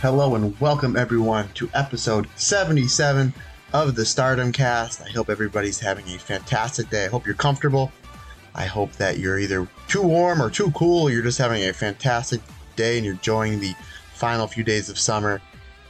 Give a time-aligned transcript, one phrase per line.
[0.00, 3.34] Hello and welcome everyone to episode 77
[3.74, 5.02] of the Stardom Cast.
[5.02, 7.04] I hope everybody's having a fantastic day.
[7.04, 7.92] I hope you're comfortable.
[8.54, 11.74] I hope that you're either too warm or too cool, or you're just having a
[11.74, 12.40] fantastic
[12.76, 13.74] day and you're enjoying the
[14.14, 15.42] final few days of summer.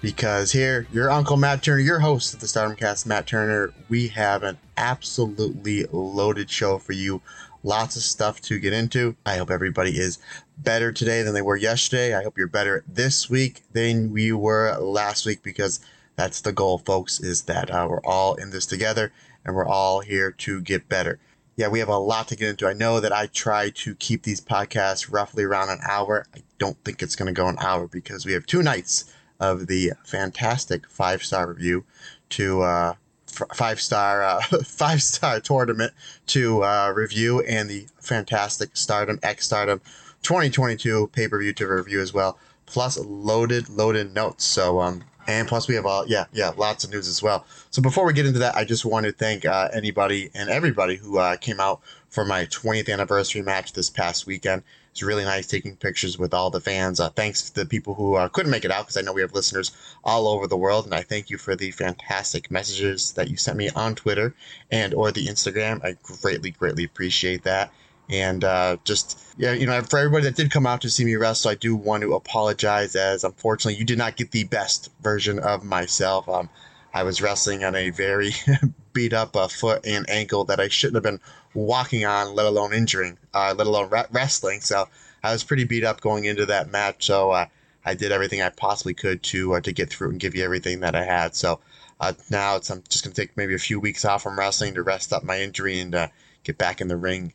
[0.02, 4.08] Because here, your Uncle Matt Turner, your host of the Stardom Cast, Matt Turner, we
[4.08, 7.22] have an absolutely loaded show for you.
[7.62, 9.16] Lots of stuff to get into.
[9.26, 10.18] I hope everybody is
[10.56, 12.14] better today than they were yesterday.
[12.14, 15.80] I hope you're better this week than we were last week because
[16.16, 19.12] that's the goal, folks, is that uh, we're all in this together
[19.44, 21.18] and we're all here to get better.
[21.56, 22.66] Yeah, we have a lot to get into.
[22.66, 26.26] I know that I try to keep these podcasts roughly around an hour.
[26.34, 29.66] I don't think it's going to go an hour because we have two nights of
[29.66, 31.84] the fantastic five star review
[32.30, 32.94] to uh,
[33.30, 35.92] five star uh, five star tournament
[36.28, 39.80] to uh, review and the fantastic Stardom X Stardom
[40.22, 42.38] 2022 pay per view to review as well.
[42.66, 44.44] Plus loaded loaded notes.
[44.44, 47.46] So um and plus we have all yeah yeah lots of news as well.
[47.70, 50.96] So before we get into that, I just want to thank uh, anybody and everybody
[50.96, 54.62] who uh, came out for my 20th anniversary match this past weekend.
[54.90, 56.98] It's really nice taking pictures with all the fans.
[56.98, 59.20] Uh, thanks to the people who uh, couldn't make it out because I know we
[59.20, 59.70] have listeners
[60.02, 63.56] all over the world, and I thank you for the fantastic messages that you sent
[63.56, 64.34] me on Twitter
[64.70, 65.84] and or the Instagram.
[65.84, 67.72] I greatly, greatly appreciate that.
[68.08, 71.14] And uh, just yeah, you know, for everybody that did come out to see me
[71.14, 75.38] wrestle, I do want to apologize as unfortunately you did not get the best version
[75.38, 76.28] of myself.
[76.28, 76.50] Um,
[76.92, 78.32] I was wrestling on a very
[78.92, 81.20] beat up a foot and ankle that I shouldn't have been
[81.54, 84.60] walking on, let alone injuring, uh, let alone re- wrestling.
[84.60, 84.88] So
[85.22, 87.06] I was pretty beat up going into that match.
[87.06, 87.46] So uh,
[87.84, 90.80] I did everything I possibly could to uh, to get through and give you everything
[90.80, 91.34] that I had.
[91.34, 91.60] So
[92.00, 94.82] uh, now it's I'm just gonna take maybe a few weeks off from wrestling to
[94.82, 96.08] rest up my injury and uh,
[96.44, 97.32] get back in the ring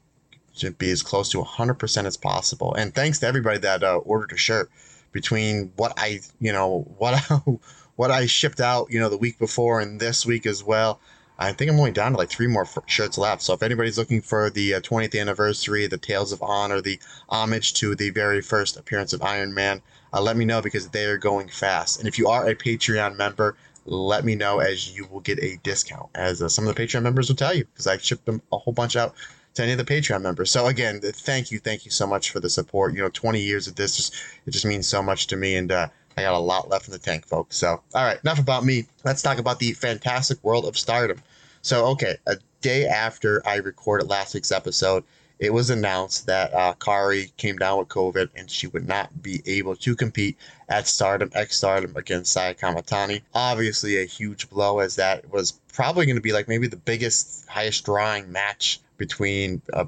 [0.57, 2.73] to be as close to 100% as possible.
[2.75, 4.71] And thanks to everybody that ordered a shirt
[5.11, 7.39] between what I you know what I,
[7.95, 10.99] what I shipped out you know the week before and this week as well.
[11.37, 13.41] I think I'm only down to like three more shirts left.
[13.41, 17.73] So if anybody's looking for the uh, 20th anniversary, the Tales of Honor, the homage
[17.75, 19.81] to the very first appearance of Iron Man,
[20.13, 21.99] uh, let me know because they are going fast.
[21.99, 25.57] And if you are a Patreon member, let me know as you will get a
[25.63, 28.41] discount, as uh, some of the Patreon members will tell you, because I shipped them
[28.51, 29.13] a whole bunch out
[29.55, 30.51] to any of the Patreon members.
[30.51, 32.93] So again, thank you, thank you so much for the support.
[32.93, 34.13] You know, 20 years of this just
[34.45, 35.87] it just means so much to me, and uh,
[36.17, 37.57] I got a lot left in the tank, folks.
[37.57, 38.85] So, all right, enough about me.
[39.03, 41.21] Let's talk about the fantastic world of stardom.
[41.61, 45.03] So, okay, a day after I recorded last week's episode,
[45.39, 49.41] it was announced that uh, Kairi came down with COVID and she would not be
[49.45, 50.37] able to compete
[50.69, 53.21] at Stardom X Stardom against Saya Kamitani.
[53.33, 57.47] Obviously, a huge blow, as that was probably going to be like maybe the biggest,
[57.49, 59.85] highest drawing match between uh,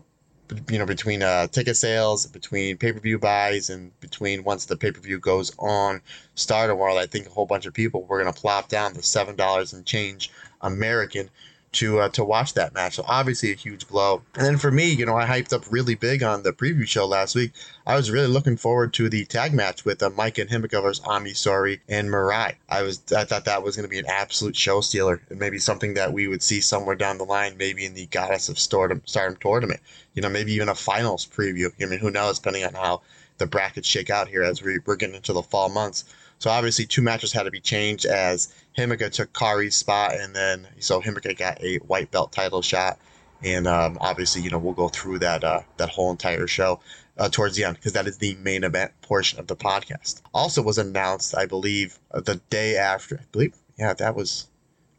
[0.69, 4.77] you know, between uh, ticket sales, between pay per view buys, and between once the
[4.77, 6.01] pay per view goes on
[6.35, 9.03] Stardom World, I think a whole bunch of people were going to plop down the
[9.03, 10.31] seven dollars and change
[10.61, 11.29] American
[11.77, 12.95] to uh, to watch that match.
[12.95, 14.21] So obviously a huge blow.
[14.35, 17.05] And then for me, you know, I hyped up really big on the preview show
[17.05, 17.51] last week.
[17.85, 21.05] I was really looking forward to the tag match with uh, Maika and Himeka versus
[21.05, 22.55] Ami Sourei and Mirai.
[22.69, 25.59] I was I thought that was going to be an absolute show stealer and maybe
[25.59, 29.01] something that we would see somewhere down the line, maybe in the Goddess of Stardom,
[29.05, 29.79] Stardom tournament.
[30.15, 31.71] You know, maybe even a finals preview.
[31.79, 33.01] I mean, who knows, depending on how
[33.37, 36.05] the brackets shake out here as we, we're getting into the fall months.
[36.39, 40.67] So obviously, two matches had to be changed as Himeka took Kairi's spot, and then
[40.79, 42.99] so Himeka got a white belt title shot.
[43.43, 46.79] And um, obviously, you know, we'll go through that uh, that whole entire show
[47.17, 50.21] uh, towards the end because that is the main event portion of the podcast.
[50.33, 53.17] Also, was announced, I believe, uh, the day after.
[53.17, 54.47] I believe, yeah, that was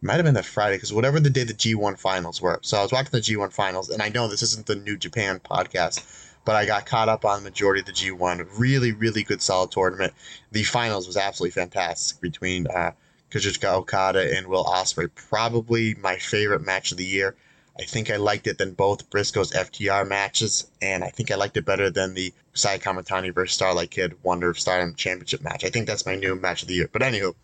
[0.00, 2.61] might have been that Friday because whatever the day the G1 finals were.
[2.62, 5.40] So I was watching the G1 finals, and I know this isn't the New Japan
[5.40, 6.05] podcast,
[6.44, 8.49] but I got caught up on the majority of the G1.
[8.58, 10.12] Really, really good, solid tournament.
[10.52, 12.93] The finals was absolutely fantastic between uh,
[13.31, 15.11] Kazuchika Okada and Will Ospreay.
[15.14, 17.37] Probably my favorite match of the year.
[17.79, 21.56] I think I liked it than both Briscoe's FTR matches, and I think I liked
[21.56, 25.64] it better than the Sai Kamitani versus Starlight Kid Wonder of Stardom Championship match.
[25.64, 26.90] I think that's my new match of the year.
[26.90, 27.35] But anywho,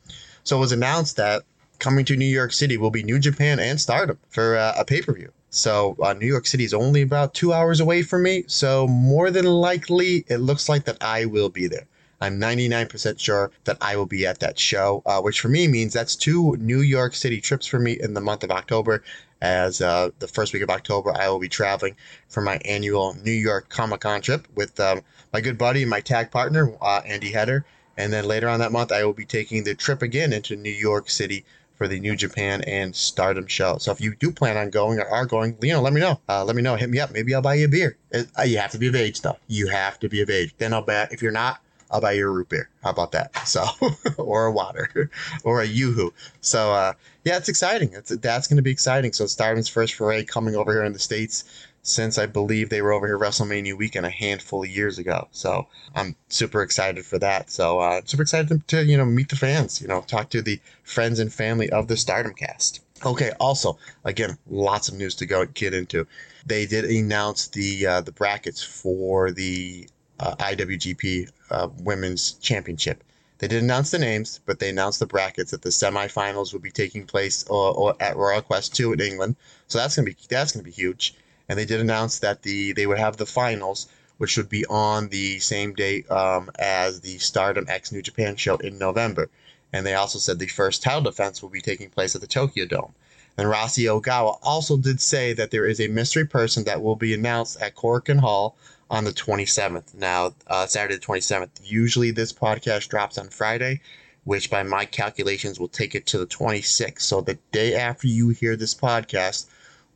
[0.42, 1.44] so it was announced that
[1.78, 5.02] coming to New York City will be New Japan and Stardom for uh, a pay
[5.02, 5.30] per view.
[5.54, 8.42] So uh, New York City is only about two hours away from me.
[8.48, 11.86] So more than likely, it looks like that I will be there.
[12.20, 15.92] I'm 99% sure that I will be at that show, uh, which for me means
[15.92, 19.04] that's two New York City trips for me in the month of October.
[19.40, 21.94] As uh, the first week of October, I will be traveling
[22.28, 25.02] for my annual New York Comic Con trip with um,
[25.32, 27.64] my good buddy and my tag partner, uh, Andy Header.
[27.96, 30.72] And then later on that month, I will be taking the trip again into New
[30.72, 31.44] York City
[31.76, 33.78] for the New Japan and Stardom show.
[33.78, 36.20] So if you do plan on going or are going, you know, let me know.
[36.28, 36.76] Uh, let me know.
[36.76, 37.12] Hit me up.
[37.12, 37.96] Maybe I'll buy you a beer.
[38.10, 39.36] It, uh, you have to be of age, though.
[39.48, 40.54] You have to be of age.
[40.58, 41.60] Then I'll bet if you're not,
[41.90, 42.68] I'll buy you a root beer.
[42.82, 43.36] How about that?
[43.46, 43.64] So,
[44.18, 45.10] or a water,
[45.44, 46.12] or a yoo-hoo.
[46.40, 46.92] So, uh,
[47.24, 47.92] yeah, it's exciting.
[47.92, 49.12] It's, that's going to be exciting.
[49.12, 51.44] So, Stardom's first foray coming over here in the states
[51.84, 55.28] since I believe they were over here WrestleMania weekend a handful of years ago.
[55.32, 57.50] So I'm super excited for that.
[57.50, 60.40] So uh, super excited to, to, you know meet the fans, you know, talk to
[60.40, 62.80] the friends and family of the Stardom cast.
[63.04, 66.06] Okay, also again, lots of news to go get into.
[66.46, 69.86] They did announce the uh, the brackets for the
[70.18, 73.04] uh, IWGP uh, Women's Championship.
[73.38, 76.70] They did announce the names, but they announced the brackets that the semifinals will be
[76.70, 79.36] taking place or, or at Royal Quest 2 in England.
[79.66, 81.14] So that's gonna be that's gonna be huge
[81.48, 83.86] and they did announce that the they would have the finals,
[84.18, 88.56] which would be on the same date um, as the Stardom X New Japan show
[88.56, 89.28] in November.
[89.72, 92.64] And they also said the first title defense will be taking place at the Tokyo
[92.64, 92.94] Dome.
[93.36, 97.12] And Rossy Ogawa also did say that there is a mystery person that will be
[97.12, 98.56] announced at Korakuen Hall
[98.88, 99.94] on the 27th.
[99.94, 101.48] Now, uh, Saturday the 27th.
[101.64, 103.80] Usually this podcast drops on Friday,
[104.22, 107.00] which by my calculations will take it to the 26th.
[107.00, 109.46] So the day after you hear this podcast,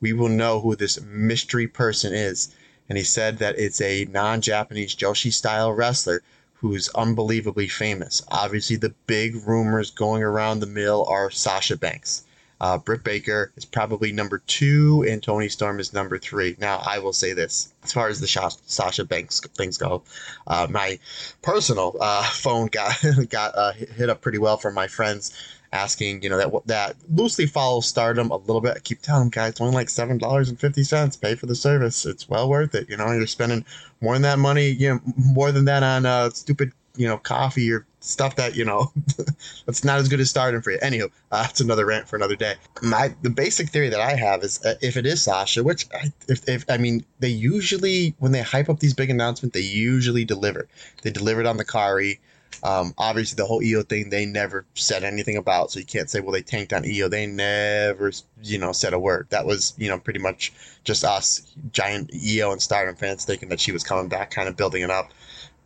[0.01, 2.55] we will know who this mystery person is.
[2.89, 6.23] And he said that it's a non Japanese Joshi style wrestler
[6.55, 8.23] who's unbelievably famous.
[8.29, 12.25] Obviously, the big rumors going around the mill are Sasha Banks.
[12.61, 16.57] Uh, Britt Baker is probably number two, and Toni Storm is number three.
[16.59, 20.03] Now, I will say this as far as the Sasha Banks things go,
[20.49, 20.99] uh, my
[21.41, 22.97] personal uh, phone got
[23.29, 25.33] got uh, hit up pretty well from my friends
[25.73, 28.77] asking, you know, that that loosely follows Stardom a little bit.
[28.77, 31.17] I keep telling guys, it's only like seven dollars and fifty cents.
[31.17, 32.89] Pay for the service; it's well worth it.
[32.89, 33.65] You know, you're spending
[34.01, 37.71] more than that money, you know, more than that on uh, stupid, you know, coffee
[37.73, 38.93] or stuff that you know
[39.67, 40.79] that's not as good as Stardom for you.
[40.79, 42.55] Anywho, uh, that's another rant for another day.
[42.83, 46.13] My the basic theory that I have is uh, if it is Sasha, which I,
[46.29, 50.25] if, if I mean they usually when they hype up these big announcements, they usually
[50.25, 50.69] deliver.
[51.03, 52.19] They delivered on the Kairi.
[52.63, 56.21] Um, obviously, the whole Io thing they never said anything about, so you can't say,
[56.21, 57.09] well, they tanked on Io.
[57.09, 58.11] They never,
[58.43, 59.29] you know, said a word.
[59.31, 60.53] That was, you know, pretty much
[60.83, 64.57] just us, giant Io and Stardom fans, thinking that she was coming back, kind of
[64.57, 65.13] building it up.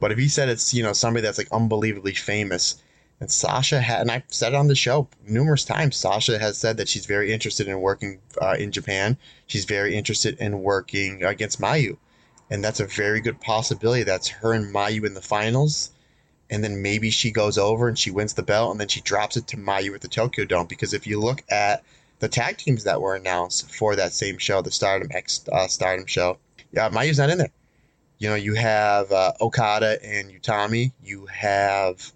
[0.01, 2.83] But if he said it's, you know, somebody that's like unbelievably famous,
[3.21, 6.77] and Sasha had, and I've said it on the show numerous times, Sasha has said
[6.77, 9.17] that she's very interested in working uh, in Japan.
[9.47, 11.97] She's very interested in working against Mayu.
[12.51, 14.03] And that's a very good possibility.
[14.03, 15.91] That's her and Mayu in the finals
[16.53, 19.39] and then maybe she goes over and she wins the belt and then she drops
[19.39, 20.67] it to Mayu at the Tokyo Dome.
[20.67, 21.83] Because if you look at
[22.19, 26.05] the tag teams that were announced for that same show, the Stardom X uh, Stardom
[26.05, 26.37] show,
[26.71, 27.51] yeah, Mayu's not in there.
[28.19, 30.93] You know, you have uh, Okada and Utami.
[31.03, 32.13] You have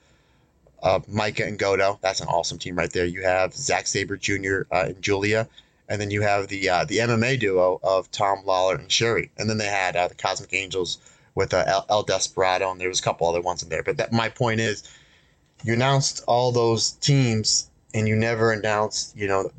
[0.83, 1.99] uh, Maika and Goto.
[2.03, 3.07] That's an awesome team right there.
[3.07, 4.65] You have Zack Sabre Jr.
[4.71, 5.49] Uh, and Julia,
[5.89, 9.31] And then you have the uh, the MMA duo of Tom Lawlor and Syuri.
[9.39, 10.99] And then they had uh, the Cosmic Angels
[11.37, 13.85] with uh, El, El Desperado, and there was a couple other ones in there.
[13.85, 14.83] But that my point is,
[15.63, 19.53] you announced all those teams, and you never announced, you know,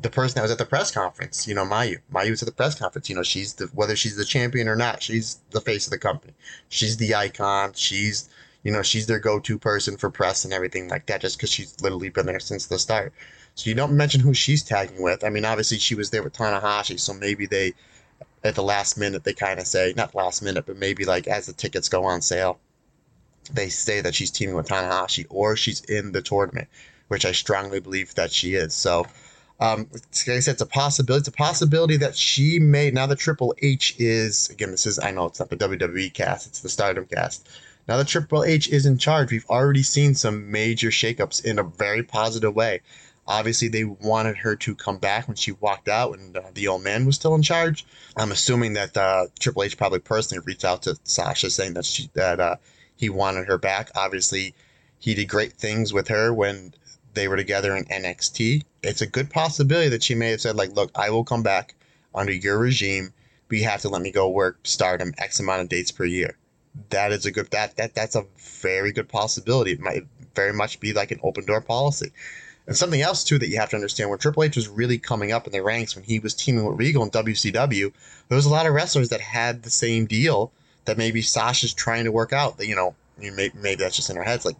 [0.00, 1.46] the person that was at the press conference.
[1.46, 1.98] You know, Mayu.
[2.12, 3.10] Mayu was at the press conference.
[3.10, 5.98] You know, she's the whether she's the champion or not, she's the face of the
[5.98, 6.32] company.
[6.70, 7.72] She's the icon.
[7.74, 8.30] She's
[8.62, 11.78] you know, she's their go-to person for press and everything like that, just because she's
[11.82, 13.12] literally been there since the start.
[13.54, 15.22] So you don't mention who she's tagging with.
[15.22, 17.74] I mean, obviously she was there with Tanahashi, so maybe they
[18.44, 21.46] at the last minute they kind of say not last minute but maybe like as
[21.46, 22.58] the tickets go on sale
[23.52, 26.68] they say that she's teaming with Tanahashi or she's in the tournament
[27.08, 29.06] which I strongly believe that she is so
[29.60, 31.20] um, like I said, it's a possibility.
[31.20, 34.72] It's a possibility that she may now the Triple H is again.
[34.72, 37.48] This is I know it's not the WWE cast; it's the Stardom cast.
[37.86, 39.30] Now the Triple H is in charge.
[39.30, 42.80] We've already seen some major shakeups in a very positive way.
[43.26, 46.82] Obviously, they wanted her to come back when she walked out when uh, the old
[46.82, 47.86] man was still in charge.
[48.16, 52.10] I'm assuming that uh, Triple H probably personally reached out to Sasha saying that she
[52.14, 52.56] that uh,
[52.96, 53.90] he wanted her back.
[53.94, 54.54] Obviously,
[54.98, 56.74] he did great things with her when
[57.14, 58.62] they were together in NXT.
[58.82, 61.74] It's a good possibility that she may have said, like, look, I will come back
[62.14, 63.12] under your regime,
[63.48, 66.36] but you have to let me go work stardom X amount of dates per year.
[66.90, 69.72] That is a good that that that's a very good possibility.
[69.72, 72.12] It might very much be like an open door policy.
[72.66, 75.32] And something else too that you have to understand when Triple H was really coming
[75.32, 77.92] up in the ranks when he was teaming with Regal in WCW,
[78.28, 80.50] there was a lot of wrestlers that had the same deal
[80.86, 82.56] that maybe Sasha's trying to work out.
[82.58, 84.56] That you know, maybe, maybe that's just in our heads, like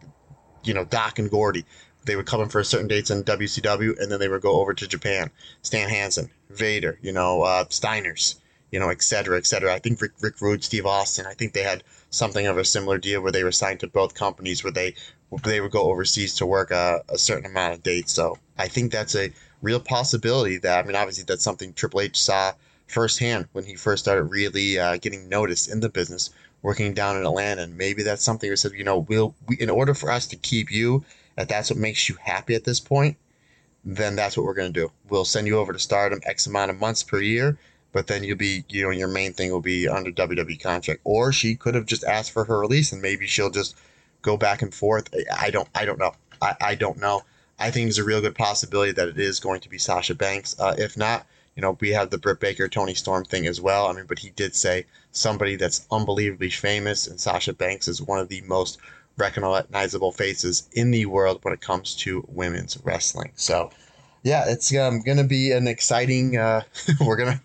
[0.64, 1.64] you know Doc and Gordy
[2.04, 4.74] they would come in for certain dates in WCW, and then they would go over
[4.74, 5.30] to Japan.
[5.62, 8.36] Stan Hansen, Vader, you know, uh, Steiners,
[8.70, 9.74] you know, et cetera, et cetera.
[9.74, 12.98] I think Rick, Rick Rude, Steve Austin, I think they had something of a similar
[12.98, 14.94] deal where they were signed to both companies where they
[15.42, 18.12] they would go overseas to work a, a certain amount of dates.
[18.12, 20.58] So I think that's a real possibility.
[20.58, 22.52] That I mean, obviously that's something Triple H saw
[22.86, 26.30] firsthand when he first started really uh, getting noticed in the business,
[26.62, 27.62] working down in Atlanta.
[27.62, 30.36] And maybe that's something he said, you know, we'll we, in order for us to
[30.36, 31.04] keep you
[31.36, 33.16] if that's what makes you happy at this point,
[33.84, 34.92] then that's what we're going to do.
[35.08, 37.58] We'll send you over to Stardom X amount of months per year,
[37.92, 41.00] but then you'll be, you know, your main thing will be under WWE contract.
[41.04, 43.76] Or she could have just asked for her release, and maybe she'll just
[44.24, 45.14] go back and forth.
[45.32, 46.14] I don't, I don't know.
[46.42, 47.22] I, I don't know.
[47.58, 50.58] I think there's a real good possibility that it is going to be Sasha Banks.
[50.58, 53.86] Uh, if not, you know, we have the Britt Baker, Toni Storm thing as well.
[53.86, 58.18] I mean, but he did say somebody that's unbelievably famous, and Sasha Banks is one
[58.18, 58.78] of the most
[59.16, 63.30] recognizable faces in the world when it comes to women's wrestling.
[63.36, 63.70] So,
[64.24, 66.36] yeah, it's um, going to be an exciting.
[66.36, 66.62] Uh,
[67.00, 67.40] we're gonna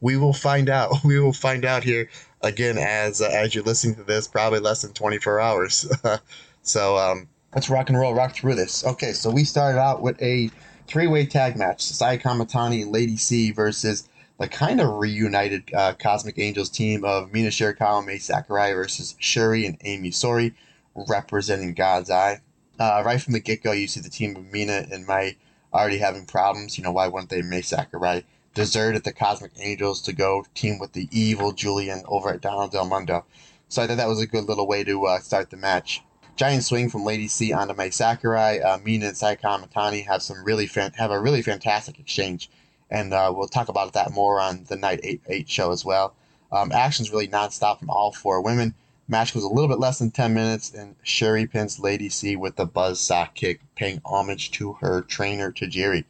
[0.00, 0.90] we will find out.
[1.04, 2.08] We will find out here
[2.44, 5.90] again as uh, as you're listening to this, probably less than 24 hours.
[6.62, 8.84] so um, let's rock and roll, rock through this.
[8.84, 10.50] Okay, so we started out with a
[10.86, 14.08] three-way tag match: Saya Kamitani and Lady C versus
[14.38, 19.66] the kind of reunited uh, Cosmic Angels team of Mina Shirakawa, Mai Sakurai versus Syuri
[19.66, 20.52] and Ami Sourei
[20.94, 22.40] representing God's eye.
[22.78, 25.36] Uh, right from the get go, you see the team of Mina and Mai
[25.72, 26.76] already having problems.
[26.76, 28.24] You know, why wouldn't they Mai Sakurai
[28.54, 32.86] deserted the Cosmic Angels to go team with the evil Julian over at Donna Del
[32.86, 33.24] Mondo.
[33.68, 36.02] So I thought that was a good little way to uh, start the match.
[36.36, 38.60] Giant swing from Lady C onto Mai Sakurai.
[38.60, 42.50] Uh, Mina and Saya Kamitani have some really fan- have a really fantastic exchange,
[42.90, 46.14] and uh, we'll talk about that more on the Night 8 8 show as well.
[46.50, 48.74] Um, action's really nonstop from all four women.
[49.06, 52.56] Match was a little bit less than 10 minutes, and Syuri pins Lady C with
[52.56, 56.04] the buzz saw kick, paying homage to her trainer, Tajiri.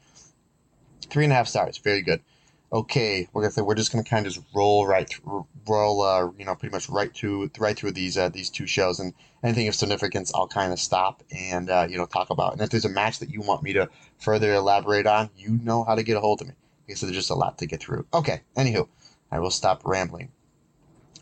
[1.10, 1.76] Three and a half stars.
[1.78, 2.20] Very good.
[2.74, 6.28] Okay, we're gonna say we're just gonna kind of just roll right, through, roll, uh,
[6.36, 9.14] you know, pretty much right through, right through these uh, these two shows, and
[9.44, 12.54] anything of significance, I'll kind of stop and uh, you know talk about.
[12.54, 13.88] And if there's a match that you want me to
[14.18, 16.54] further elaborate on, you know how to get a hold of me.
[16.96, 18.06] So there's just a lot to get through.
[18.12, 18.88] Okay, anywho,
[19.30, 20.32] I will stop rambling.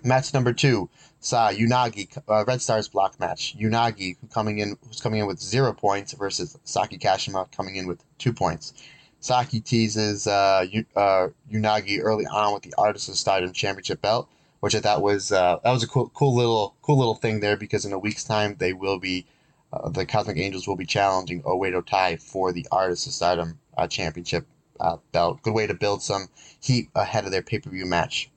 [0.03, 0.89] Match number two,
[1.21, 3.55] Sa Unagi uh, Red Stars block match.
[3.59, 8.03] Unagi coming in who's coming in with zero points versus Saki Kashima coming in with
[8.17, 8.73] two points.
[9.23, 14.29] Saki teases uh, uh, Unagi early on with the Artist of Stardom Championship belt,
[14.61, 17.57] which I thought was uh, that was a cool, cool little cool little thing there
[17.57, 19.25] because in a week's time they will be
[19.73, 24.47] uh, the Cosmic Angels will be challenging Oedo Tai for the Artist of Stardom Championship
[24.79, 25.41] uh, belt.
[25.43, 26.29] Good way to build some
[26.61, 28.29] heat ahead of their pay per view match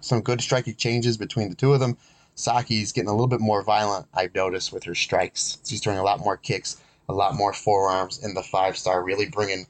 [0.00, 1.96] some good striking changes between the two of them.
[2.34, 5.58] Saki's getting a little bit more violent, I've noticed, with her strikes.
[5.66, 9.26] She's throwing a lot more kicks, a lot more forearms in the five star, really
[9.26, 9.66] bringing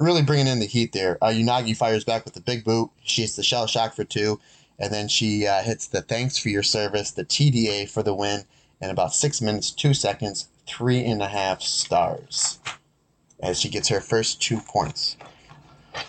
[0.00, 1.18] really bringing in the heat there.
[1.22, 2.90] Uh, Unagi fires back with the big boot.
[3.04, 4.40] She hits the shell shock for two,
[4.78, 8.44] and then she uh, hits the thanks for your service, the TDA for the win,
[8.80, 12.58] in about six minutes, two seconds, three and a half stars,
[13.42, 15.16] as she gets her first two points.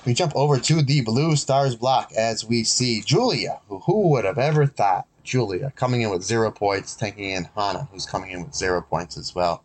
[0.05, 4.25] We jump over to the Blue Stars block as we see Julia, who, who would
[4.25, 8.43] have ever thought Julia coming in with zero points, taking in Hana, who's coming in
[8.43, 9.63] with zero points as well.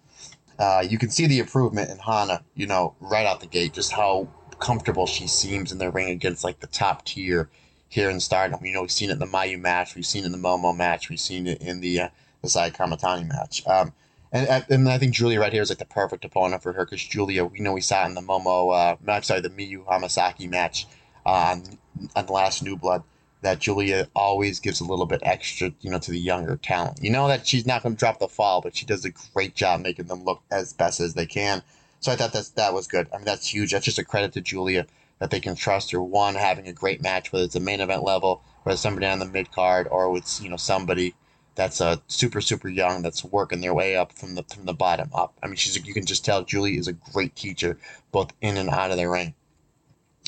[0.58, 3.92] Uh, you can see the improvement in Hana, you know, right out the gate, just
[3.92, 7.48] how comfortable she seems in the ring against like the top tier
[7.88, 8.64] here in Stardom.
[8.64, 10.76] You know, we've seen it in the Mayu match, we've seen it in the Momo
[10.76, 12.08] match, we've seen it in the uh,
[12.42, 13.66] the Saya Kamitani match.
[13.66, 13.92] Um,
[14.32, 17.02] and, and I think Julia right here is like the perfect opponent for her because
[17.02, 20.86] Julia, we know, we saw in the Momo, uh, I'm sorry, the Miyu Amasaki match
[21.24, 21.78] on,
[22.14, 23.02] on the last New Blood
[23.42, 27.02] that Julia always gives a little bit extra, you know, to the younger talent.
[27.02, 29.54] You know that she's not going to drop the fall, but she does a great
[29.54, 31.62] job making them look as best as they can.
[32.00, 33.08] So I thought that that was good.
[33.12, 33.72] I mean, that's huge.
[33.72, 34.86] That's just a credit to Julia
[35.18, 36.02] that they can trust her.
[36.02, 39.26] One, having a great match, whether it's a main event level, whether somebody on the
[39.26, 41.14] mid card, or with you know somebody
[41.54, 45.10] that's uh, super super young that's working their way up from the from the bottom
[45.14, 45.34] up.
[45.42, 47.78] I mean, she's you can just tell Julie is a great teacher
[48.12, 49.34] both in and out of the ring,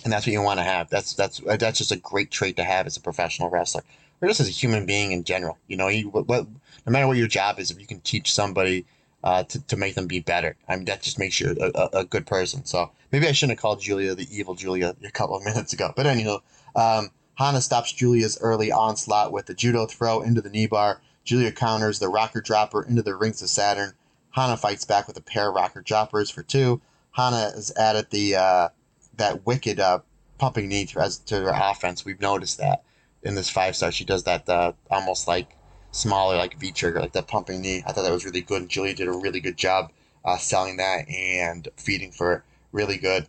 [0.04, 0.88] and that's what you want to have.
[0.90, 3.82] That's that's that's just a great trait to have as a professional wrestler,
[4.20, 5.58] or just as a human being in general.
[5.66, 8.86] You know, you what, no matter what your job is, if you can teach somebody
[9.24, 10.56] uh, to, to make them be better.
[10.68, 12.64] I mean, that just makes you a, a, good person.
[12.64, 15.92] So maybe I shouldn't have called Julia the evil Julia a couple of minutes ago.
[15.96, 16.40] But anywho,
[16.76, 21.00] um, Hana stops Julia's early onslaught with the judo throw into the knee bar.
[21.24, 23.94] Julia counters the rocker dropper into the rings of Saturn.
[24.30, 26.80] Hana fights back with a pair of rocker droppers for two.
[27.12, 28.68] Hana has added the uh,
[29.18, 30.00] that wicked uh,
[30.38, 32.04] pumping knee to, as, to her offense.
[32.04, 32.82] We've noticed that
[33.22, 33.92] in this five star.
[33.92, 35.56] She does that uh, almost like
[35.90, 37.82] smaller, like V trigger, like that pumping knee.
[37.86, 38.62] I thought that was really good.
[38.62, 39.92] And Julia did a really good job
[40.24, 42.42] uh, selling that and feeding for it.
[42.72, 43.26] Really good.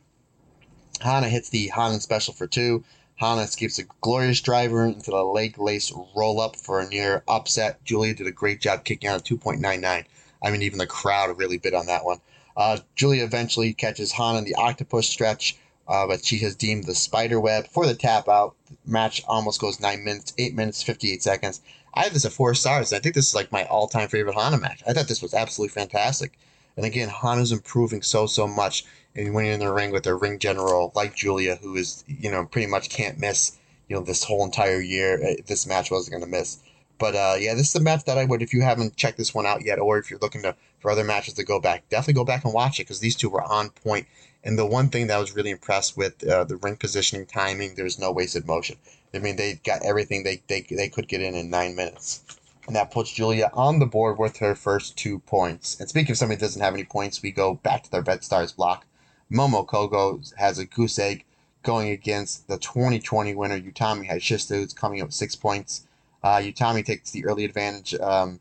[1.01, 2.83] Hana hits the Hanan special for two.
[3.15, 7.83] Hana escapes a glorious driver into the leg lace roll up for a near upset.
[7.83, 10.05] Julia did a great job kicking out a 2.99.
[10.41, 12.21] I mean, even the crowd really bit on that one.
[12.55, 15.57] Uh, Julia eventually catches Hana in the octopus stretch,
[15.89, 18.55] uh, but she has deemed the spider web for the tap out.
[18.85, 21.61] Match almost goes nine minutes, eight minutes, 58 seconds.
[21.95, 22.93] I have this at four stars.
[22.93, 24.83] I think this is like my all time favorite Hana match.
[24.87, 26.37] I thought this was absolutely fantastic.
[26.77, 28.85] And again, Hana's improving so, so much.
[29.15, 32.45] And you're in the ring with a ring general like Julia, who is, you know,
[32.45, 36.31] pretty much can't miss, you know, this whole entire year, uh, this match wasn't going
[36.31, 36.59] to miss.
[36.99, 39.33] But uh, yeah, this is a match that I would, if you haven't checked this
[39.33, 42.13] one out yet, or if you're looking to for other matches to go back, definitely
[42.13, 44.05] go back and watch it because these two were on point.
[44.43, 47.75] And the one thing that I was really impressed with uh, the ring positioning, timing,
[47.75, 48.77] there's no wasted motion.
[49.13, 52.23] I mean, they got everything they, they, they could get in in nine minutes.
[52.67, 55.79] And that puts Julia on the board with her first two points.
[55.79, 58.23] And speaking of somebody that doesn't have any points, we go back to their Red
[58.23, 58.85] Stars block.
[59.31, 61.25] Momo Kohgo has a goose egg
[61.63, 65.85] going against the 2020 winner Utami Hayashishita, who's coming up with six points.
[66.23, 68.39] Uh, Utami takes the early advantage um,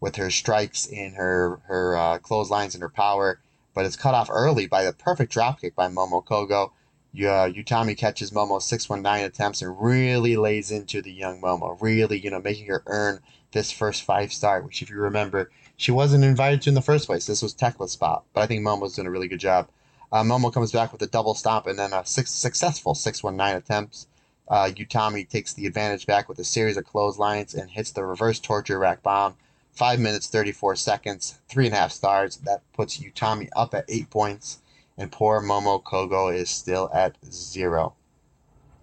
[0.00, 3.40] with her strikes and her her uh, clotheslines and her power,
[3.80, 6.66] but it's cut off early by the perfect dropkick by Momo Kohgo.
[7.14, 12.28] Uh, Utami catches Momo 619 attempts and really lays into the young Momo, really, you
[12.28, 13.20] know, making her earn
[13.52, 17.06] this first five star, which, if you remember, she wasn't invited to in the first
[17.06, 17.24] place.
[17.24, 19.70] This was Tekla's spot, but I think Momo's doing a really good job.
[20.12, 24.08] Uh, Momo comes back with a double stomp and then a six, successful 619 attempts.
[24.46, 28.40] Uh, Utami takes the advantage back with a series of clotheslines and hits the reverse
[28.40, 29.36] torture rack bomb.
[29.72, 32.36] Five minutes, 34 seconds, three and a half stars.
[32.38, 34.58] That puts Utami up at eight points,
[34.98, 37.94] and poor Momo Kohgo is still at zero.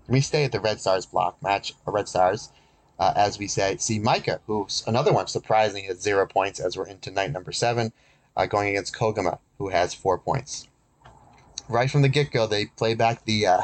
[0.07, 2.49] We stay at the Red Stars block match, uh, Red Stars,
[2.97, 6.87] uh, as we say, see Maika, who's another one surprisingly at zero points as we're
[6.87, 7.91] into night number seven,
[8.35, 10.67] uh, going against Koguma, who has four points.
[11.67, 13.61] Right from the get go, they play back the uh,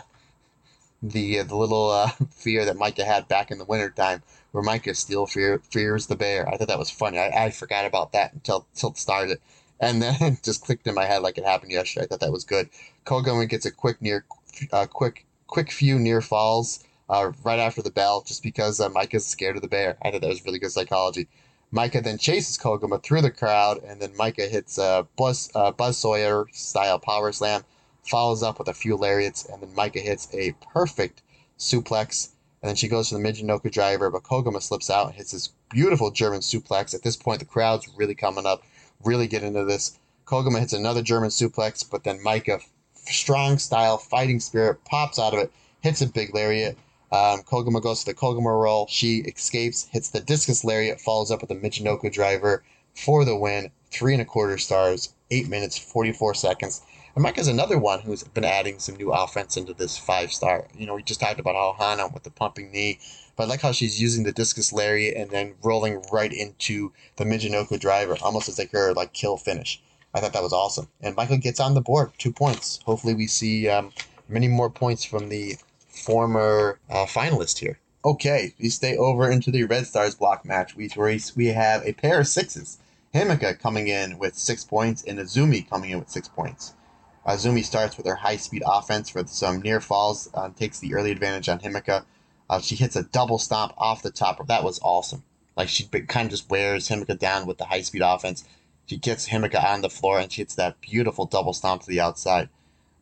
[1.02, 4.22] the uh, the little uh, fear that Maika had back in the wintertime,
[4.54, 6.48] where Maika still fear, fears the bear.
[6.48, 7.18] I thought that was funny.
[7.18, 9.40] I, I forgot about that until until it started,
[9.80, 12.06] and then just clicked in my head like it happened yesterday.
[12.06, 12.70] I thought that was good.
[13.06, 14.26] Koguma gets a quick near,
[14.72, 19.26] uh, quick quick few near falls uh, right after the bell, just because uh, Maika's
[19.26, 19.98] scared of the bear.
[20.04, 21.28] I thought that was really good psychology.
[21.74, 25.98] Maika then chases Koguma through the crowd, and then Maika hits a Buzz, uh, Buzz
[25.98, 27.64] Sawyer style power slam
[28.04, 31.24] follows up with a few lariats, and then Maika hits a perfect
[31.58, 32.30] suplex.
[32.64, 35.50] And then she goes for the Michinoku driver, but Koguma slips out and hits this
[35.70, 36.96] beautiful German suplex.
[36.96, 38.64] At this point, the crowd's really coming up,
[39.04, 40.00] really get into this.
[40.26, 42.62] Koguma hits another German suplex, but then Maika,
[42.96, 46.78] strong style, fighting spirit, pops out of it, hits a big lariat.
[47.12, 48.88] Um, Koguma goes to the Koguma roll.
[48.90, 52.64] She escapes, hits the discus lariat, follows up with the Michinoku driver
[52.96, 53.72] for the win.
[53.92, 56.82] Three and a quarter stars, eight minutes, 44 seconds.
[57.16, 60.66] And Maika is another one who's been adding some new offense into this five star.
[60.76, 63.00] You know, we just talked about how with the pumping knee,
[63.36, 67.24] but I like how she's using the discus lariat and then rolling right into the
[67.24, 69.80] Michinoku driver, almost as like her like kill finish.
[70.12, 70.88] I thought that was awesome.
[71.02, 72.80] And Michael gets on the board, two points.
[72.86, 73.92] Hopefully, we see um,
[74.28, 77.78] many more points from the former uh, finalist here.
[78.04, 80.76] Okay, we stay over into the Red Stars block match.
[80.76, 80.90] We
[81.36, 82.80] we have a pair of sixes.
[83.14, 86.74] Himeka coming in with six points and Azumi coming in with six points.
[87.26, 91.12] Azumi starts with her high speed offense with some near falls, uh, takes the early
[91.12, 92.06] advantage on Himeka.
[92.50, 94.46] Uh, she hits a double stomp off the top.
[94.48, 95.24] That was awesome.
[95.56, 98.44] Like she kind of just wears Himeka down with the high speed offense.
[98.86, 102.02] She gets Himeka on the floor and she hits that beautiful double stomp to the
[102.02, 102.50] outside.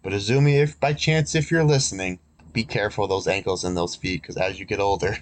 [0.04, 2.20] But Azumi, if by chance, if you're listening,
[2.54, 5.18] be careful those ankles and those feet because as you get older,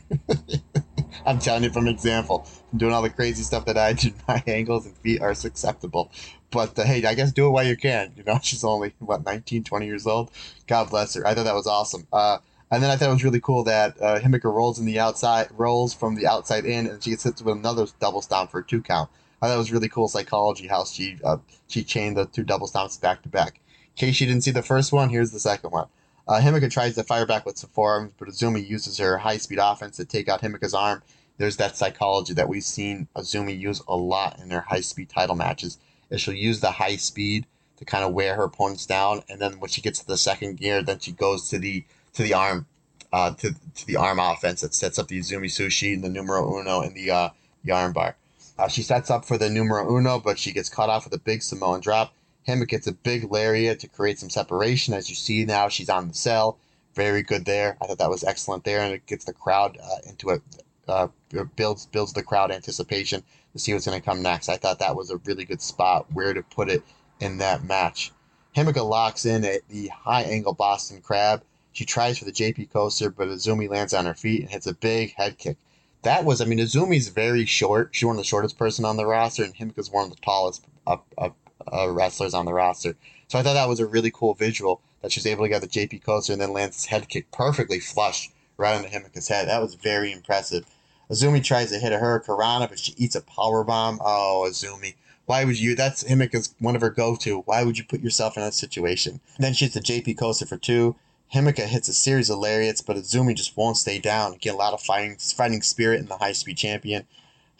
[1.26, 4.44] I'm telling you from example, from doing all the crazy stuff that I do, my
[4.48, 6.12] ankles and feet are susceptible.
[6.52, 8.14] But uh, hey, I guess do it while you can.
[8.16, 10.32] You know, she's only, what, 19, 20 years old?
[10.68, 11.26] God bless her.
[11.26, 12.08] I thought that was awesome.
[12.12, 12.40] Uh,
[12.72, 15.48] and then I thought it was really cool that uh, Himeka rolls in the outside,
[15.52, 18.64] rolls from the outside in, and she gets hit with another double stomp for a
[18.64, 19.10] two count.
[19.42, 22.68] I thought it was really cool psychology how she uh, she chained the two double
[22.68, 23.62] stomps back to back.
[23.96, 25.88] In case you didn't see the first one, here's the second one.
[26.28, 29.60] Uh, Himeka tries to fire back with some forearms, but Azumi uses her high speed
[29.60, 31.02] offense to take out Himeka's arm.
[31.38, 35.36] There's that psychology that we've seen Azumi use a lot in their high speed title
[35.36, 35.80] matches
[36.10, 37.46] is she'll use the high speed
[37.78, 40.58] to kind of wear her opponents down, and then when she gets to the second
[40.58, 42.66] gear, then she goes to the to the arm,
[43.14, 46.60] uh, to to the arm offense that sets up the Azumi Sushi and the Numero
[46.60, 47.30] Uno and the uh,
[47.64, 48.16] the arm bar.
[48.58, 51.20] Uh, she sets up for the Numero Uno, but she gets caught off with a
[51.20, 52.14] big Samoan drop.
[52.46, 54.94] Himik gets a big lariat to create some separation.
[54.94, 56.58] As you see now, she's on the cell.
[56.96, 57.78] Very good there.
[57.82, 60.42] I thought that was excellent there, and it gets the crowd uh, into a
[60.90, 61.08] uh,
[61.56, 63.24] builds builds the crowd anticipation
[63.54, 64.50] to see what's going to come next.
[64.50, 66.84] I thought that was a really good spot where to put it
[67.20, 68.12] in that match.
[68.56, 71.44] Himeka locks in at the high angle Boston Crab.
[71.72, 74.74] She tries for the JP coaster, but Azumi lands on her feet and hits a
[74.74, 75.58] big head kick.
[76.02, 77.90] That was, I mean, Azumi's very short.
[77.92, 80.66] She's one of the shortest person on the roster, and Himeka's one of the tallest
[80.88, 82.96] uh, wrestlers on the roster.
[83.28, 85.62] So I thought that was a really cool visual that she was able to get
[85.62, 89.48] the JP coaster and then lands head kick perfectly flush right onto Himeka's head.
[89.48, 90.66] That was very impressive.
[91.12, 94.00] Azumi tries to hit a Hurricanrana, but she eats a power bomb.
[94.04, 94.96] Oh, Azumi.
[95.26, 95.76] Why would you?
[95.76, 97.42] That's Himeka's one of her go-to.
[97.42, 99.20] Why would you put yourself in that situation?
[99.38, 100.96] Then she hits a JP coaster for two.
[101.34, 104.38] Himeka hits a series of lariats, but Azumi just won't stay down.
[104.40, 107.06] Get a lot of fighting, fighting spirit in the high-speed champion.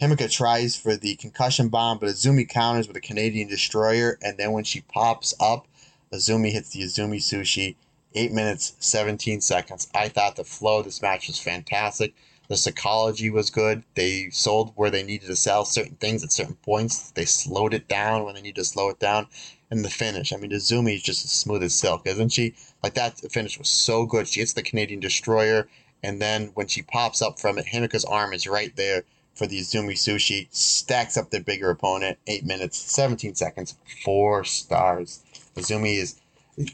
[0.00, 4.52] Himeka tries for the concussion bomb, but Azumi counters with a Canadian destroyer, and then
[4.52, 5.68] when she pops up,
[6.12, 7.76] Azumi hits the Azumi sushi.
[8.14, 9.88] 8 minutes, 17 seconds.
[9.94, 12.12] I thought the flow of this match was fantastic.
[12.50, 13.84] The psychology was good.
[13.94, 17.12] They sold where they needed to sell certain things at certain points.
[17.12, 19.28] They slowed it down when they needed to slow it down.
[19.70, 22.56] And the finish, I mean, Azumi is just as smooth as silk, isn't she?
[22.82, 24.26] Like that finish was so good.
[24.26, 25.68] She hits the Canadian Destroyer,
[26.02, 29.60] and then when she pops up from it, Himeka's arm is right there for the
[29.60, 30.48] Azumi Sushi.
[30.50, 32.18] Stacks up the bigger opponent.
[32.26, 35.22] Eight minutes, 17 seconds, four stars.
[35.54, 36.16] Azumi is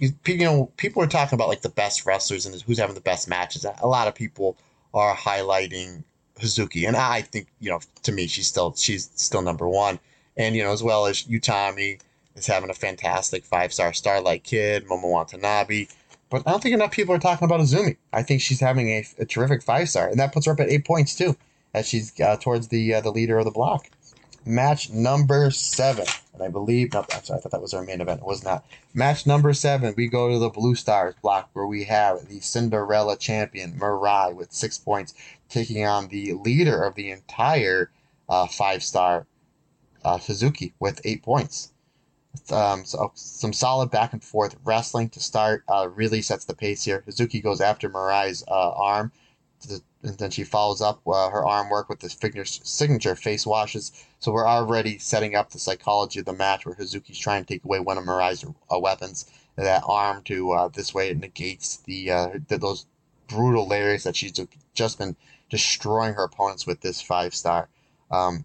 [0.01, 3.29] you know, people are talking about like the best wrestlers and who's having the best
[3.29, 3.67] matches.
[3.83, 4.57] A lot of people
[4.97, 6.03] are highlighting
[6.41, 9.99] Hazuki, and I think you know to me she's still she's still number one,
[10.37, 12.01] and you know as well as Utami
[12.35, 15.87] is having a fantastic five star Starlight Kid, Momo Watanabe.
[16.29, 17.97] But I don't think enough people are talking about Azumi.
[18.13, 20.71] I think she's having a, a terrific five star, and that puts her up at
[20.71, 21.37] eight points too,
[21.73, 23.89] as she's uh, towards the uh, the leader of the block
[24.47, 26.07] match number seven.
[26.33, 28.21] And I believe, no, I'm sorry, I thought that was our main event.
[28.21, 28.65] It was not.
[28.95, 33.17] Match number seven, we go to the Blue Stars block where we have the Cinderella
[33.17, 35.15] champion, Mirai, with six points,
[35.49, 37.91] taking on the leader of the entire
[38.29, 39.27] uh, five star,
[40.05, 41.73] uh, Hazuki, with eight points.
[42.51, 46.85] Um, so some solid back and forth wrestling to start uh, really sets the pace
[46.85, 47.03] here.
[47.07, 49.11] Hazuki goes after Mirai's uh, arm,
[49.63, 53.93] to, and then she follows up uh, her arm work with the signature face washes
[54.19, 57.65] so we're already setting up the psychology of the match where Hazuki's trying to take
[57.65, 59.27] away one of Mirai's uh, weapons.
[59.57, 62.87] That arm to uh, this way it negates the, uh, the those
[63.29, 64.33] brutal layers that she's
[64.75, 65.17] just been
[65.49, 67.69] destroying her opponents with this five star.
[68.11, 68.45] Um,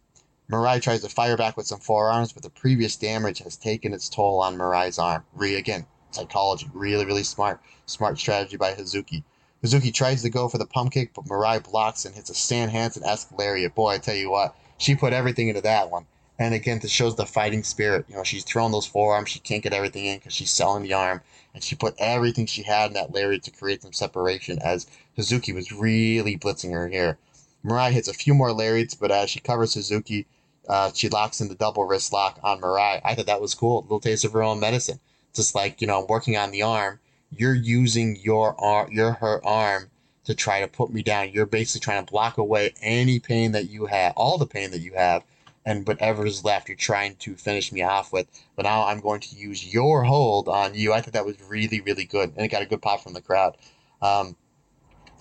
[0.51, 4.07] Mirai tries to fire back with some forearms, but the previous damage has taken its
[4.07, 5.25] toll on Mirai's arm.
[5.33, 9.23] Re again, psychology, really, really smart, smart strategy by Hazuki.
[9.63, 12.69] Hazuki tries to go for the pump kick, but Mirai blocks and hits a Stan
[12.69, 13.75] Hansen-esque lariat.
[13.75, 16.05] Boy, I tell you what, she put everything into that one.
[16.39, 18.05] And again, this shows the fighting spirit.
[18.09, 19.29] You know, she's throwing those forearms.
[19.29, 21.21] She can't get everything in because she's selling the arm.
[21.53, 25.53] And she put everything she had in that lariat to create some separation as Hazuki
[25.53, 27.19] was really blitzing her here.
[27.63, 30.25] Mirai hits a few more lariats, but as she covers Hazuki,
[30.67, 33.01] uh, she locks in the double wrist lock on Mirai.
[33.05, 33.81] I thought that was cool.
[33.81, 34.99] A little taste of her own medicine.
[35.35, 36.99] Just like, you know, working on the arm,
[37.31, 39.89] you're using your arm, your her arm
[40.25, 41.31] to try to put me down.
[41.31, 44.81] You're basically trying to block away any pain that you have, all the pain that
[44.81, 45.23] you have,
[45.65, 48.27] and whatever's left, you're trying to finish me off with.
[48.55, 50.93] But now I'm going to use your hold on you.
[50.93, 53.21] I thought that was really, really good, and it got a good pop from the
[53.21, 53.57] crowd.
[54.01, 54.35] Um,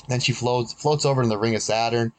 [0.09, 2.13] then she floats floats over in the ring of Saturn.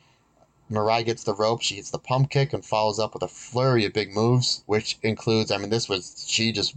[0.72, 1.62] Mirai gets the rope.
[1.62, 4.98] She hits the pump kick and follows up with a flurry of big moves, which
[5.04, 6.76] includes, I mean, this was, she just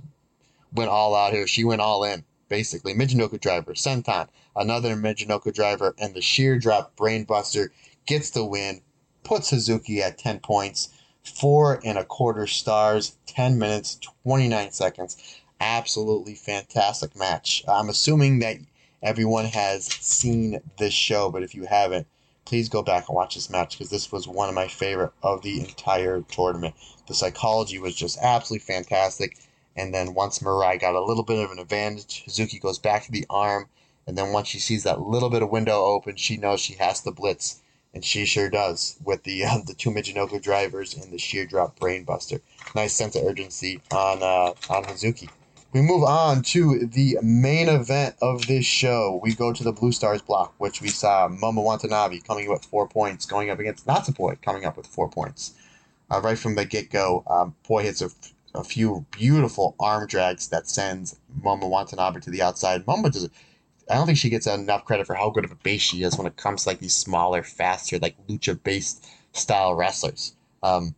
[0.72, 1.46] went all out here.
[1.46, 2.94] She went all in basically.
[2.94, 7.68] Michinoku driver, Senton, another Michinoku driver, and the sheer drop brainbuster
[8.06, 8.80] gets the win,
[9.22, 10.90] puts Hazuki at 10 points,
[11.22, 15.16] four and a quarter stars, 10 minutes, 29 seconds.
[15.60, 17.64] Absolutely fantastic match.
[17.66, 18.58] I'm assuming that
[19.02, 22.06] everyone has seen this show, but if you haven't,
[22.44, 25.42] please go back and watch this match because this was one of my favorite of
[25.42, 26.74] the entire tournament.
[27.06, 29.38] The psychology was just absolutely fantastic.
[29.76, 33.12] And then once Mirai got a little bit of an advantage, Hazuki goes back to
[33.12, 33.68] the arm.
[34.06, 37.00] And then once she sees that little bit of window open, she knows she has
[37.02, 37.60] to blitz.
[37.92, 41.78] And she sure does with the uh, the two Michinoku drivers and the sheer drop
[41.78, 42.40] brainbuster.
[42.74, 45.28] Nice sense of urgency on uh, on Hazuki.
[45.72, 49.18] We move on to the main event of this show.
[49.20, 52.64] We go to the Blue Stars block, which we saw Momo Watanabe coming up with
[52.64, 55.54] four points, going up against Natsupoi coming up with four points.
[56.12, 58.10] Uh, right from the get go, um, Poi hits a
[58.54, 62.86] a few beautiful arm drags that sends Momo Watanabe to the outside.
[62.86, 63.28] Momo does.
[63.90, 66.16] I don't think she gets enough credit for how good of a base she is
[66.16, 70.34] when it comes to like these smaller, faster, like lucha based style wrestlers.
[70.62, 70.94] Um,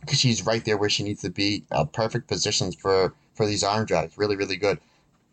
[0.00, 1.64] because she's right there where she needs to be.
[1.70, 4.18] Uh, perfect positions for for these arm drags.
[4.18, 4.78] Really, really good.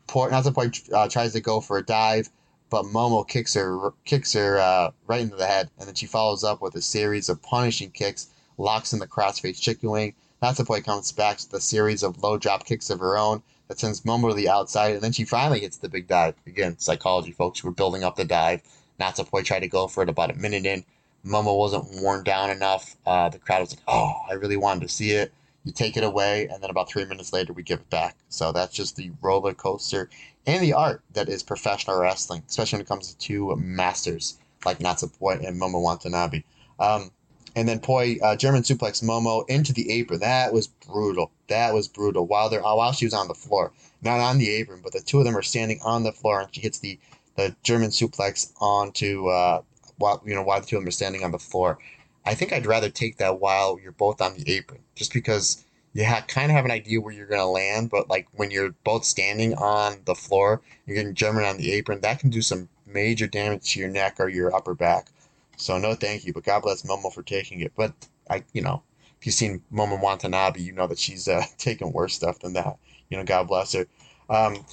[0.08, 2.30] Port Natsupoi uh, tries to go for a dive,
[2.70, 6.44] but Momo kicks her kicks her uh, right into the head, and then she follows
[6.44, 8.28] up with a series of punishing kicks,
[8.58, 10.14] locks in the crossface chicken wing.
[10.42, 14.02] Natsupoi comes back with a series of low drop kicks of her own that sends
[14.02, 16.34] Momo to the outside, and then she finally hits the big dive.
[16.48, 17.64] Again, psychology, folks.
[17.64, 18.64] We're building up the dive.
[19.00, 20.84] Natsupoi tried to go for it about a minute in.
[21.24, 22.96] Momo wasn't worn down enough.
[23.06, 25.32] Uh, the crowd was like, "Oh, I really wanted to see it."
[25.64, 28.16] You take it away, and then about three minutes later, we give it back.
[28.30, 30.10] So that's just the roller coaster
[30.48, 35.46] and the art that is professional wrestling, especially when it comes to masters like Natsupoi
[35.48, 36.44] and Momo Watanabe.
[36.80, 37.12] Um,
[37.56, 40.20] and then Poi uh, German suplex Momo into the apron.
[40.20, 41.32] That was brutal.
[41.48, 42.26] That was brutal.
[42.26, 45.20] While they're while she was on the floor, not on the apron, but the two
[45.20, 47.00] of them are standing on the floor, and she hits the
[47.36, 49.62] the German suplex onto uh,
[49.98, 51.78] while you know while the two of them are standing on the floor.
[52.26, 56.06] I think I'd rather take that while you're both on the apron, just because you
[56.06, 58.76] ha- kind of have an idea where you're going to land, but like when you're
[58.84, 62.70] both standing on the floor, you're getting German on the apron, that can do some
[62.86, 65.08] major damage to your neck or your upper back.
[65.62, 67.74] So no, thank you, but God bless Momo for taking it.
[67.76, 67.94] But
[68.30, 68.82] I, you know,
[69.20, 71.44] if you've seen Momo Watanabe, you know that she's uh,
[71.82, 72.78] worse stuff than that.
[73.10, 73.86] You know, God bless her.
[74.30, 74.66] Um,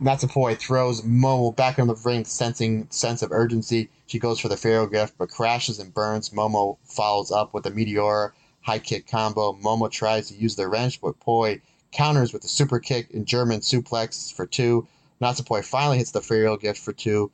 [0.00, 3.88] Natsupoi throws Momo back in the ring, sensing sense of urgency.
[4.06, 6.30] She goes for the Pharaoh gift, but crashes and burns.
[6.30, 9.54] Momo follows up with a meteor high kick combo.
[9.54, 11.60] Momo tries to use the wrench, but Poi
[11.92, 14.86] counters with a super kick and German suplex for two.
[15.20, 17.32] Natsupoi finally hits the Pharaoh gift for two.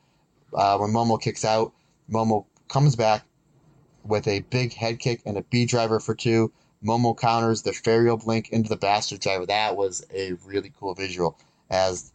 [0.55, 1.73] Uh, when Momo kicks out,
[2.11, 3.23] Momo comes back
[4.03, 6.51] with a big head kick and a B driver for two.
[6.83, 9.45] Momo counters the Pharaoh blink into the bastard driver.
[9.45, 12.13] That was a really cool visual as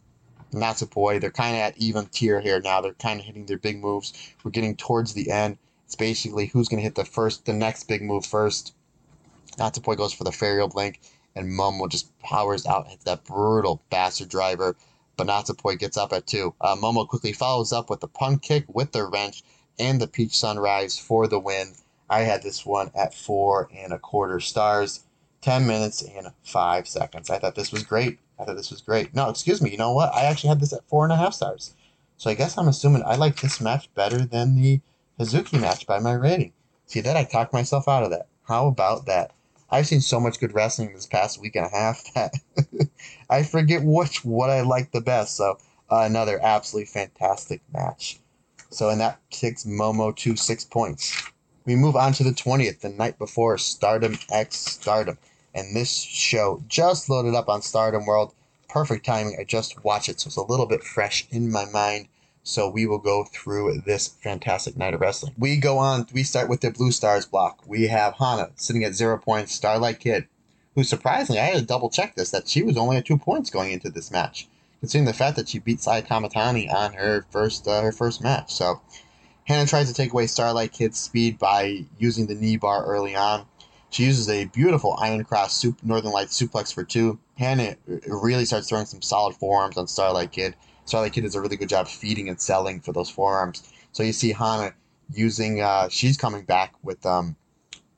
[0.52, 2.80] Natsupoi, they're kind of at even tier here now.
[2.80, 4.12] They're kind of hitting their big moves.
[4.42, 5.58] We're getting towards the end.
[5.84, 8.74] It's basically who's going to hit the first, the next big move first.
[9.58, 11.00] Natsupoi goes for the Pharaoh blink,
[11.36, 14.74] and Momo just powers out, hits that brutal bastard driver.
[15.16, 16.54] But Natsupoi gets up at two.
[16.60, 19.44] Uh, Momo quickly follows up with the pun kick with the wrench
[19.78, 21.74] and the Peach Sunrise for the win.
[22.10, 25.04] I had this one at four and a quarter stars,
[25.42, 27.30] 10 minutes and five seconds.
[27.30, 28.18] I thought this was great.
[28.38, 29.14] I thought this was great.
[29.14, 29.70] No, excuse me.
[29.70, 30.14] You know what?
[30.14, 31.74] I actually had this at four and a half stars.
[32.16, 34.80] So I guess I'm assuming I like this match better than the
[35.18, 36.52] Hazuki match by my rating.
[36.86, 37.16] See that?
[37.16, 38.28] I talked myself out of that.
[38.44, 39.32] How about that?
[39.70, 42.34] I've seen so much good wrestling this past week and a half that
[43.28, 45.36] I forget which what I like the best.
[45.36, 45.58] So
[45.90, 48.18] uh, another absolutely fantastic match.
[48.70, 51.30] So and that takes Momo to six points.
[51.64, 55.18] We move on to the 20th, the night before Stardom X Stardom
[55.54, 58.32] and this show just loaded up on Stardom World.
[58.68, 59.36] Perfect timing.
[59.40, 62.08] I just watched it, so it's a little bit fresh in my mind.
[62.42, 65.34] So we will go through this fantastic night of wrestling.
[65.36, 66.06] We go on.
[66.12, 67.62] We start with the Blue Stars block.
[67.66, 69.54] We have Hana sitting at zero points.
[69.54, 70.28] Starlight Kid,
[70.74, 73.50] who surprisingly I had to double check this that she was only at two points
[73.50, 74.48] going into this match,
[74.80, 78.52] considering the fact that she beat Sai Kamitani on her first uh, her first match.
[78.52, 78.80] So
[79.44, 83.46] Hana tries to take away Starlight Kid's speed by using the knee bar early on.
[83.90, 87.18] She uses a beautiful Iron Cross Northern Lights suplex for two.
[87.38, 90.54] Hana really starts throwing some solid forearms on Starlight Kid.
[90.84, 93.72] Starlight Kid does a really good job feeding and selling for those forearms.
[93.92, 94.74] So you see Hana
[95.12, 97.36] using, uh, she's coming back with um,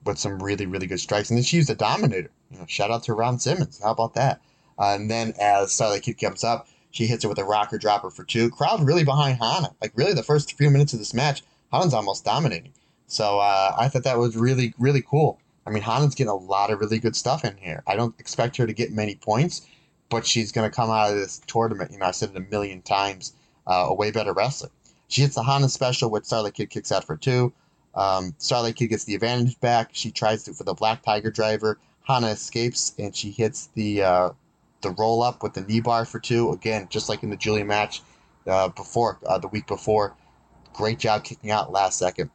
[0.05, 2.31] with some really really good strikes, and then she used a Dominator.
[2.51, 3.81] You know, shout out to Ron Simmons.
[3.83, 4.41] How about that?
[4.79, 8.11] Uh, and then as Starlight Kid comes up, she hits her with a rocker dropper
[8.11, 8.51] for two.
[8.51, 9.75] Crowd really behind Hana.
[9.81, 12.73] Like really, the first few minutes of this match, Hana's almost dominating.
[13.07, 15.41] So uh, I thought that was really really cool.
[15.67, 17.83] I mean, Hana's getting a lot of really good stuff in here.
[17.87, 19.67] I don't expect her to get many points,
[20.09, 21.93] but she's going to come out of this tournament.
[21.93, 23.35] You know, I said it a million times,
[23.67, 24.71] uh, a way better wrestler.
[25.09, 27.53] She hits the Hana special, which Starlight Kid kicks out for two.
[27.95, 29.91] Um, Starlight Kid gets the advantage back.
[29.93, 31.79] She tries to for the Black Tiger driver.
[32.03, 34.31] Hana escapes and she hits the uh,
[34.83, 36.51] the roll up with the knee bar for two.
[36.53, 38.03] Again, just like in the Julia match
[38.47, 40.15] uh, before uh, the week before.
[40.73, 42.31] Great job kicking out last second.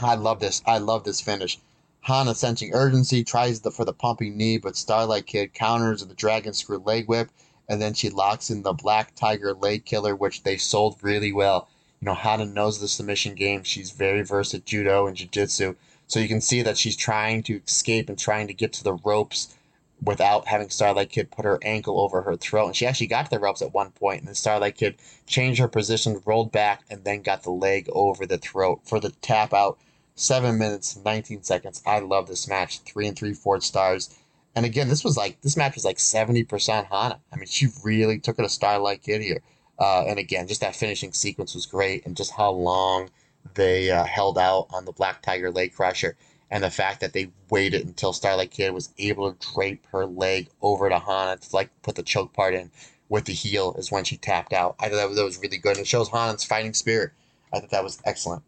[0.00, 0.62] I love this.
[0.66, 1.58] I love this finish.
[2.00, 6.14] Hana sensing urgency, tries the, for the pumping knee, but Starlight Kid counters with the
[6.14, 7.30] Dragon Screw leg whip,
[7.68, 11.68] and then she locks in the Black Tiger leg killer, which they sold really well.
[12.00, 13.62] You know, Hana knows the submission game.
[13.62, 15.74] She's very versed at judo and jiu-jitsu.
[16.06, 18.94] So you can see that she's trying to escape and trying to get to the
[18.94, 19.57] ropes
[20.02, 22.66] without having Starlight Kid put her ankle over her throat.
[22.66, 25.60] And she actually got to the ropes at one point, and then Starlight Kid changed
[25.60, 29.52] her position, rolled back, and then got the leg over the throat for the tap
[29.52, 29.78] out
[30.18, 31.80] Seven minutes, 19 seconds.
[31.86, 32.80] I love this match.
[32.80, 34.10] Three and three fourth stars.
[34.56, 37.20] And again, this was like this match was like seventy percent Hana.
[37.32, 39.42] I mean, she really took it a Starlight Kid here.
[39.78, 43.10] Uh, and again, just that finishing sequence was great, and just how long
[43.54, 46.16] they uh, held out on the Black Tiger leg crusher,
[46.50, 50.48] and the fact that they waited until Starlight Kid was able to drape her leg
[50.62, 52.70] over to Hana to like put the choke part in
[53.08, 54.76] with the heel is when she tapped out.
[54.78, 57.12] I thought that was, really good, and it shows Hana's fighting spirit.
[57.52, 58.42] I thought that was excellent.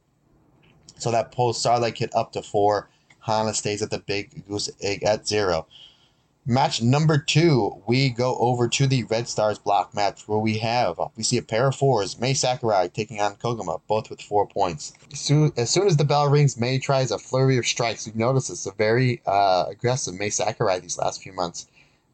[0.98, 2.88] So that pulls Starlight Kid up to four.
[3.20, 5.66] Hana stays at the big goose egg at zero.
[6.46, 10.98] Match number two, we go over to the Red Stars block match where we have
[11.14, 14.94] we see a pair of fours, Mai Sakurai taking on Koguma, both with four points.
[15.12, 18.06] As soon, as soon as the bell rings, May tries a flurry of strikes.
[18.06, 21.66] You notice it's a very uh, aggressive Mai Sakurai these last few months.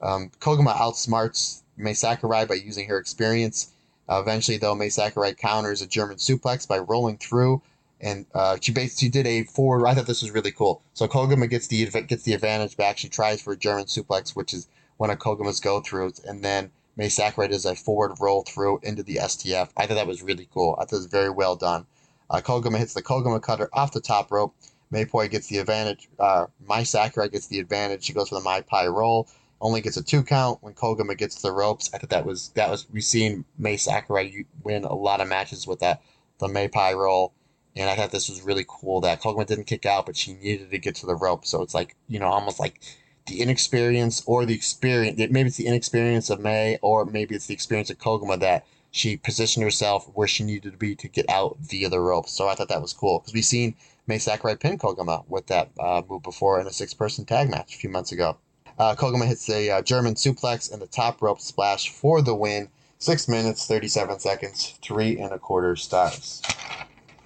[0.03, 3.71] Um, Koguma outsmarts Mai Sakurai by using her experience.
[4.09, 7.63] Uh, eventually, though, Mai Sakurai counters a German suplex by rolling through
[8.01, 9.87] and uh, she basically did a forward.
[9.87, 10.83] I thought this was really cool.
[10.95, 12.99] So Koguma gets the gets the advantage back.
[12.99, 16.71] She tries for a German suplex, which is one of Koguma's go throughs, and then
[16.97, 19.69] Mai Sakurai does a forward roll through into the STF.
[19.77, 20.77] I thought that was really cool.
[20.79, 21.87] I thought it was very well done.
[22.31, 24.55] Uh, Koguma hits the Koguma cutter off the top rope.
[24.93, 26.09] Maypoi gets the advantage.
[26.19, 28.05] Uh, Mai Sakurai gets the advantage.
[28.05, 29.29] She goes for the Mai Pai roll.
[29.61, 31.91] Only gets a two count when Koguma gets the ropes.
[31.93, 35.67] I thought that was that was we've seen Mai Sakurai win a lot of matches
[35.67, 36.03] with that
[36.39, 37.33] the Mai Pai roll
[37.77, 40.71] and I thought this was really cool that Koguma didn't kick out, but she needed
[40.71, 41.45] to get to the rope.
[41.45, 42.81] So it's like, you know, almost like
[43.27, 45.19] the inexperience or the experience.
[45.19, 49.19] Maybe it's the inexperience of May, or maybe it's the experience of Koguma that she
[49.19, 52.29] positioned herself where she needed to be to get out via the rope.
[52.29, 53.75] So I thought that was cool because we've seen
[54.07, 57.75] Mai Sakurai pin Koguma with that uh, move before in a six person tag match
[57.75, 58.39] a few months ago.
[58.79, 62.69] Uh, Koguma hits a uh, German suplex and the top rope splash for the win.
[62.99, 66.41] Six minutes, 37 seconds, three and a quarter stars.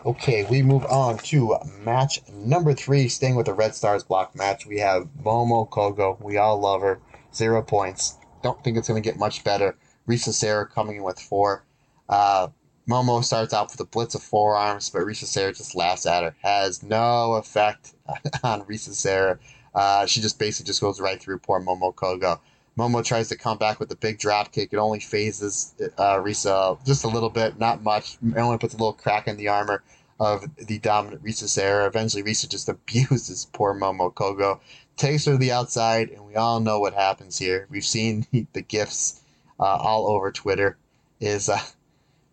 [0.07, 3.07] Okay, we move on to match number three.
[3.07, 6.19] Staying with the Red Stars block match, we have Momo Kohgo.
[6.23, 7.01] We all love her.
[7.35, 8.17] Zero points.
[8.43, 9.77] Don't think it's going to get much better.
[10.09, 11.65] Risa Sera coming in with four.
[12.09, 12.49] Uh,
[12.89, 16.35] Momo starts out with a blitz of forearms, but Risa Sera just laughs at her.
[16.43, 17.93] Has no effect
[18.43, 19.39] on Risa Sera.
[19.75, 22.41] Uh, she just basically just goes right through poor Momo Kohgo.
[22.81, 24.73] Momo tries to come back with a big drop kick.
[24.73, 28.17] It only phases uh, Risa just a little bit, not much.
[28.25, 29.83] It only puts a little crack in the armor
[30.19, 31.87] of the dominant Risa Sera.
[31.87, 34.61] Eventually, Risa just abuses poor Momo Kohgo,
[34.97, 37.67] takes her to the outside, and we all know what happens here.
[37.71, 39.21] We've seen the gifs
[39.59, 40.79] uh, all over Twitter.
[41.21, 41.61] Is uh,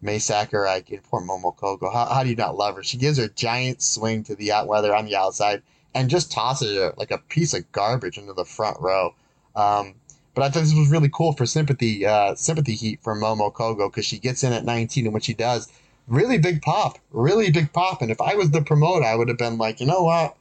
[0.01, 1.91] Mai Sakurai and poor Momo Kohgo?
[1.91, 2.83] How, how do you not love her?
[2.83, 5.61] She gives her a giant swing to the out, weather on the outside,
[5.93, 9.13] and just tosses her like a piece of garbage into the front row.
[9.53, 9.95] Um,
[10.37, 13.89] but I thought this was really cool for sympathy, uh, sympathy heat for Momo Kohgo
[13.89, 15.67] because she gets in at 19, and when she does,
[16.07, 18.03] really big pop, really big pop.
[18.03, 20.37] And if I was the promoter, I would have been like, you know what?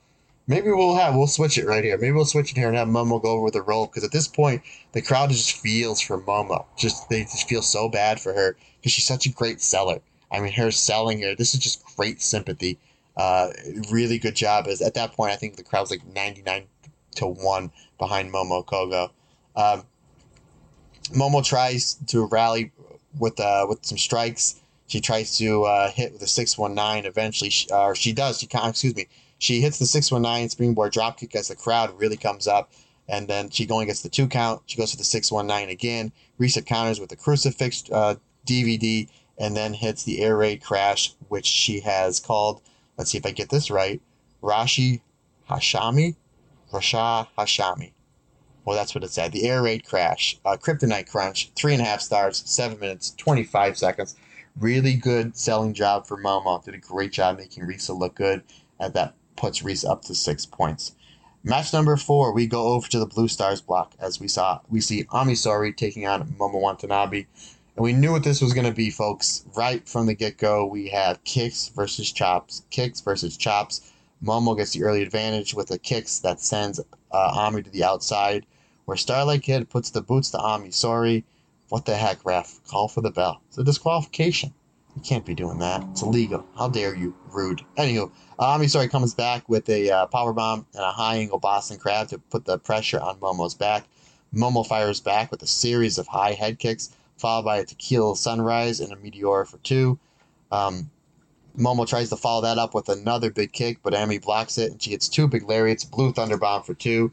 [0.46, 1.96] Maybe we'll have we'll switch it right here.
[1.96, 4.12] Maybe we'll switch it here and have Momo go over with a roll because at
[4.12, 4.60] this point
[4.92, 6.66] the crowd just feels for Momo.
[6.76, 10.00] Just they just feel so bad for her because she's such a great seller.
[10.30, 12.78] I mean, her selling here, this is just great sympathy.
[13.16, 13.48] Uh,
[13.90, 14.66] really good job.
[14.66, 16.64] As at that point, I think the crowd's like ninety nine
[17.14, 19.08] to one behind Momo Kohgo.
[19.56, 19.84] Um,
[21.12, 22.72] Momo tries to rally
[23.18, 24.60] with uh, with some strikes.
[24.88, 27.06] She tries to uh, hit with a six one nine.
[27.06, 28.38] Eventually, she, uh, she does.
[28.40, 29.06] She excuse me.
[29.38, 32.72] She hits the six one nine springboard dropkick as the crowd really comes up,
[33.08, 34.62] and then she going gets the two count.
[34.66, 36.12] She goes for the six one nine again.
[36.40, 38.16] Risa counters with the crucifix uh,
[38.46, 42.60] DVD, and then hits the air raid crash, which she has called.
[42.96, 44.00] Let's see if I get this right.
[44.42, 45.00] Rashi
[45.48, 46.16] Hashami,
[46.72, 47.92] Rasha Hashami.
[48.66, 49.30] Well, that's what it said.
[49.32, 53.44] The air raid crash, uh, kryptonite crunch, three and a half stars, seven minutes, twenty
[53.44, 54.16] five seconds.
[54.58, 56.62] Really good selling job for Momo.
[56.64, 58.42] Did a great job making Risa look good,
[58.80, 60.96] and that puts Risa up to six points.
[61.44, 64.80] Match number four, we go over to the Blue Stars block as we saw we
[64.80, 67.26] see Ami Sourei taking on Momo Watanabe.
[67.76, 69.44] And we knew what this was going to be, folks.
[69.54, 72.64] Right from the get go, we have kicks versus chops.
[72.70, 73.92] Kicks versus chops.
[74.24, 76.80] Momo gets the early advantage with the kicks that sends
[77.12, 78.46] uh, Ami to the outside,
[78.86, 81.24] where Starlight Kid puts the boots to Ami Sourei.
[81.68, 82.60] What the heck, ref?
[82.68, 83.42] Call for the bell.
[83.48, 84.54] It's a disqualification.
[84.94, 85.84] You can't be doing that.
[85.90, 86.46] It's illegal.
[86.56, 87.14] How dare you?
[87.30, 87.62] Rude.
[87.76, 91.78] Anywho, Ami Sourei comes back with a uh, power bomb and a high angle Boston
[91.78, 93.84] Crab to put the pressure on Momo's back.
[94.34, 98.80] Momo fires back with a series of high head kicks, followed by a tequila sunrise
[98.80, 99.98] and a meteor for two.
[100.52, 100.90] Um,
[101.58, 104.82] Momo tries to follow that up with another big kick, but Ami blocks it, and
[104.82, 107.12] she gets two big lariats, blue thunder bomb for two.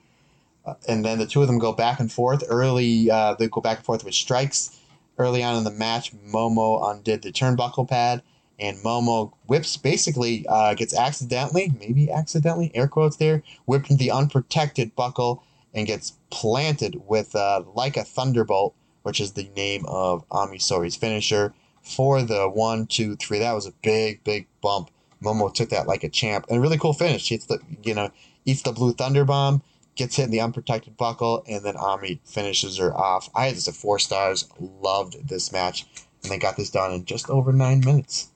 [0.65, 2.43] Uh, and then the two of them go back and forth.
[2.47, 4.77] Early, uh, they go back and forth with strikes.
[5.17, 8.23] Early on in the match, Momo undid the turnbuckle pad,
[8.57, 14.95] and Momo whips basically uh, gets accidentally, maybe accidentally, air quotes there, whipped the unprotected
[14.95, 15.43] buckle
[15.73, 20.95] and gets planted with uh, like a thunderbolt, which is the name of Ami Sourei's
[20.95, 21.53] finisher
[21.83, 23.39] for the one, two, three.
[23.39, 24.89] That was a big, big bump.
[25.21, 27.29] Momo took that like a champ, and a really cool finish.
[27.29, 28.11] Hits the you know
[28.45, 29.61] eats the blue thunder bomb,
[29.95, 33.29] gets hit in the unprotected buckle, and then Ami finishes her off.
[33.35, 34.47] I had this at four stars.
[34.59, 35.85] Loved this match,
[36.23, 38.31] and they got this done in just over nine minutes,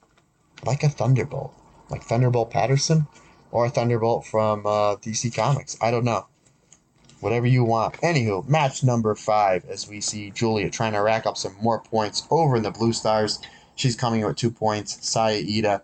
[0.66, 1.54] like a thunderbolt,
[1.90, 3.08] like Thunderbolt Patterson,
[3.52, 5.78] or a Thunderbolt from uh, DC Comics.
[5.82, 6.28] I don't know.
[7.20, 7.96] Whatever you want.
[7.96, 12.28] Anywho, match number five, as we see Giulia trying to rack up some more points
[12.30, 13.40] over in the Blue Stars.
[13.76, 15.08] She's coming in with two points.
[15.08, 15.82] Saya Iida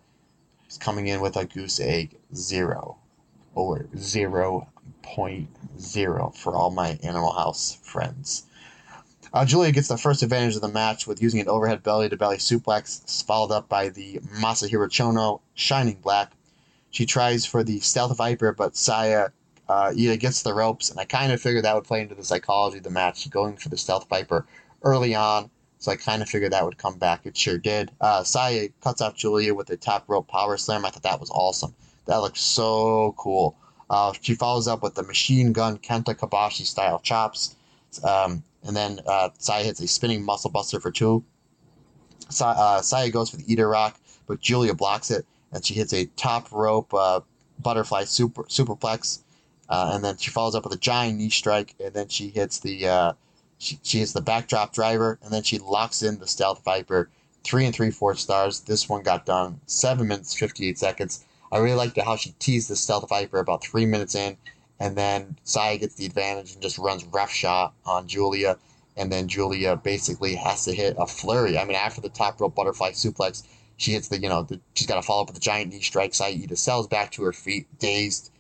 [0.70, 2.98] is coming in with a goose egg zero
[3.56, 4.68] or zero
[5.04, 5.50] point
[5.80, 8.44] zero for all my Animal House friends.
[9.34, 12.18] Uh, Giulia gets the first advantage of the match with using an overhead belly to
[12.18, 16.32] belly suplex, followed up by the Masahiro Chono Shining Black.
[16.92, 19.30] She tries for the Stealth Viper, but Saya
[19.68, 22.78] uh, gets the ropes, and I kind of figured that would play into the psychology
[22.78, 24.46] of the match, going for the Stealth Viper
[24.84, 25.50] early on.
[25.80, 27.26] So I kind of figured that would come back.
[27.26, 27.92] It sure did.
[28.00, 30.86] Uh, Saya cuts off Giulia with a top rope power slam.
[30.86, 31.74] I thought that was awesome.
[32.06, 33.58] That looked so cool.
[33.94, 37.56] Uh, she follows up with the machine gun Kenta Kobashi style chops.
[38.04, 41.24] Um, and then uh, Saya hits a spinning muscle buster for two.
[42.42, 46.06] Uh, Saya goes for the Eater Rock, but Giulia blocks it, and she hits a
[46.16, 47.20] top rope uh,
[47.60, 49.20] butterfly super superplex.
[49.70, 52.60] Uh, and then she follows up with a giant knee strike, and then she hits
[52.62, 53.14] the uh,
[53.60, 57.12] she, she hits the backdrop driver, and then she locks in the stealth viper.
[57.44, 58.62] Three and three fourths stars.
[58.62, 61.24] This one got done seven minutes fifty eight seconds.
[61.54, 64.38] I really liked how she teased the stealth viper about three minutes in,
[64.80, 68.58] and then Saya gets the advantage and just runs rough shot on Giulia,
[68.98, 71.60] and then Giulia basically has to hit a flurry.
[71.60, 73.44] I mean, after the top rope butterfly suplex,
[73.78, 75.82] she hits the you know the, she's got to follow up with the giant knee
[75.82, 76.16] strike.
[76.16, 78.32] Saya Iida sells back to her feet, dazed,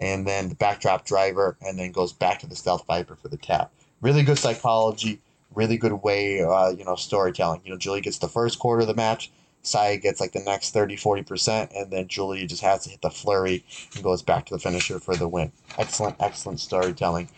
[0.00, 3.36] and then the backdrop driver, and then goes back to the stealth viper for the
[3.36, 3.70] tap.
[4.00, 5.20] Really good psychology,
[5.54, 7.60] really good way, uh, you know, storytelling.
[7.64, 9.30] You know, Giulia gets the first quarter of the match.
[9.62, 13.10] Saya gets like the next 30, 40%, and then Giulia just has to hit the
[13.10, 15.52] flurry and goes back to the finisher for the win.
[15.78, 17.28] Excellent, excellent storytelling.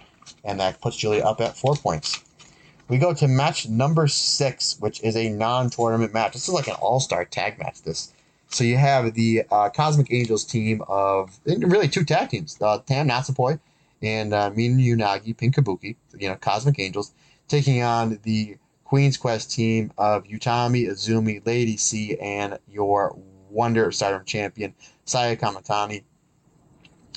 [0.43, 2.23] And that puts Giulia up at four points.
[2.89, 6.33] We go to match number six, which is a non tournament match.
[6.33, 7.83] This is like an all star tag match.
[7.83, 8.13] This.
[8.49, 13.09] So you have the uh, Cosmic Angels team of really two tag teams uh, Tam
[13.09, 13.59] Natsupoi
[14.03, 17.13] and uh, Mina Unagi Pink Kabuki, you know, Cosmic Angels,
[17.49, 23.19] taking on the Queen's Quest team of Utami, Azumi, Lady C, and your
[23.51, 24.75] Wonder Stardom champion,
[25.05, 26.05] Saya Kamitani.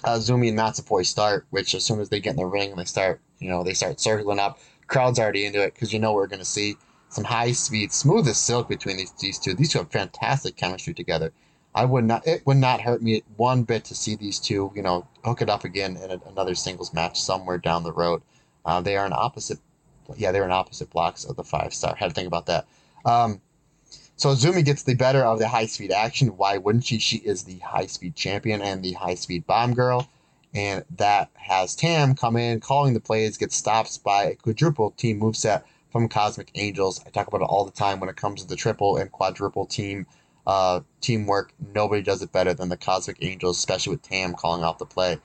[0.03, 2.86] Azumi and Natsupoi start, which as soon as they get in the ring and they
[2.86, 6.28] start, you know, they start circling up, crowd's already into it because you know we're
[6.28, 6.78] going to see
[7.09, 9.53] some high speed, smooth as silk between these, these two.
[9.53, 11.32] These two have fantastic chemistry together.
[11.74, 14.82] I would not, it would not hurt me one bit to see these two, you
[14.82, 18.22] know, hook it up again in a, another singles match somewhere down the road.
[18.65, 19.59] Uh, they are in opposite
[20.16, 21.95] yeah, they were in opposite blocks of the five star.
[21.95, 22.68] Had to think about that.
[23.05, 23.41] Um,
[24.16, 26.38] so Zumi gets the better of the high speed action.
[26.38, 26.97] Why wouldn't she?
[26.99, 30.10] She is the high speed champion and the high speed bomb girl.
[30.53, 35.20] And that has Tam come in, calling the plays, gets stopped by a quadruple team
[35.20, 36.99] moveset from Cosmic Angels.
[37.05, 39.66] I talk about it all the time when it comes to the triple and quadruple
[39.68, 40.08] team
[40.47, 41.53] uh, teamwork.
[41.74, 45.20] Nobody does it better than the Cosmic Angels, especially with Tam calling off the play.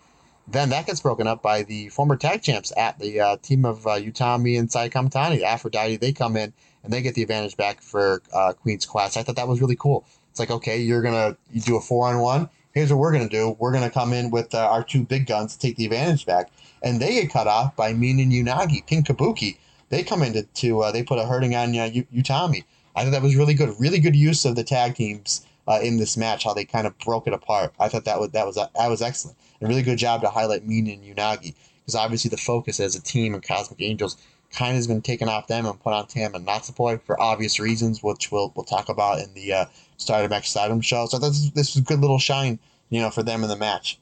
[0.49, 3.87] Then that gets broken up by the former tag champs at the uh, team of
[3.87, 4.91] uh, Utami and Sai.
[4.93, 9.17] Aphrodite, they come in and they get the advantage back for uh, Queen's Quest.
[9.17, 10.05] I thought that was really cool.
[10.31, 12.49] It's like, okay, you're going to you do a four on one.
[12.73, 13.57] Here's what we're going to do.
[13.59, 16.25] We're going to come in with uh, our two big guns to take the advantage
[16.25, 16.51] back.
[16.83, 19.59] And they get cut off by Mina Unagi, Pink Kabuki.
[19.91, 22.65] They come in to, to uh, they put a hurting on uh, Utami.
[22.97, 23.75] I thought that was really good.
[23.79, 26.99] Really good use of the tag teams uh, in this match, how they kind of
[26.99, 27.75] broke it apart.
[27.79, 29.37] I thought that was that was that was excellent.
[29.63, 33.03] A really good job to highlight Mina and Unagi because obviously the focus as a
[33.03, 34.17] team and Cosmic Angels
[34.53, 37.59] kind of has been taken off them and put on Tam and Natsupoi for obvious
[37.59, 39.65] reasons, which we'll we'll talk about in the uh,
[39.97, 41.07] Stardom X Stardom show.
[41.07, 42.59] So this this was a good little shine,
[42.91, 43.99] you know, for them in the match.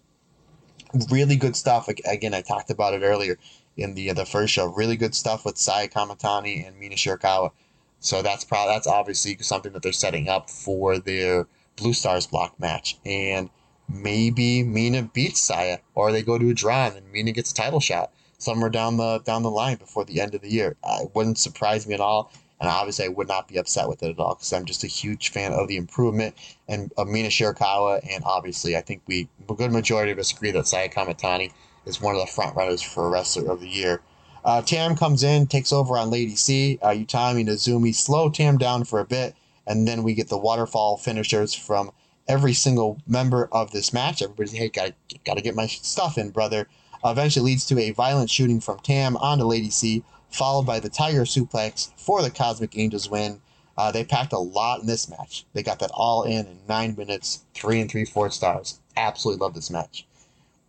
[1.11, 1.89] Really good stuff.
[1.89, 3.39] Again, I talked about it earlier
[3.77, 4.67] in the uh, the first show.
[4.67, 7.53] Really good stuff with Saya Kamitani and Mina Shirakawa.
[8.01, 11.47] So that's probably that's obviously something that they're setting up for their
[11.77, 12.99] Blue Stars block match.
[13.05, 13.51] And
[13.93, 17.55] maybe Mina beats Saya, or they go to a draw and then Mina gets a
[17.55, 20.77] title shot somewhere down the down the line before the end of the year.
[20.85, 24.11] It wouldn't surprise me at all, and obviously I would not be upset with it
[24.11, 26.35] at all because I'm just a huge fan of the improvement
[26.69, 30.51] and of Mina Shirakawa, and obviously I think we a good majority of us agree
[30.53, 31.53] that Saya Kamitani
[31.87, 34.01] is one of the front runners for wrestler of the year.
[34.45, 36.79] Uh, Tam comes in, takes over on Lady C.
[36.81, 39.35] Uh, Utami and Azumi slow Tam down for a bit,
[39.67, 41.91] and then we get the waterfall finishers from
[42.31, 44.23] every single member of this match.
[44.23, 46.69] Everybody's hey, gotta gotta get my stuff in, brother.
[47.05, 51.23] eventually leads to a violent shooting from Tam onto Lady C, followed by the Tiger
[51.23, 53.41] suplex for the Cosmic Angels win.
[53.77, 55.45] Uh, they packed a lot in this match.
[55.55, 58.79] They got that all in in nine minutes, three and three fourths stars.
[58.97, 60.07] Absolutely love this match.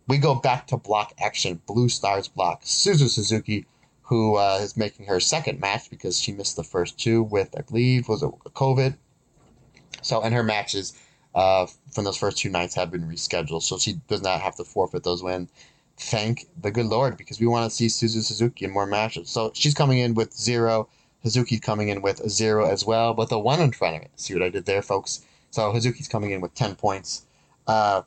[0.08, 1.60] We go back to block action.
[1.66, 3.66] Blue Stars block Suzu Suzuki,
[4.02, 7.62] who uh, is making her second match because she missed the first two with, I
[7.62, 8.96] believe, was it COVID.
[10.00, 10.94] So, and her matches
[11.34, 14.64] uh, from those first two nights have been rescheduled, so she does not have to
[14.64, 15.50] forfeit those wins.
[15.96, 19.28] Thank the good Lord, because we want to see Suzu Suzuki in more matches.
[19.30, 20.88] So she's coming in with zero.
[21.24, 24.10] Hazuki's coming in with a zero as well, but the one in front of it.
[24.16, 25.22] See what I did there, folks?
[25.50, 27.26] So Hazuki's coming in with 10 points.
[27.66, 28.02] Uh,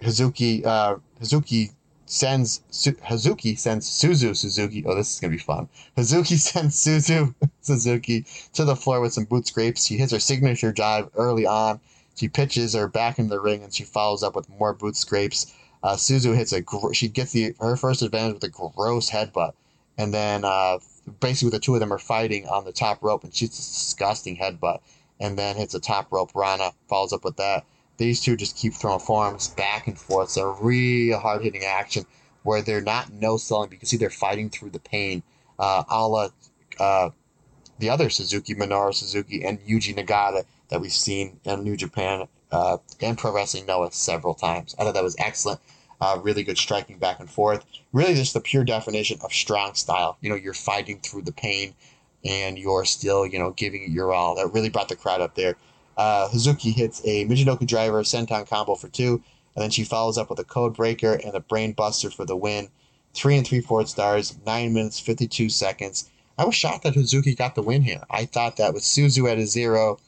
[0.00, 1.72] Hazuki, uh, Hazuki
[2.06, 4.84] sends Su- Hazuki sends Suzu Suzuki.
[4.86, 5.68] Oh, this is gonna be fun.
[5.96, 9.86] Hazuki sends Suzu Suzuki to the floor with some boot scrapes.
[9.86, 11.80] She hits her signature dive early on.
[12.16, 15.52] She pitches her back into the ring and she follows up with more boot scrapes.
[15.82, 19.52] Uh, Suzu hits a gr- she gets the her first advantage with a gross headbutt,
[19.98, 20.78] and then uh,
[21.20, 24.36] basically the two of them are fighting on the top rope and shoots a disgusting
[24.36, 24.80] headbutt,
[25.20, 27.66] and then hits a top rope Rana follows up with that.
[27.98, 30.36] These two just keep throwing forearms back and forth.
[30.38, 32.04] A real hard hitting action
[32.42, 33.70] where they're not no selling.
[33.70, 35.22] You can see they're fighting through the pain.
[35.58, 36.28] Uh, a la
[36.80, 37.10] uh,
[37.78, 42.78] the other Suzuki, Minoru Suzuki, and Yuji Nagata that we've seen in New Japan uh,
[43.00, 44.74] and Pro Wrestling Noah several times.
[44.78, 45.60] I thought that was excellent.
[46.00, 47.64] Uh, really good striking back and forth.
[47.92, 50.18] Really, just the pure definition of strong style.
[50.20, 51.74] You know, you're fighting through the pain
[52.24, 54.34] and you're still, you know, giving it your all.
[54.34, 55.56] That really brought the crowd up there.
[55.96, 59.22] Uh, Hazuki hits a Michinoku driver senton combo for two,
[59.54, 62.36] and then she follows up with a code breaker and a brain buster for the
[62.36, 62.68] win.
[63.14, 66.10] Three and three fourth stars, nine minutes, 52 seconds.
[66.36, 68.02] I was shocked that Hazuki got the win here.
[68.10, 69.98] I thought that with Suzu at a zero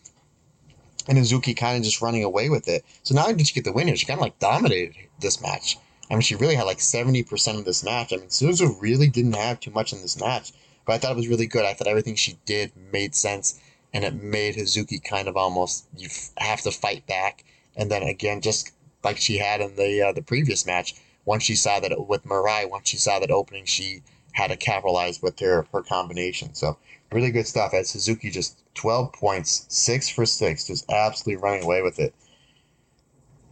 [1.09, 2.85] and Hazuki kind of just running away with it.
[3.03, 5.41] So not only did she get the win here, she kind of like dominated this
[5.41, 5.79] match.
[6.11, 8.13] I mean, she really had like 70% of this match.
[8.13, 10.53] I mean, Suzu really didn't have too much in this match,
[10.87, 11.65] but I thought it was really good.
[11.65, 13.61] I thought everything she did made sense
[13.93, 17.45] and it made Hazuki kind of almost you have to fight back.
[17.77, 20.95] And then again, just like she had in the uh, the previous match,
[21.25, 24.03] once she saw that with Mirai, once she saw that opening, she
[24.33, 26.55] had to capitalize with her her combination.
[26.55, 26.79] So
[27.13, 27.75] really good stuff.
[27.75, 32.15] As Suzuki just 12 points, six for six, just absolutely running away with it.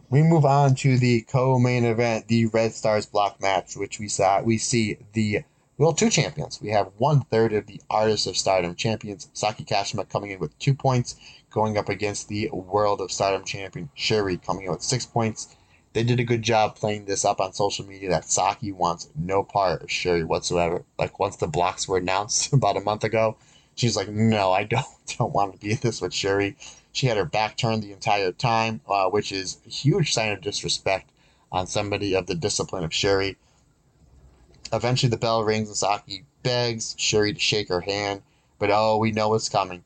[0.09, 4.41] We move on to the co-main event, the Red Stars block match, which we saw
[4.41, 5.43] we see the
[5.77, 6.59] well, two champions.
[6.59, 10.57] We have one third of the Artists of Stardom champions, Saki Kashima coming in with
[10.57, 11.15] two points,
[11.51, 15.55] going up against the World of Stardom champion, Syuri coming in with six points.
[15.93, 19.43] They did a good job playing this up on social media that Saki wants no
[19.43, 20.83] part of Syuri whatsoever.
[20.97, 23.37] Like once the blocks were announced about a month ago,
[23.77, 24.85] she's like, no, I don't,
[25.17, 26.55] don't want to be this with Syuri.
[26.91, 30.41] She had her back turned the entire time, uh, which is a huge sign of
[30.41, 31.11] disrespect
[31.51, 33.37] on somebody of the discipline of Syuri.
[34.73, 38.23] Eventually, the bell rings and Saki begs Syuri to shake her hand,
[38.59, 39.83] but oh, we know what's coming.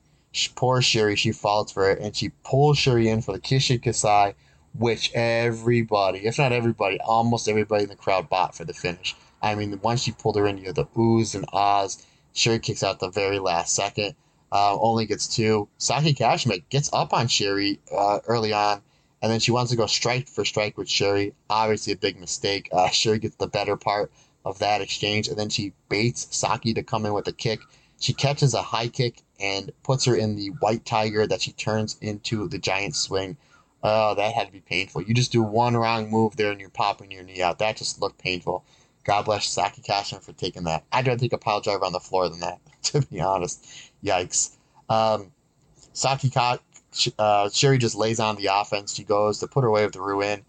[0.55, 4.33] Poor Syuri, she falls for it, and she pulls Syuri in for the Kishi Kaisei,
[4.73, 9.15] which everybody, if not everybody, almost everybody in the crowd bought for the finish.
[9.41, 12.05] I mean, once she pulled her in, you had the oohs and ahs.
[12.33, 14.15] Syuri kicks out the very last second,
[14.51, 15.67] uh, only gets two.
[15.77, 18.81] Saki Kashima gets up on Syuri uh, early on,
[19.21, 21.33] and then she wants to go strike for strike with Syuri.
[21.49, 22.69] Obviously, a big mistake.
[22.71, 24.11] Uh, Syuri gets the better part
[24.45, 27.59] of that exchange, and then she baits Saki to come in with a kick.
[27.99, 31.97] She catches a high kick and puts her in the white tiger that she turns
[32.01, 33.37] into the giant swing.
[33.83, 35.01] Oh, that had to be painful.
[35.03, 37.59] You just do one wrong move there and you're popping your knee out.
[37.59, 38.63] That just looked painful.
[39.03, 40.83] God bless Saki Kashima for taking that.
[40.91, 43.65] I'd rather take a pile driver on the floor than that, to be honest.
[44.03, 44.55] Yikes.
[44.89, 45.31] Um,
[45.93, 46.59] Saki Ka-
[47.17, 48.93] uh, Syuri just lays on the offense.
[48.93, 50.43] She goes to put her way with the Ruin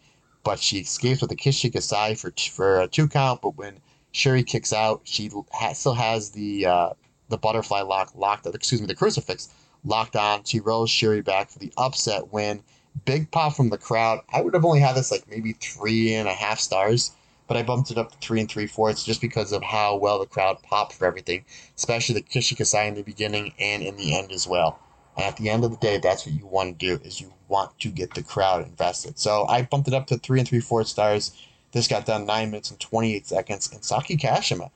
[0.44, 3.42] but she escapes with a Kishi Kaisei for for a two count.
[3.42, 3.80] But when
[4.12, 6.90] Syuri kicks out, she ha- still has the uh,
[7.28, 8.46] the butterfly lock locked.
[8.46, 9.48] Excuse me, the crucifix
[9.84, 10.44] locked on.
[10.44, 12.62] She rolls Syuri back for the upset win.
[13.04, 14.20] Big pop from the crowd.
[14.32, 17.12] I would have only had this like maybe three and a half stars,
[17.46, 20.18] but I bumped it up to three and three fourths just because of how well
[20.18, 21.44] the crowd popped for everything,
[21.76, 24.78] especially the Kishi Kaisei in the beginning and in the end as well.
[25.16, 27.32] And at the end of the day, that's what you want to do is you
[27.48, 29.18] want to get the crowd invested.
[29.18, 31.32] So I bumped it up to three and three fourths stars.
[31.72, 33.70] This got done nine minutes and 28 seconds.
[33.72, 34.70] And Saki Kashima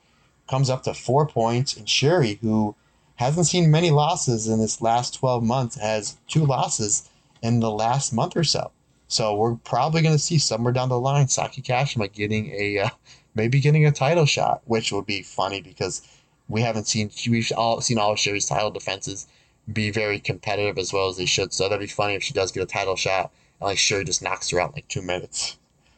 [0.47, 1.75] comes up to four points.
[1.75, 2.75] And Syuri, who
[3.15, 7.09] hasn't seen many losses in this last 12 months, has two losses
[7.41, 8.71] in the last month or so.
[9.07, 12.89] So we're probably going to see somewhere down the line Saki Kashima getting a uh,
[13.35, 16.01] maybe getting a title shot, which would be funny because
[16.49, 19.27] we haven't seen we've all seen all of Syuri's title defenses
[19.71, 21.53] be very competitive as well as they should.
[21.53, 24.21] So that'd be funny if she does get a title shot and like Syuri just
[24.21, 25.57] knocks her out in like two minutes.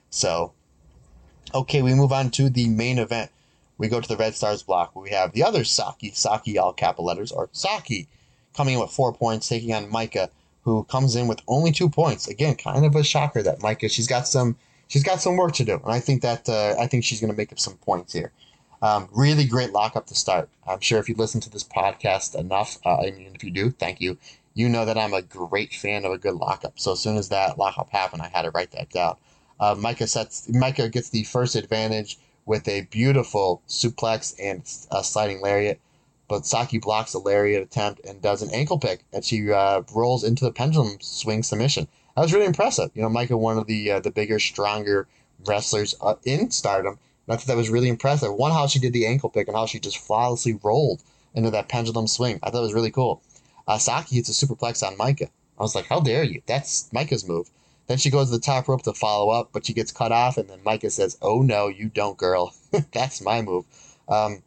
[0.10, 0.53] So
[1.53, 3.32] Okay, we move on to the main event.
[3.80, 6.74] We go to the Red Stars block where we have the other Saki, Saki all
[6.74, 8.07] capital letters, or Saki,
[8.55, 10.30] coming in with four points, taking on Maika,
[10.70, 12.28] who comes in with only two points.
[12.28, 13.90] Again, kind of a shocker that Maika.
[13.90, 14.56] She's got some.
[14.88, 17.32] She's got some work to do, and I think that uh, I think she's going
[17.32, 18.32] to make up some points here.
[18.82, 20.50] Um, really great lockup to start.
[20.68, 23.72] I'm sure if you listen to this podcast enough, uh, I mean, if you do,
[23.72, 24.18] thank you.
[24.54, 26.80] You know that I'm a great fan of a good lockup.
[26.80, 29.18] So as soon as that lockup happened, I had to write that down.
[29.60, 30.48] Uh, Maika sets.
[30.50, 35.80] Maika gets the first advantage with a beautiful suplex and a sliding lariat.
[36.30, 40.24] But Saki blocks a lariat attempt and does an ankle pick, and she uh, rolls
[40.24, 41.90] into the pendulum swing submission.
[42.16, 42.92] That was really impressive.
[42.94, 45.08] You know, Maika, one of the uh, the bigger, stronger
[45.46, 47.00] wrestlers uh, in Stardom.
[47.28, 48.34] And I thought that was really impressive.
[48.34, 51.02] One, how she did the ankle pick and how she just flawlessly rolled
[51.34, 52.40] into that pendulum swing.
[52.44, 53.22] I thought it was really cool.
[53.68, 55.30] Uh, Saki hits a superplex on Maika.
[55.58, 56.42] I was like, how dare you?
[56.46, 57.50] That's Maika's move.
[57.88, 60.38] Then she goes to the top rope to follow up, but she gets cut off,
[60.38, 62.54] and then Maika says, "Oh no, you don't, girl.
[62.94, 63.66] That's my move."
[64.08, 64.44] Um,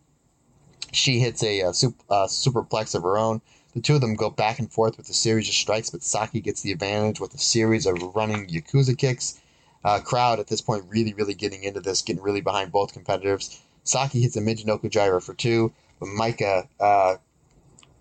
[0.92, 3.40] she hits a, super, uh, superplex of her own.
[3.74, 6.40] The two of them go back and forth with a series of strikes, but Saki
[6.40, 9.40] gets the advantage with a series of running Yakuza kicks.
[9.84, 13.60] Uh, crowd at this point really, really getting into this, getting really behind both competitors.
[13.84, 17.16] Saki hits a Michinoku driver for two, but Maika uh,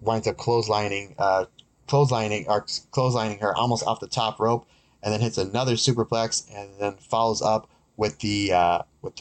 [0.01, 1.45] winds up clotheslining, uh,
[1.87, 2.61] clotheslining, or
[2.91, 4.67] clotheslining her almost off the top rope
[5.03, 9.13] and then hits another superplex and then follows up with the uh, with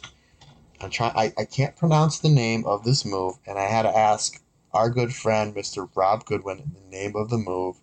[0.81, 3.97] I'm trying I, I can't pronounce the name of this move and I had to
[3.97, 5.89] ask our good friend Mr.
[5.95, 7.77] Rob Goodwin the name of the move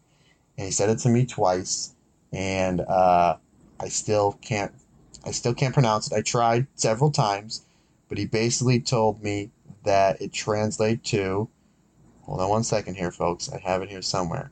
[0.57, 1.93] and he said it to me twice
[2.33, 3.37] and uh,
[3.79, 4.73] I still can't
[5.25, 6.15] I still can't pronounce it.
[6.15, 7.65] I tried several times,
[8.07, 9.51] but he basically told me
[9.83, 11.49] that it translates to
[12.21, 13.51] hold on one second here folks.
[13.51, 14.51] I have it here somewhere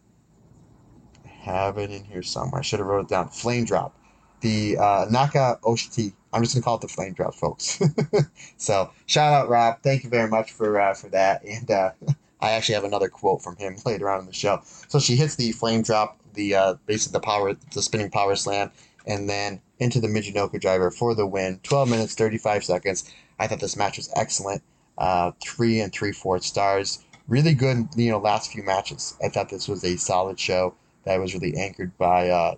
[1.25, 2.59] I have it in here somewhere.
[2.59, 3.29] I should have wrote it down.
[3.29, 3.97] Flame drop.
[4.41, 6.13] The uh, Naka Oshiti.
[6.33, 7.81] I'm just gonna call it the flame drop, folks.
[8.57, 9.81] so shout out Rob.
[9.81, 11.43] Thank you very much for uh, for that.
[11.43, 11.91] And uh,
[12.41, 14.61] I actually have another quote from him later on in the show.
[14.87, 18.71] So she hits the flame drop, the uh, basically the power, the spinning power slam,
[19.07, 21.59] and then into the Michinoku driver for the win.
[21.63, 23.11] 12 minutes 35 seconds.
[23.39, 24.63] I thought this match was excellent.
[24.97, 27.03] Uh, three and three fourths stars.
[27.27, 29.17] Really good, you know, last few matches.
[29.23, 32.55] I thought this was a solid show that was really anchored by, uh,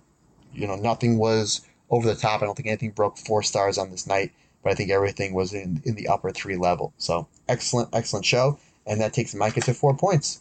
[0.52, 2.42] you know, nothing was over the top.
[2.42, 4.32] I don't think anything broke four stars on this night,
[4.62, 6.92] but I think everything was in, in the upper three level.
[6.98, 8.58] So excellent, excellent show.
[8.86, 10.40] And that takes Maika to four points.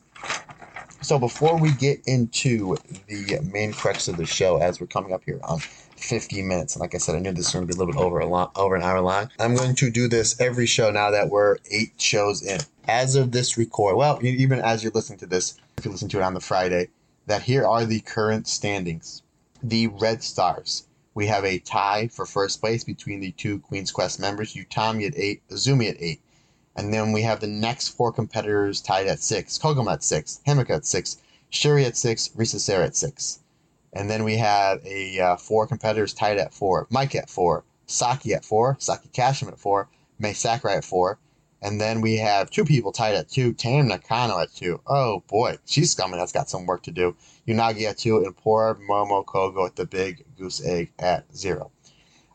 [1.02, 2.76] So before we get into
[3.08, 6.96] the main crux of the show, as we're coming up here on 50 minutes, like
[6.96, 8.52] I said, I knew this was going to be a little bit over a long,
[8.56, 9.30] over an hour long.
[9.40, 12.60] I'm going to do this every show now that we're eight shows in.
[12.88, 16.20] As of this record, well, even as you're listening to this, if you listen to
[16.20, 16.90] it on the Friday,
[17.28, 19.22] that here are the current standings.
[19.62, 20.87] The Red Stars.
[21.18, 25.18] We have a tie for first place between the two Queen's Quest members, Utami at
[25.18, 26.22] 8, Azumi at 8.
[26.76, 29.58] And then we have the next four competitors tied at 6.
[29.58, 31.18] Koguma at 6, Himeka at 6,
[31.52, 33.40] Syuri at 6, Risa Sera at 6.
[33.94, 38.36] And then we have a uh, four competitors tied at 4, Mike at 4, Saki
[38.36, 39.90] at 4, Saki Kashima at 4,
[40.20, 41.18] Mai Sakurai at 4,
[41.62, 43.54] and then we have two people tied at two.
[43.54, 44.80] Tam Nakano at two.
[44.86, 46.20] Oh boy, she's coming.
[46.20, 47.16] That's got some work to do.
[47.48, 51.72] Unagi at two, and poor Momo Kohgo at the big goose egg at zero.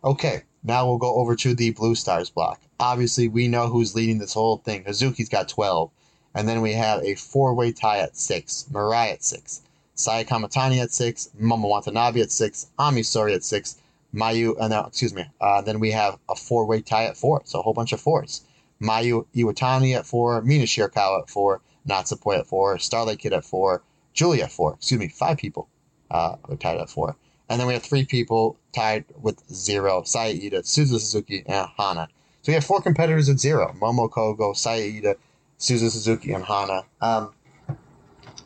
[0.04, 2.60] Okay, now we'll go over to the Blue Stars block.
[2.80, 4.84] Obviously, we know who's leading this whole thing.
[4.84, 5.90] Hazuki's got 12.
[6.34, 8.66] And then we have a four way tie at six.
[8.72, 9.60] Mirai at six.
[9.94, 11.28] Saya Kamitani at six.
[11.40, 12.68] Momo Watanabe at six.
[12.78, 13.76] Ami Sourei at six.
[14.14, 15.24] Mayu, uh, no, excuse me.
[15.40, 17.42] Uh, then we have a four way tie at four.
[17.44, 18.42] So a whole bunch of fours.
[18.82, 23.82] Mayu Iwatani at four, Mina Shirakawa at four, Natsupoi at four, Starlight Kid at four,
[24.12, 24.74] Giulia at four.
[24.74, 25.68] Excuse me, five people
[26.10, 27.16] uh, are tied at four.
[27.48, 32.08] And then we have three people tied with zero, Saida, Suzu Suzuki, and Hana.
[32.42, 35.16] So we have four competitors at zero, Momo Kohgo, Saida,
[35.58, 36.82] Suzu Suzuki, and Hana.
[37.00, 37.32] Um,
[37.68, 37.76] a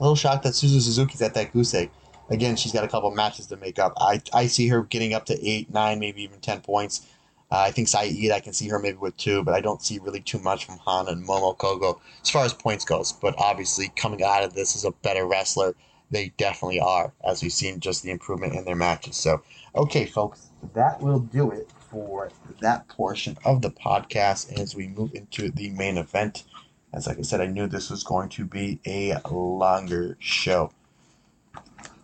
[0.00, 1.90] little shocked that Suzu Suzuki's at that goose egg.
[2.28, 3.92] Again, she's got a couple matches to make up.
[3.96, 7.06] I, I see her getting up to eight, nine, maybe even ten points.
[7.50, 9.98] Uh, I think Saeed, I can see her maybe with two, but I don't see
[10.00, 13.12] really too much from Hana and Momo Kohgo as far as points goes.
[13.12, 15.74] But obviously, coming out of this as a better wrestler,
[16.10, 19.16] they definitely are, as we've seen just the improvement in their matches.
[19.16, 19.42] So,
[19.74, 22.30] okay, folks, that will do it for
[22.60, 26.44] that portion of the podcast as we move into the main event.
[26.92, 30.72] As like I said, I knew this was going to be a longer show.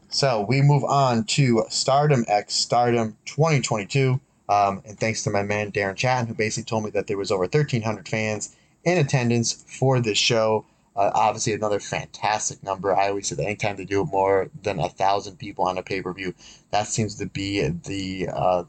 [0.09, 4.21] So we move on to Stardom X Stardom 2022.
[4.53, 7.31] Um, and thanks to my man Darren Chatton, who basically told me that there was
[7.31, 10.67] over 1,300 fans in attendance for this show.
[10.95, 12.95] Uh, obviously, another fantastic number.
[12.95, 16.03] I always say that anytime they do more than a thousand people on a pay
[16.03, 16.35] per view,
[16.71, 18.65] that seems to be the uh,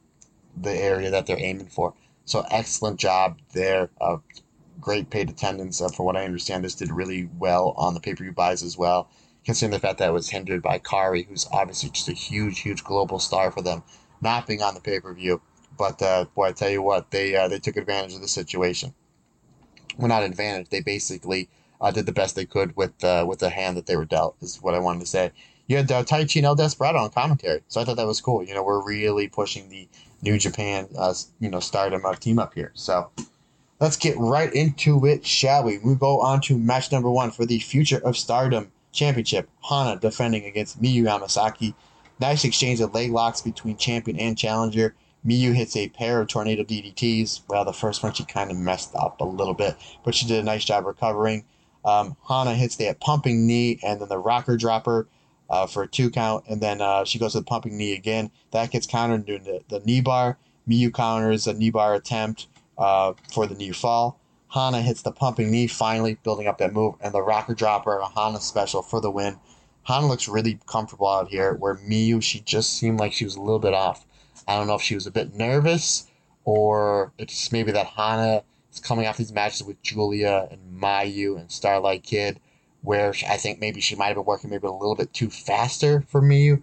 [0.56, 1.94] the area that they're aiming for.
[2.24, 3.90] So excellent job there.
[4.00, 4.18] Uh,
[4.80, 5.82] great paid attendance.
[5.82, 8.64] Uh, from what I understand, this did really well on the pay per view buys
[8.64, 9.10] as well.
[9.44, 12.86] Considering the fact that it was hindered by Kairi, who's obviously just a huge, huge
[12.86, 13.84] global star for them,
[14.22, 15.42] not being on the pay per view.
[15.78, 18.94] But uh, boy, I tell you what, they uh, they took advantage of the situation.
[19.98, 20.70] Well, not advantage.
[20.70, 21.50] They basically
[21.82, 24.36] uh, did the best they could with uh, with the hand that they were dealt.
[24.42, 25.32] Is what I wanted to say.
[25.68, 28.44] You had uh, Taichi and El Desperado on commentary, so I thought that was cool.
[28.44, 29.88] You know, we're really pushing the
[30.22, 32.72] New Japan, uh, you know, Stardom uh, team up here.
[32.74, 33.10] So
[33.80, 35.78] let's get right into it, shall we?
[35.78, 39.50] We go on to match number one for the Future of Stardom Championship.
[39.68, 41.74] Hana defending against Miyu Amasaki.
[42.20, 44.96] Nice exchange of leg locks between champion and challenger.
[45.26, 47.42] Miyu hits a pair of tornado DDTs.
[47.48, 50.40] Well, the first one she kind of messed up a little bit, but she did
[50.40, 51.46] a nice job recovering.
[51.86, 55.08] Um, Hana hits the pumping knee and then the rocker dropper
[55.50, 58.32] uh, for a two count, and then uh, she goes to the pumping knee again.
[58.52, 60.38] That gets countered into the, the knee bar.
[60.68, 62.48] Miyu counters a knee bar attempt
[62.78, 64.20] uh, for the knee fall.
[64.54, 68.08] Hana hits the pumping knee, finally building up that move, and the rocker dropper, a
[68.08, 69.40] Hana special for the win.
[69.84, 73.42] Hana looks really comfortable out here, where Miyu, she just seemed like she was a
[73.42, 74.06] little bit off.
[74.48, 76.08] I don't know if she was a bit nervous
[76.46, 81.52] or it's maybe that Hana is coming off these matches with Giulia and Mayu and
[81.52, 82.40] Starlight Kid,
[82.82, 86.02] where I think maybe she might have been working maybe a little bit too faster
[86.08, 86.62] for Miyu.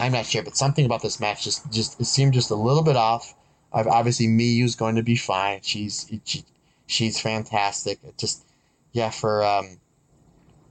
[0.00, 2.82] I'm not sure, but something about this match just just it seemed just a little
[2.82, 3.34] bit off.
[3.72, 5.60] Obviously, Miyu's going to be fine.
[5.62, 6.44] She's she,
[6.86, 7.98] she's fantastic.
[8.04, 8.44] It just
[8.92, 9.78] yeah, for um,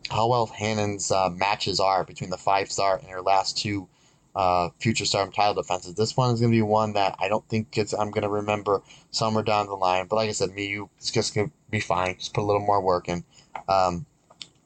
[0.10, 3.88] how well Hanon's uh, matches are between the five star and her last two
[4.38, 5.96] uh, future Stardom title defenses.
[5.96, 8.30] This one is going to be one that I don't think it's, I'm going to
[8.30, 10.06] remember somewhere down the line.
[10.08, 12.16] But like I said, Miyu, it's just going to be fine.
[12.20, 13.24] Just put a little more work in.
[13.68, 14.06] Um,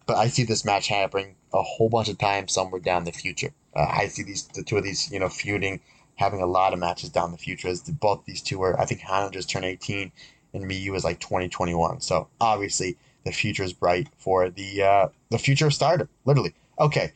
[0.06, 3.54] but I see this match happening a whole bunch of times somewhere down the future.
[3.74, 5.80] Uh, I see these the two of these, you know, feuding,
[6.16, 7.70] having a lot of matches down the future.
[7.70, 10.12] As the, both these two are, I think Hana just turned 18,
[10.54, 12.02] and Miyu is like 2021.
[12.02, 16.10] So obviously the future is bright for the uh, the future of Stardom.
[16.26, 16.54] Literally.
[16.78, 17.14] Okay,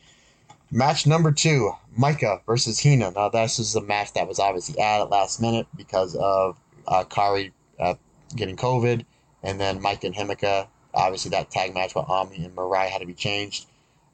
[0.72, 3.12] Match number two, Maika versus Hina.
[3.12, 6.58] Now, this is a match that was obviously added last minute because of
[6.88, 7.94] uh, Kairi uh,
[8.34, 9.04] getting COVID,
[9.44, 10.66] and then Maika and Himeka.
[10.92, 13.66] Obviously, that tag match with Ami and Mariah had to be changed.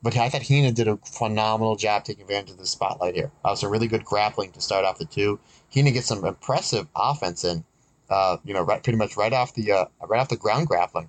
[0.03, 3.31] But I thought Hina did a phenomenal job taking advantage of the spotlight here.
[3.45, 5.41] That was a really good grappling to start off the two.
[5.73, 7.65] Hina gets some impressive offense in,
[8.11, 11.09] uh, you know, right, pretty much right off the uh, right off the ground grappling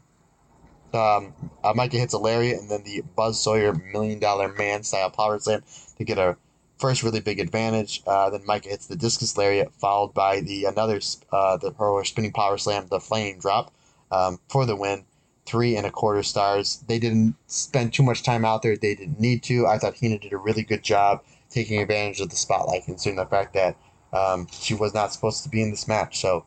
[0.93, 1.33] um,
[1.63, 5.39] uh, Maika hits a lariat and then the Buzz Sawyer Million Dollar Man style power
[5.39, 5.63] slam
[5.97, 6.37] to get a
[6.77, 8.03] first really big advantage.
[8.05, 10.99] Uh, then Maika hits the discus lariat, followed by the another
[11.31, 13.73] uh, the her spinning power slam, the flame drop
[14.11, 15.05] um, for the win.
[15.45, 16.85] Three and a quarter stars.
[16.87, 18.77] They didn't spend too much time out there.
[18.77, 19.67] They didn't need to.
[19.67, 23.25] I thought Hina did a really good job taking advantage of the spotlight, considering the
[23.25, 23.75] fact that
[24.13, 26.21] um, she was not supposed to be in this match.
[26.21, 26.45] So,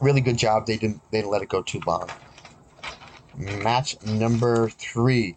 [0.00, 0.66] really good job.
[0.66, 2.08] They didn't they didn't let it go too long
[3.38, 5.36] match number three.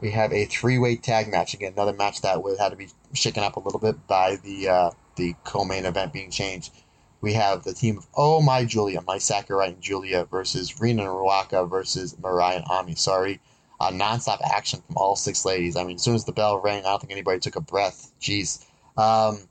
[0.00, 1.74] We have a three-way tag match again.
[1.74, 4.90] Another match that would had to be shaken up a little bit by the uh,
[5.16, 6.72] the co-main event being changed.
[7.20, 11.10] We have the team of Oh My Giulia, Mai Sakurai and Giulia versus Rina and
[11.10, 12.96] Ruaka versus Mirai and Ami.
[12.96, 13.40] Sorry,
[13.80, 15.76] uh, non-stop action from all six ladies.
[15.76, 18.10] I mean, as soon as the bell rang, I don't think anybody took a breath.
[18.20, 18.64] Jeez.
[18.96, 19.48] Um,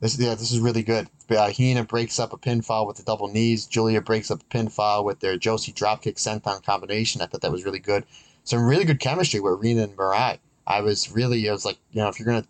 [0.00, 1.06] this, yeah, this is really good.
[1.30, 3.66] Uh, Hina breaks up a pinfall with the double knees.
[3.66, 7.22] Giulia breaks up a pinfall with their Joshi dropkick senton combination.
[7.22, 8.04] I thought that was really good.
[8.44, 10.38] Some really good chemistry with Rina and Mirai.
[10.66, 12.46] I was really, I was like, you know, if you're gonna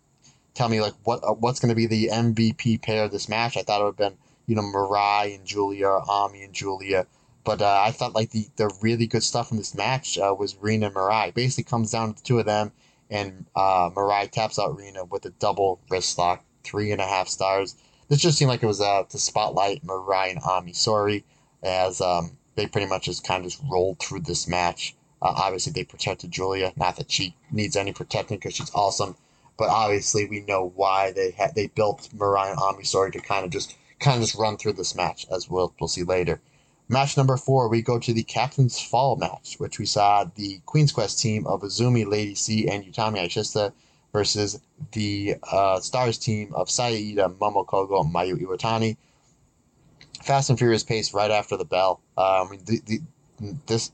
[0.53, 3.63] tell me like what uh, what's gonna be the MVP pair of this match, I
[3.63, 7.07] thought it would have been you know Mirai and Giulia, or Ami and Giulia.
[7.43, 10.55] But uh, I thought like the the really good stuff in this match uh, was
[10.57, 11.33] Rina and Mirai.
[11.33, 12.71] Basically comes down to the two of them,
[13.09, 17.27] and uh, Mirai taps out Rina with a double wrist lock three and a half
[17.27, 17.75] stars.
[18.13, 21.23] This just seemed like it was uh, to spotlight Mirai and Ami Sourei,
[21.63, 24.95] as um, they pretty much just kind of just rolled through this match.
[25.19, 26.73] Uh, obviously, they protected Giulia.
[26.75, 29.15] Not that she needs any protecting because she's awesome,
[29.57, 33.45] but obviously we know why they had they built Mirai and Ami Sourei to kind
[33.45, 36.39] of just kind of just run through this match, as we'll we'll see later.
[36.87, 40.91] Match number four, we go to the Captain's Fall match, which we saw the Queen's
[40.91, 43.73] Quest team of Azumi, Lady C, and Utami Hayashishita
[44.13, 44.61] versus
[44.91, 48.95] the uh, Stars team of Saida, Momo Kohgo, and Mayu Iwatani.
[50.21, 51.99] Fast and Furious pace right after the bell.
[52.17, 53.01] Mean, the, the,
[53.65, 53.91] this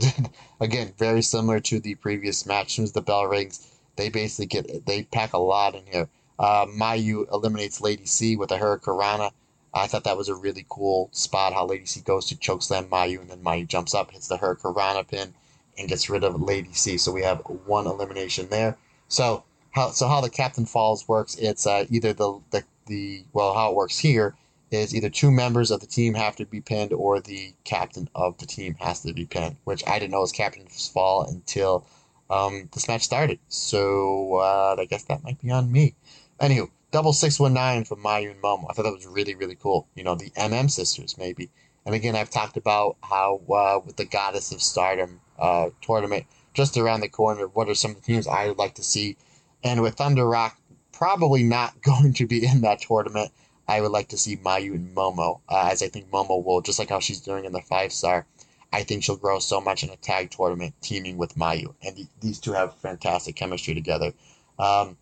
[0.60, 2.78] again very similar to the previous match.
[2.78, 3.66] As the bell rings,
[3.96, 6.08] they basically get they pack a lot in here.
[6.38, 9.32] Uh, Mayu eliminates Lady C with a Hurricanrana.
[9.74, 13.20] I thought that was a really cool spot how Lady C goes to chokeslam Mayu
[13.20, 15.34] and then Mayu jumps up, hits the Hurricanrana pin,
[15.78, 16.98] and gets rid of Lady C.
[16.98, 18.76] So we have one elimination there.
[19.08, 23.54] So how so how the captain falls works it's uh, either the, the the well
[23.54, 24.34] how it works here
[24.72, 28.38] is either two members of the team have to be pinned or the captain of
[28.38, 31.86] the team has to be pinned, which I didn't know was captain's fall until
[32.30, 33.38] um, this match started.
[33.48, 35.94] So uh, I guess that might be on me.
[36.40, 38.66] Anywho, double six one nine from Mayu and Momo.
[38.68, 39.88] I thought that was really really cool.
[39.94, 41.50] You know, the MM sisters maybe.
[41.84, 46.76] And again, I've talked about how uh, with the Goddess of Stardom uh, tournament just
[46.76, 49.16] around the corner, what are some of the teams I would like to see?
[49.64, 50.58] And with Thunder Rock
[50.92, 53.32] probably not going to be in that tournament,
[53.68, 56.78] I would like to see Mayu and Momo, uh, as I think Momo will, just
[56.78, 58.26] like how she's doing in the five star.
[58.72, 61.74] I think she'll grow so much in a tag tournament teaming with Mayu.
[61.82, 64.12] And th- these two have fantastic chemistry together.
[64.58, 64.96] Um,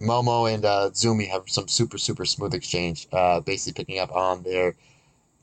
[0.00, 4.42] Momo and uh, Zumi have some super, super smooth exchange, uh, basically picking up on
[4.42, 4.74] their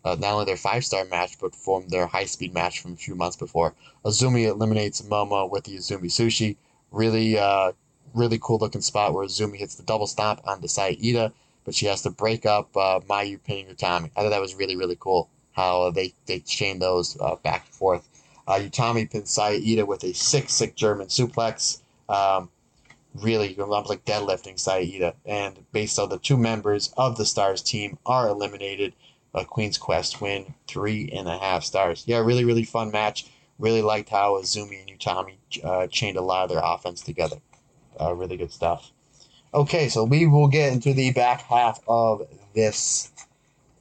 [0.05, 2.97] uh, not only their five star match, but from their high speed match from a
[2.97, 3.73] few months before.
[4.05, 6.57] Azumi eliminates Momo with the Azumi Sushi.
[6.91, 7.73] Really, uh,
[8.13, 11.31] really cool looking spot where Zumi hits the double stomp on Saida,
[11.65, 14.11] but she has to break up uh, Mayu pinning Utami.
[14.15, 17.75] I thought that was really, really cool how they, they chain those uh, back and
[17.75, 18.07] forth.
[18.47, 21.81] Uh, Utami pins Saida with a sick, sick German suplex.
[22.07, 22.49] Um,
[23.15, 25.13] really, almost like deadlifting Saida.
[25.25, 28.93] And based on the two members of the Stars team are eliminated,
[29.33, 32.03] a Queen's Quest win, three and a half stars.
[32.07, 33.27] Yeah, really, really fun match.
[33.59, 37.37] Really liked how Azumi and Utami uh, chained a lot of their offense together.
[37.99, 38.91] Uh, really good stuff.
[39.53, 43.11] Okay, so we will get into the back half of this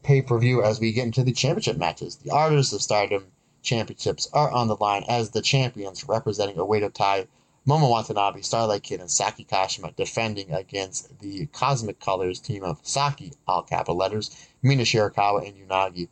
[0.02, 2.16] pay per view as we get into the championship matches.
[2.16, 3.26] The Artists of Stardom
[3.62, 7.26] championships are on the line as the champions representing Oedo Tai,
[7.66, 13.32] Momo Watanabe, Starlight Kid, and Saki Kashima defending against the Cosmic Colors team of Saki,
[13.46, 16.08] all capital letters, Mina Shirakawa, and Unagi.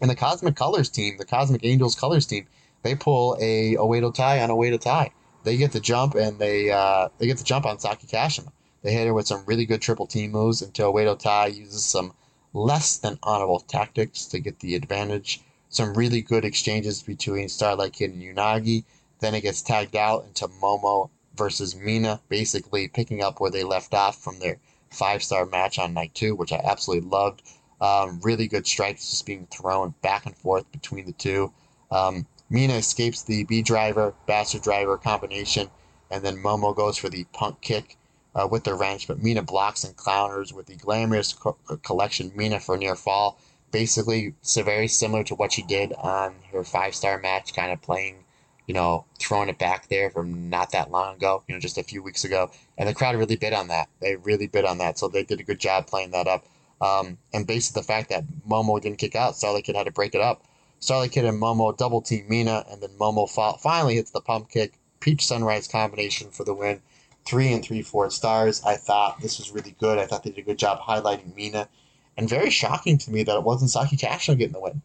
[0.00, 2.46] And the Cosmic Colors team, the Cosmic Angels Colors team,
[2.82, 5.12] they pull a Oedo Tai on Oedo Tai.
[5.42, 8.52] They get the jump and they uh, they get the jump on Saki Kashima.
[8.82, 12.14] They hit her with some really good triple team moves until Oedo Tai uses some
[12.52, 15.40] less than honorable tactics to get the advantage.
[15.68, 18.84] Some really good exchanges between Starlight Kid and Unagi.
[19.20, 23.94] Then it gets tagged out into Momo versus Mina, basically picking up where they left
[23.94, 24.58] off from their
[24.90, 27.42] five star match on night two, which I absolutely loved.
[27.80, 31.52] Um, really good strikes just being thrown back and forth between the two.
[31.90, 35.70] Um, Mina escapes the B driver, bastard driver combination,
[36.10, 37.96] and then Momo goes for the punk kick
[38.34, 42.32] uh, with the wrench, but Mina blocks and counters with the glamorous co- uh, collection
[42.34, 43.38] Mina for near fall.
[43.70, 47.80] Basically, so very similar to what she did on her five star match, kind of
[47.82, 48.24] playing,
[48.66, 51.84] you know, throwing it back there from not that long ago, you know, just a
[51.84, 52.50] few weeks ago.
[52.76, 53.88] And the crowd really bid on that.
[54.00, 54.98] They really bid on that.
[54.98, 56.46] So they did a good job playing that up.
[56.80, 59.92] Um, and based on the fact that Momo didn't kick out, Starlight Kid had to
[59.92, 60.42] break it up.
[60.80, 63.28] Starlight Kid and Momo double team Mina, and then Momo
[63.60, 64.74] finally hits the pump kick.
[64.98, 66.82] Peach Sunrise combination for the win
[67.24, 68.62] three and three fourth stars.
[68.64, 69.98] I thought this was really good.
[69.98, 71.68] I thought they did a good job highlighting Mina,
[72.16, 74.82] and very shocking to me that it wasn't Saki Kashima getting the win.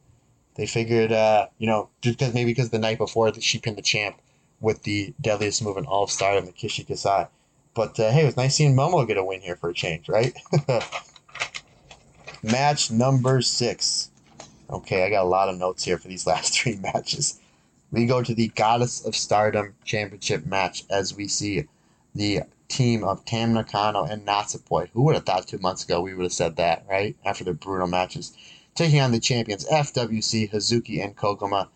[0.56, 3.78] They figured, uh, you know, just because maybe because the night before that she pinned
[3.78, 4.18] the champ
[4.62, 7.28] with the deadliest move in all of Stardom, the Kishi Kaisei.
[7.74, 10.08] But uh, hey, it was nice seeing Momo get a win here for a change,
[10.08, 10.34] right?
[12.43, 14.12] Match number six.
[14.70, 17.39] Okay, I got a lot of notes here for these last three matches.
[17.91, 21.68] We go to the Goddess of Stardom Championship match as we see
[22.13, 24.89] the team of Tam Nakano and Natsupoi.
[24.93, 27.16] Who would have thought two months ago we would have said that, right?
[27.24, 28.36] After the brutal matches.
[28.74, 31.70] Taking on the champions FWC, Hazuki, and Koguma.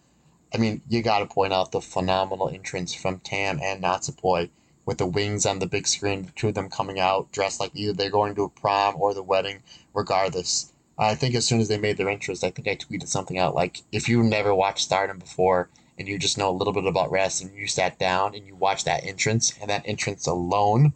[0.53, 4.49] I mean, you got to point out the phenomenal entrance from Tam and Natsupoi
[4.85, 7.71] with the wings on the big screen, the two of them coming out dressed like
[7.75, 9.61] either they're going to a prom or the wedding,
[9.93, 10.73] regardless.
[10.99, 13.55] I think as soon as they made their entrance, I think I tweeted something out
[13.55, 17.11] like, if you never watched Stardom before, and you just know a little bit about
[17.11, 20.93] wrestling, you sat down and you watched that entrance and that entrance alone,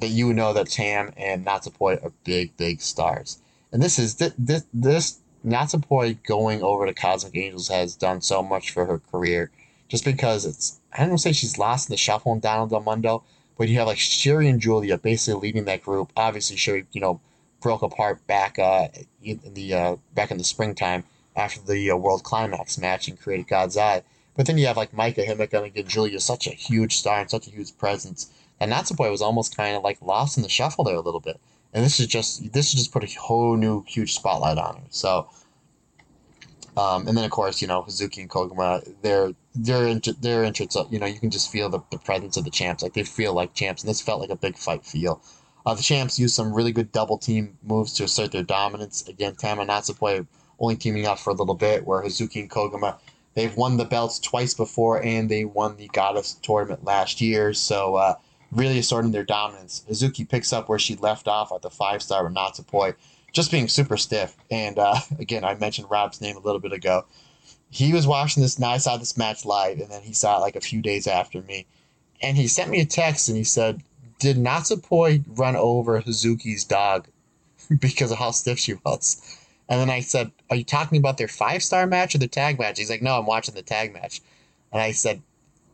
[0.00, 3.40] that you know that Tam and Natsupoi are big, big stars.
[3.72, 8.70] And this is this this, Natsupoi going over to Cosmic Angels has done so much
[8.70, 9.50] for her career,
[9.88, 13.22] just because it's I don't say she's lost in the shuffle in Donna Del Mondo,
[13.56, 16.10] but you have like Syuri and Giulia basically leading that group.
[16.16, 17.20] Obviously, Sherry, you know,
[17.60, 18.88] broke apart back uh,
[19.22, 21.04] in the uh, back in the springtime
[21.36, 24.02] after the uh, World Climax match and created God's Eye.
[24.36, 27.30] But then you have like Maika Himeka and again Giulia, such a huge star and
[27.30, 28.30] such a huge presence.
[28.60, 31.40] And Natsupoi was almost kind of like lost in the shuffle there a little bit.
[31.72, 34.86] And this is just this is just put a whole new huge spotlight on her.
[34.90, 35.28] So
[36.78, 40.68] um, and then of course, you know, Hazuki and Koguma, they're they're into they're into
[40.90, 42.84] you know, you can just feel the, the presence of the champs.
[42.84, 45.20] Like they feel like champs, and this felt like a big fight feel.
[45.66, 49.06] Uh, the champs used some really good double team moves to assert their dominance.
[49.06, 50.26] Again, Tama and Natsupoi
[50.58, 52.96] only teaming up for a little bit, where Hazuki and Koguma
[53.38, 57.54] They've won the belts twice before, and they won the Goddess tournament last year.
[57.54, 58.16] So uh,
[58.50, 59.84] really asserting their dominance.
[59.88, 62.96] Hazuki picks up where she left off at the five star with Natsupoi.
[63.32, 64.36] just being super stiff.
[64.50, 67.04] And uh, again, I mentioned Rob's name a little bit ago.
[67.70, 68.58] He was watching this.
[68.58, 71.06] Now I saw this match live, and then he saw it like a few days
[71.06, 71.66] after me.
[72.20, 73.84] And he sent me a text and he said,
[74.18, 77.08] Did Natsupoi run over Hazuki's dog
[77.78, 79.38] because of how stiff she was?
[79.68, 82.58] And then I said, Are you talking about their five star match or the tag
[82.58, 82.78] match?
[82.78, 84.20] He's like, No, I'm watching the tag match.
[84.72, 85.22] And I said,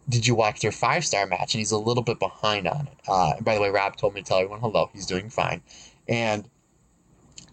[0.08, 1.54] Did you watch their five star match?
[1.54, 2.98] And he's a little bit behind on it.
[3.08, 4.90] Uh, by the way, Rob told me to tell everyone hello.
[4.92, 5.62] He's doing fine.
[6.08, 6.48] And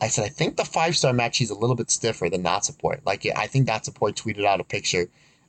[0.02, 3.02] I said, I think the five star match, he's a little bit stiffer than Natsupoi.
[3.06, 5.08] Like, I think Natsupoi tweeted out a picture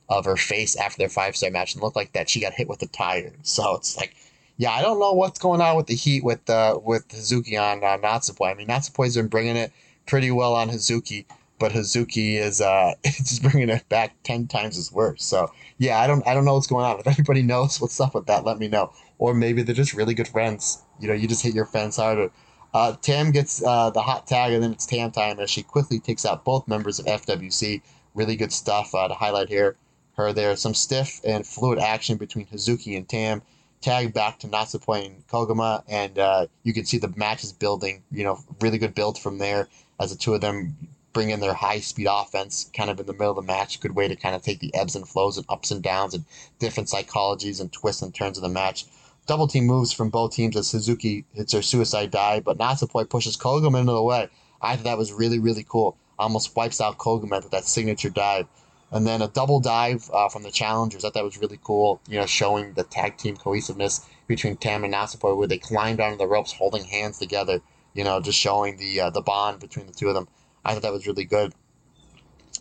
[0.09, 2.67] of her face after their five star match and looked like that she got hit
[2.67, 3.33] with a tire.
[3.41, 4.15] So it's like,
[4.57, 7.83] yeah, I don't know what's going on with the heat with uh, with Hazuki on
[7.83, 8.51] uh, Natsupoi.
[8.51, 9.71] I mean, Natsupoi's been bringing it
[10.05, 11.25] pretty well on Hazuki,
[11.59, 15.23] but Hazuki is uh, just bringing it back ten times as worse.
[15.23, 16.99] So yeah, I don't I don't know what's going on.
[16.99, 18.93] If anybody knows what's up with that, let me know.
[19.17, 20.83] Or maybe they're just really good friends.
[20.99, 22.29] You know, you just hit your fans harder.
[22.73, 25.99] Uh, Tam gets uh, the hot tag, and then it's Tam time as she quickly
[25.99, 27.81] takes out both members of FWC.
[28.15, 29.75] Really good stuff uh, to highlight here.
[30.15, 33.41] Her there, some stiff and fluid action between Hazuki and Tam.
[33.83, 38.01] Tag back to Natsupoi and Koguma, and uh, you can see the match is building.
[38.11, 39.67] You know, really good build from there
[39.99, 40.75] as the two of them
[41.11, 43.79] bring in their high speed offense kind of in the middle of the match.
[43.79, 46.25] Good way to kind of take the ebbs and flows and ups and downs and
[46.57, 48.85] different psychologies and twists and turns of the match
[49.25, 53.37] double team moves from both teams as Suzuki hits her suicide dive, but Natsupoi pushes
[53.37, 54.29] Koguma into the way.
[54.61, 55.97] I thought that was really, really cool.
[56.19, 58.47] Almost wipes out Koguma with that signature dive.
[58.93, 61.03] And then a double dive uh, from the challengers.
[61.03, 64.83] I thought that was really cool, you know, showing the tag team cohesiveness between Tam
[64.83, 67.59] and Natsupoi, where they climbed onto the ropes holding hands together,
[67.95, 70.27] you know, just showing the uh, the bond between the two of them.
[70.63, 71.53] I thought that was really good.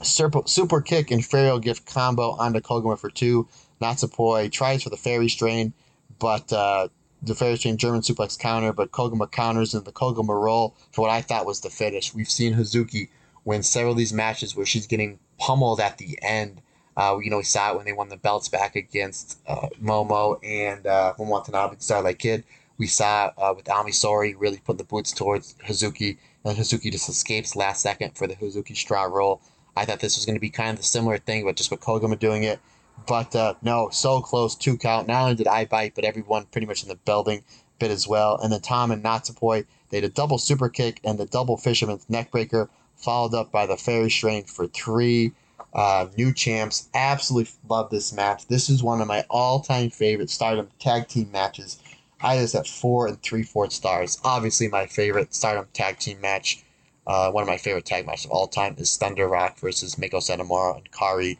[0.02, 3.46] Super, super kick and Pharaoh gift combo onto Koguma for two.
[3.82, 5.74] Natsupoi tries for the fairy strain,
[6.18, 6.88] but uh,
[7.22, 11.10] the Fairy strain German suplex counter, but Koguma counters and the Koguma roll for what
[11.10, 12.14] I thought was the finish.
[12.14, 13.10] We've seen Hazuki
[13.44, 16.60] win several of these matches where she's getting pummeled at the end.
[16.96, 20.38] Uh, you know, we saw it when they won the belts back against uh, Momo
[20.44, 22.44] and uh, when Watanabe Starlight Kid.
[22.78, 27.08] We saw uh, with Ami Sourei really put the boots towards Hazuki, and Hazuki just
[27.08, 29.40] escapes last second for the Hazuki straw roll.
[29.76, 31.80] I thought this was going to be kind of the similar thing, but just with
[31.80, 32.60] Koguma doing it.
[33.06, 35.08] But uh, no, so close, two count.
[35.08, 37.42] Not only did I bite, but everyone pretty much in the building
[37.78, 38.38] bit as well.
[38.42, 42.06] And then Tam and Natsupoi, they had a double super kick and the double fisherman's
[42.06, 42.68] neckbreaker,
[43.02, 45.32] followed up by the fairy strain for three.
[45.74, 46.88] Uh, new champs.
[46.92, 48.46] Absolutely love this match.
[48.46, 51.78] This is one of my all-time favorite Stardom tag team matches.
[52.20, 54.18] I just at four and three fourth stars.
[54.22, 56.62] Obviously, my favorite Stardom tag team match,
[57.06, 60.20] uh, one of my favorite tag matches of all time, is Thunder Rock versus Meiko
[60.20, 61.38] Satomura and Kari,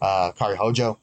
[0.00, 0.98] uh, Kairi Hojo.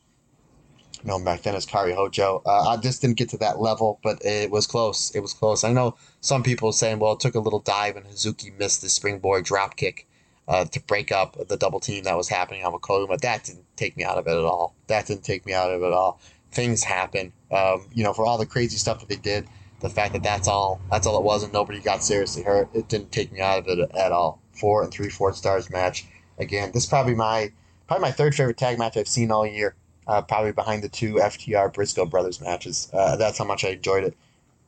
[1.04, 2.42] Known back then as Kairi Hojo.
[2.46, 5.12] Uh, I just didn't get to that level, but it was close.
[5.16, 5.64] It was close.
[5.64, 8.90] I know some people saying, well, it took a little dive and Hazuki missed the
[8.90, 10.08] springboard drop kick
[10.50, 13.66] uh, to break up the double team that was happening on Makoto, but that didn't
[13.78, 14.76] take me out of it at all.
[14.88, 16.20] That didn't take me out of it at all.
[16.52, 17.32] Things happen.
[17.52, 19.48] Um, you know, for all the crazy stuff that they did,
[19.82, 22.90] the fact that that's all that's all it was and nobody got seriously hurt, it
[22.90, 24.42] didn't take me out of it at all.
[24.52, 26.06] Four and three fourth stars match.
[26.38, 27.52] Again, this is probably my
[27.88, 29.76] probably my third favorite tag match I've seen all year.
[30.10, 32.90] Uh, probably behind the two FTR Briscoe brothers matches.
[32.92, 34.18] Uh, that's how much I enjoyed it.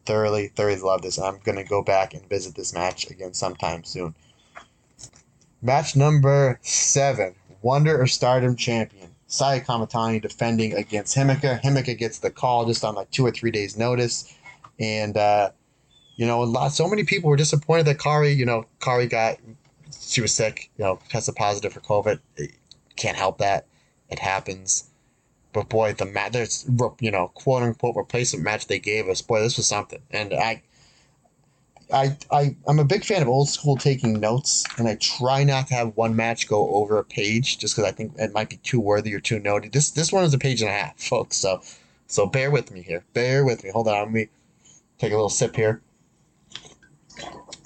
[0.06, 1.18] Thoroughly, thoroughly loved this.
[1.18, 4.14] I'm to go back and visit this match again sometime soon.
[5.62, 7.34] Match number seven
[7.64, 9.10] Wonder or Stardom Champion.
[9.26, 11.60] Saya Kamitani defending against Himeka.
[11.62, 14.32] Himeka gets the call just on like two or three days' notice.
[14.80, 15.52] And, uh,
[16.18, 19.38] you know, a lot, so many people were disappointed that Kari, you know, Kari got,
[20.00, 22.20] she was sick, you know, tested positive for COVID
[22.96, 23.66] can't help that.
[24.10, 24.91] It happens.
[25.54, 29.22] But boy, the match, there's you know, quote unquote replacement match they gave us.
[29.22, 30.02] Boy, this was something.
[30.12, 30.64] And I,
[31.94, 35.68] I, I, I'm a big fan of old school taking notes, and I try not
[35.68, 38.58] to have one match go over a page, just because I think it might be
[38.58, 39.72] too worthy or too noty.
[39.72, 41.38] This, this one is a page and a half, folks.
[41.38, 41.62] So,
[42.08, 43.04] so bear with me here.
[43.14, 43.72] Bear with me.
[43.72, 43.96] Hold on.
[43.96, 44.28] Let me
[45.00, 45.82] take a little sip here.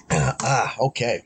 [0.10, 1.22] ah, okay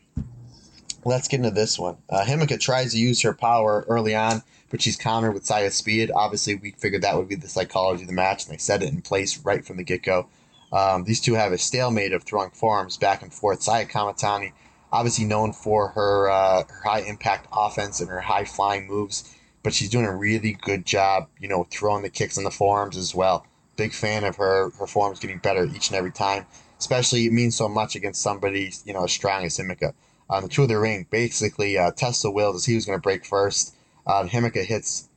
[1.04, 1.96] let's get into this one.
[2.08, 6.10] Uh, Himeka tries to use her power early on, but she's countered with Saya's speed.
[6.14, 8.88] Obviously, we figured that would be the psychology of the match, and they set it
[8.88, 10.28] in place right from the get go.
[10.72, 13.62] Um, these two have a stalemate of throwing forearms back and forth.
[13.62, 14.52] Saya Kamitani,
[14.92, 19.74] obviously known for her, uh, her high impact offense and her high flying moves, but
[19.74, 23.14] she's doing a really good job, you know, throwing the kicks and the forearms as
[23.14, 23.44] well.
[23.76, 26.46] Big fan of her, her forearms getting better each and every time.
[26.78, 29.92] Especially, it means so much against somebody, you know, as strong as Himeka
[30.30, 31.06] on the two of the ring.
[31.10, 33.74] Basically, uh, Tesla wills as he was going to break first.
[34.10, 35.08] Uh, Himeka hits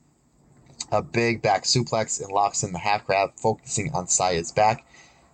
[0.91, 4.85] a big back suplex and locks in the half crab, focusing on Saya's back.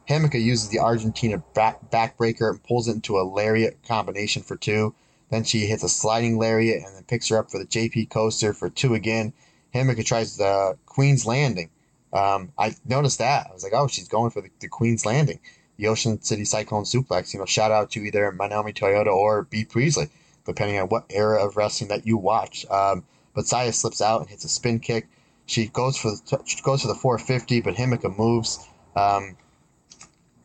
[0.08, 4.96] Himeka uses the Argentina back backbreaker and pulls it into a lariat combination for two.
[5.30, 8.54] Then she hits a sliding lariat and then picks her up for the JP coaster
[8.54, 9.34] for two again.
[9.76, 11.70] Himeka tries the Queen's Landing.
[12.14, 13.48] Um, I noticed that.
[13.50, 15.42] I was like, oh, she's going for the, the Queen's Landing.
[15.76, 17.34] The Ocean City Cyclone Suplex.
[17.34, 20.08] You know, shout out to either Manami Toyota or Bea Priestley,
[20.46, 22.66] depending on what era of wrestling that you watch.
[22.70, 23.04] Um,
[23.34, 25.08] but Saya slips out and hits a spin kick.
[25.46, 28.68] She goes for the goes for the 450, but Himeka moves.
[28.96, 29.36] Um,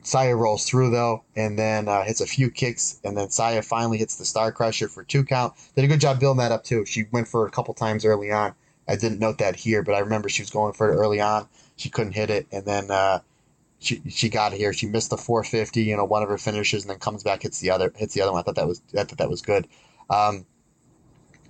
[0.03, 3.99] Saya rolls through though, and then uh, hits a few kicks, and then Saya finally
[3.99, 5.55] hits the Star Crusher for two count.
[5.75, 6.85] Did a good job building that up too.
[6.85, 8.55] She went for a couple times early on.
[8.87, 11.49] I didn't note that here, but I remember she was going for it early on.
[11.77, 13.21] She couldn't hit it, and then uh,
[13.79, 14.73] she she got here.
[14.75, 17.61] She missed the 450, you know, one of her finishes, and then comes back hits
[17.61, 18.41] the other hits the other one.
[18.41, 19.67] I thought that was I thought that was good.
[20.11, 20.45] Um,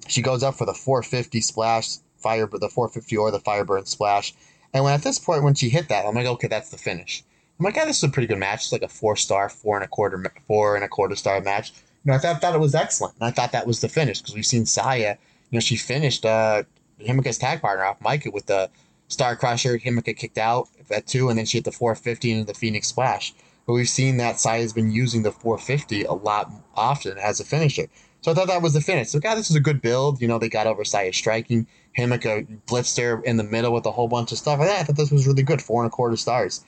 [0.09, 4.35] she goes up for the 450 splash, fire, the 450 or the Fireburn splash,
[4.73, 7.23] and when at this point when she hit that, I'm like, okay, that's the finish.
[7.59, 8.65] I'm like, yeah, this is a pretty good match.
[8.65, 11.73] It's like a four star, four and a quarter, four and a quarter star match.
[12.05, 14.21] You know, I thought, thought it was excellent, and I thought that was the finish
[14.21, 15.17] because we've seen Saya.
[15.51, 16.65] You know, she finished uh,
[17.01, 18.69] Himeka's tag partner off Maika with the
[19.09, 19.79] Star Crusher.
[19.79, 23.33] Himeka kicked out at two, and then she hit the 450 and the Phoenix Splash.
[23.67, 27.87] But we've seen that Saya's been using the 450 a lot often as a finisher.
[28.25, 29.11] So I thought that was the finish.
[29.11, 30.23] So, God, this is a good build.
[30.23, 31.67] You know, they got over Saya striking.
[31.99, 34.61] Himeka blitzed her in the middle with a whole bunch of stuff.
[34.61, 35.61] I thought this was really good.
[35.61, 36.65] Four and a quarter stars.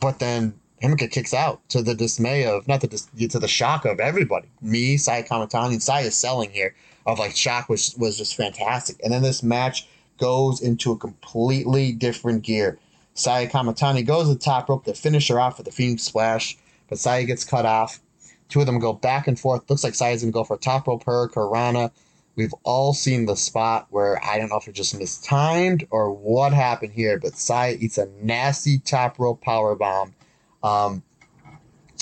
[0.00, 3.84] But then Himeka kicks out to the dismay of, not the dis- to the shock
[3.84, 4.48] of everybody.
[4.60, 6.74] Me, Saya Kamitani, and Saya selling here
[7.06, 9.00] of like shock was was just fantastic.
[9.04, 9.86] And then this match
[10.18, 12.80] goes into a completely different gear.
[13.14, 16.58] Saya Kamitani goes to the top rope to finish her off with the Phoenix Splash,
[16.88, 18.00] but Saya gets cut off.
[18.48, 19.68] Two of them go back and forth.
[19.68, 21.90] Looks like Saya's gonna go for a top rope Hurricanrana.
[22.36, 26.52] We've all seen the spot where I don't know if it just mistimed or what
[26.52, 30.14] happened here, but Saya eats a nasty top rope power bomb.
[30.62, 31.02] Um,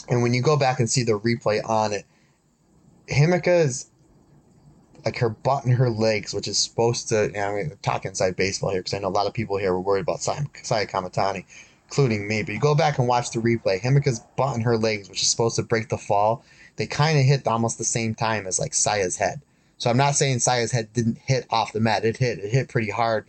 [0.09, 2.05] and when you go back and see the replay on it,
[3.09, 3.91] Himeka's
[5.05, 8.05] like her butt and her legs, which is supposed to, you know, I mean, talk
[8.05, 10.45] inside baseball here because I know a lot of people here were worried about Saya,
[10.63, 11.45] Saya Kamitani,
[11.89, 12.43] including me.
[12.43, 15.31] But you go back and watch the replay, Himeka's butt and her legs, which is
[15.31, 16.45] supposed to break the fall,
[16.77, 19.41] they kind of hit almost the same time as like Saya's head.
[19.79, 22.05] So I'm not saying Saya's head didn't hit off the mat.
[22.05, 22.39] It hit.
[22.39, 23.27] It hit pretty hard.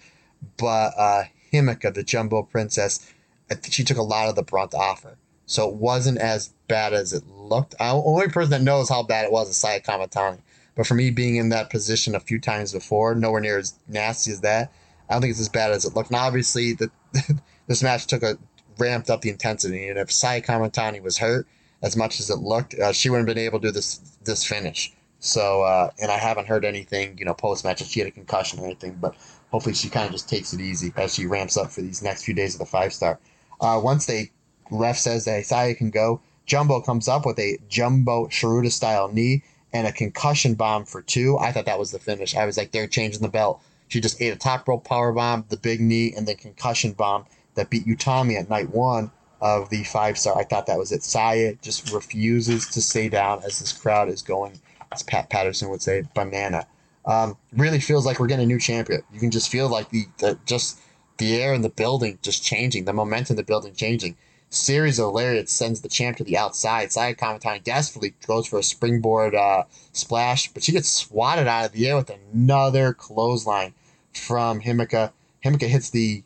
[0.58, 3.12] But uh, Himeka, the Jumbo Princess,
[3.50, 5.18] I she took a lot of the brunt off her.
[5.46, 7.78] So it wasn't as bad as it looked.
[7.78, 10.40] The only person that knows how bad it was is Saya Kamitani.
[10.76, 14.32] But for me being in that position a few times before, nowhere near as nasty
[14.32, 14.72] as that,
[15.10, 16.10] I don't think it's as bad as it looked.
[16.10, 16.92] And obviously, the,
[17.68, 18.38] this match took a
[18.78, 19.88] ramped up the intensity.
[19.88, 21.48] And if Saya Kamitani was hurt
[21.82, 24.44] as much as it looked, uh, she wouldn't have been able to do this this
[24.44, 24.94] finish.
[25.20, 28.12] So, uh, and I haven't heard anything, you know, post match if she had a
[28.12, 29.16] concussion or anything, but
[29.50, 32.26] hopefully she kind of just takes it easy as she ramps up for these next
[32.26, 33.20] few days of the five star.
[33.60, 34.32] Uh, once they
[34.70, 39.44] ref says that Saya can go, Jumbo comes up with a Jumbo Tsuruta style knee
[39.74, 41.38] and a concussion bomb for two.
[41.40, 42.36] I thought that was the finish.
[42.36, 43.62] I was like, they're changing the belt.
[43.88, 47.26] She just ate a top rope power bomb, the big knee, and then concussion bomb
[47.56, 50.38] that beat Utami at night one of the five star.
[50.38, 51.04] I thought that was it.
[51.04, 54.60] Saya just refuses to stay down as this crowd is going
[54.92, 56.68] as Pat Patterson would say, banana.
[57.06, 59.04] Um, really feels like we're getting a new champion.
[59.14, 60.80] You can just feel like the, the just
[61.18, 64.18] the air in the building just changing, the momentum in the building changing.
[64.50, 66.92] Series of lariats sends the champ to the outside.
[66.92, 71.72] Saya Kamitani desperately goes for a springboard uh, splash, but she gets swatted out of
[71.74, 73.74] the air with another clothesline
[74.14, 75.12] from Himeka.
[75.44, 76.24] Himeka hits the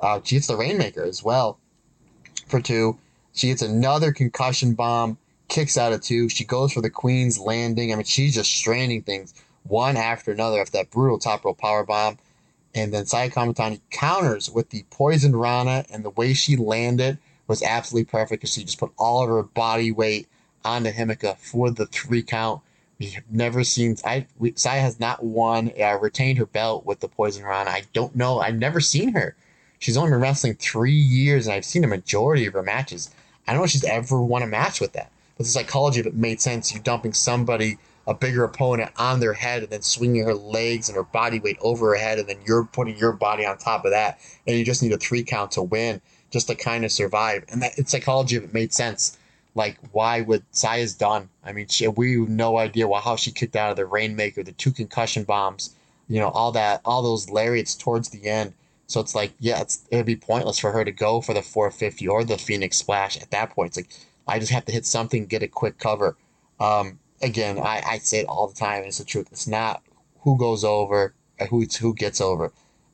[0.00, 1.58] uh, she hits the Rainmaker as well
[2.46, 2.98] for two.
[3.32, 5.18] She hits another concussion bomb
[5.48, 6.28] kicks out of two.
[6.28, 7.92] She goes for the Queen's landing.
[7.92, 11.84] I mean, she's just straining things one after another after that brutal top rope power
[11.84, 12.18] bomb.
[12.74, 17.18] And then Saya Kamitani counters with the poisoned Rana, and the way she landed
[17.48, 20.28] was absolutely perfect because she just put all of her body weight
[20.64, 22.62] onto Himeka for the three count.
[23.00, 27.00] We have never seen I we, Saya has not won uh, retained her belt with
[27.00, 27.70] the poison Rana.
[27.70, 28.38] I don't know.
[28.38, 29.34] I've never seen her.
[29.80, 33.10] She's only been wrestling three years, and I've seen a majority of her matches.
[33.46, 35.10] I don't know if she's ever won a match with that.
[35.36, 36.72] But the psychology of it made sense.
[36.72, 40.96] You're dumping somebody, a bigger opponent, on their head and then swinging her legs and
[40.96, 43.92] her body weight over her head, and then you're putting your body on top of
[43.92, 47.46] that, and you just need a three count to win just to kind of survive.
[47.48, 49.16] And that psychology of it made sense.
[49.54, 51.30] Like, why would Saya's done?
[51.42, 54.42] I mean, she, we have no idea why, how she kicked out of the Rainmaker,
[54.42, 55.74] the two concussion bombs,
[56.06, 58.52] you know, all that, all those lariats towards the end.
[58.90, 62.08] So it's like, yeah, it's, it'd be pointless for her to go for the 450
[62.08, 63.68] or the Phoenix Splash at that point.
[63.70, 63.90] It's like,
[64.28, 66.16] I just have to hit something, get a quick cover.
[66.60, 68.84] Um, again, I, I say it all the time.
[68.84, 69.28] It's the truth.
[69.32, 69.82] It's not
[70.22, 71.14] who goes over,
[71.50, 72.52] who who gets over.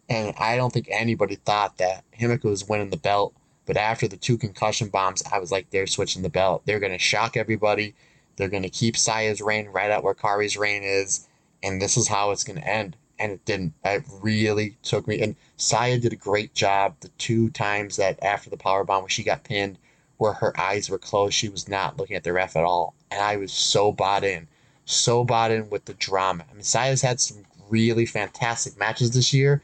[0.08, 3.34] And I don't think anybody thought that Himeka was winning the belt
[3.66, 6.62] But after the two concussion bombs, I was like, they're switching the belt.
[6.66, 7.94] They're going to shock everybody.
[8.36, 11.28] They're going to keep Saya's reign right at where Kairi's reign is.
[11.62, 12.96] And this is how it's going to end.
[13.18, 13.74] And it didn't.
[13.84, 15.20] It really took me.
[15.22, 19.08] And Saya did a great job the two times that after the power bomb where
[19.08, 19.78] she got pinned,
[20.18, 22.94] where her eyes were closed, she was not looking at the ref at all.
[23.10, 24.48] And I was so bought in,
[24.84, 26.44] so bought in with the drama.
[26.50, 29.62] I mean, Saya's had some really fantastic matches this year.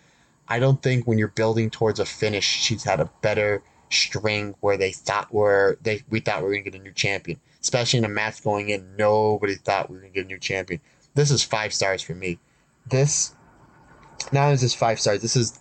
[0.48, 4.76] I don't think when you're building towards a finish, she's had a better string where
[4.76, 7.38] they thought were they we thought we were gonna get a new champion.
[7.60, 10.80] Especially in a match going in, nobody thought we were gonna get a new champion.
[11.14, 12.38] This is five stars for me.
[12.86, 13.34] This
[14.32, 15.58] not only is this five stars, this is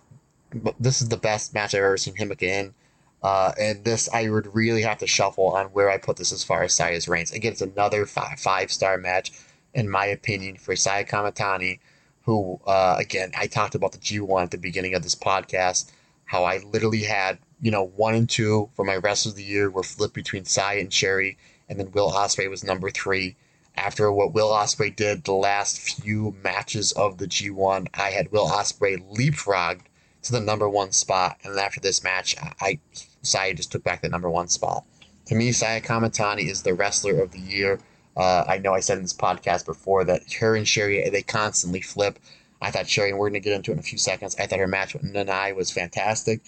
[0.78, 2.74] this is the best match I've ever seen Himeka in.
[3.22, 6.42] Uh, and this I would really have to shuffle on where I put this as
[6.44, 7.32] far as Saya's reigns.
[7.32, 9.32] Again, it's another five five star match,
[9.74, 11.78] in my opinion, for Saya Kamitani,
[12.24, 15.90] who uh, again I talked about the G1 at the beginning of this podcast,
[16.24, 19.70] how I literally had you know, one and two for my rest of the year
[19.70, 21.36] were flipped between Sai and Syuri,
[21.68, 23.36] and then Will Ospreay was number three.
[23.76, 28.48] After what Will Ospreay did the last few matches of the G1, I had Will
[28.48, 29.86] Ospreay leapfrogged
[30.22, 32.78] to the number one spot, and after this match, I
[33.22, 34.84] Saya just took back the number one spot.
[35.26, 37.80] To me, Saya Kamitani is the wrestler of the year.
[38.16, 41.80] Uh, I know I said in this podcast before that her and Syuri they constantly
[41.80, 42.18] flip.
[42.60, 44.36] I thought Syuri, and we're going to get into it in a few seconds.
[44.38, 46.40] I thought her match with Nanae was fantastic.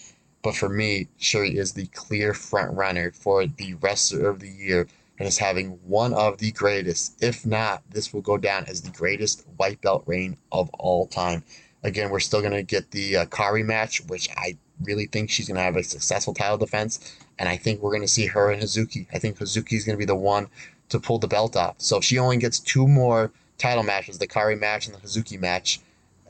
[0.42, 4.86] But for me, Syuri is the clear front runner for the wrestler of the year
[5.18, 7.22] and is having one of the greatest.
[7.22, 11.44] If not, this will go down as the greatest white belt reign of all time.
[11.82, 15.46] Again, we're still going to get the uh, Kairi match, which I really think she's
[15.46, 17.16] going to have a successful title defense.
[17.38, 19.06] And I think we're going to see her and Hazuki.
[19.12, 20.48] I think Hazuki is going to be the one
[20.88, 21.76] to pull the belt off.
[21.78, 25.38] So if she only gets two more title matches, the Kari match and the Hazuki
[25.38, 25.80] match,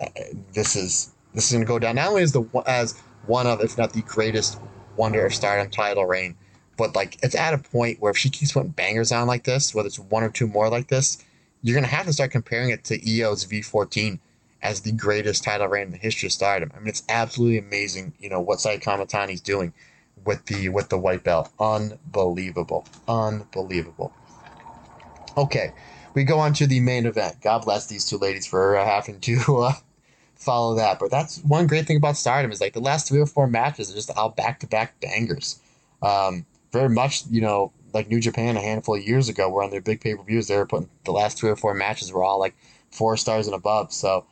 [0.01, 0.07] uh,
[0.53, 3.61] this is this is going to go down not only as the as one of,
[3.61, 4.59] if not the greatest
[4.97, 6.37] wonder of stardom title reign.
[6.77, 9.75] But like it's at a point where if she keeps putting bangers on like this,
[9.75, 11.23] whether it's one or two more like this,
[11.63, 14.19] you're gonna have to start comparing it to Io's V14
[14.63, 16.73] as the greatest title reign in the history of stardom.
[16.75, 19.73] I mean, it's absolutely amazing, you know, what Sai Kamitani's doing
[20.25, 21.51] with the with the white belt.
[21.61, 22.87] Unbelievable.
[23.07, 24.13] Unbelievable.
[25.37, 25.73] Okay,
[26.15, 27.41] we go on to the main event.
[27.43, 29.73] God bless these two ladies for uh, having to uh,
[30.35, 30.99] follow that.
[30.99, 33.91] But that's one great thing about Stardom is like the last three or four matches
[33.91, 35.61] are just all back to back bangers.
[36.03, 39.71] Um, very much, you know, like New Japan a handful of years ago, where on
[39.71, 42.23] their big pay per views they were putting the last three or four matches were
[42.23, 42.55] all like
[42.91, 43.93] four stars and above.
[43.93, 44.27] So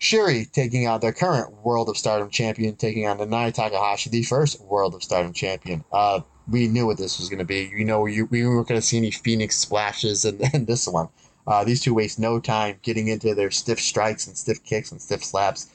[0.00, 4.60] Syuri taking out their current World of Stardom champion, taking on Nanae Takahashi, the first
[4.60, 5.82] World of Stardom champion.
[5.92, 7.72] Uh, we knew what this was going to be.
[7.74, 11.08] You know, we, we weren't going to see any Phoenix splashes in, in this one.
[11.46, 15.00] Uh, these two waste no time getting into their stiff strikes and stiff kicks and
[15.00, 15.68] stiff slaps.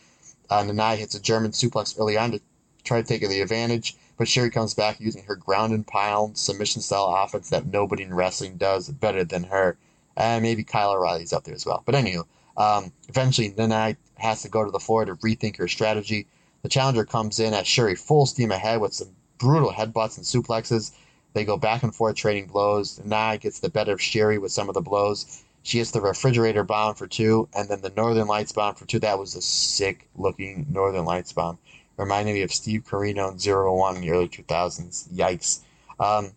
[0.49, 2.41] Uh, Nanae hits a German suplex early on to
[2.84, 6.82] try to take the advantage, but Syuri comes back using her ground and pound submission
[6.82, 9.78] style offense that nobody in wrestling does better than her.
[10.16, 11.84] And maybe Kyle O'Reilly's up there as well.
[11.86, 12.24] But anyway,
[12.56, 16.28] um, eventually Nanae has to go to the floor to rethink her strategy.
[16.62, 20.92] The challenger comes in at Syuri full steam ahead with some brutal headbutts and suplexes.
[21.34, 23.00] They go back and forth trading blows.
[23.06, 25.44] Nanae gets the better of Syuri with some of the blows.
[25.64, 29.00] She hits the refrigerator bomb for two, and then the Northern Lights bomb for two.
[29.00, 31.58] That was a sick looking Northern Lights bomb.
[31.98, 35.14] Reminded me of Steve Corino in Zero One in the early 2000s.
[35.14, 35.62] Yikes.
[36.00, 36.34] Um,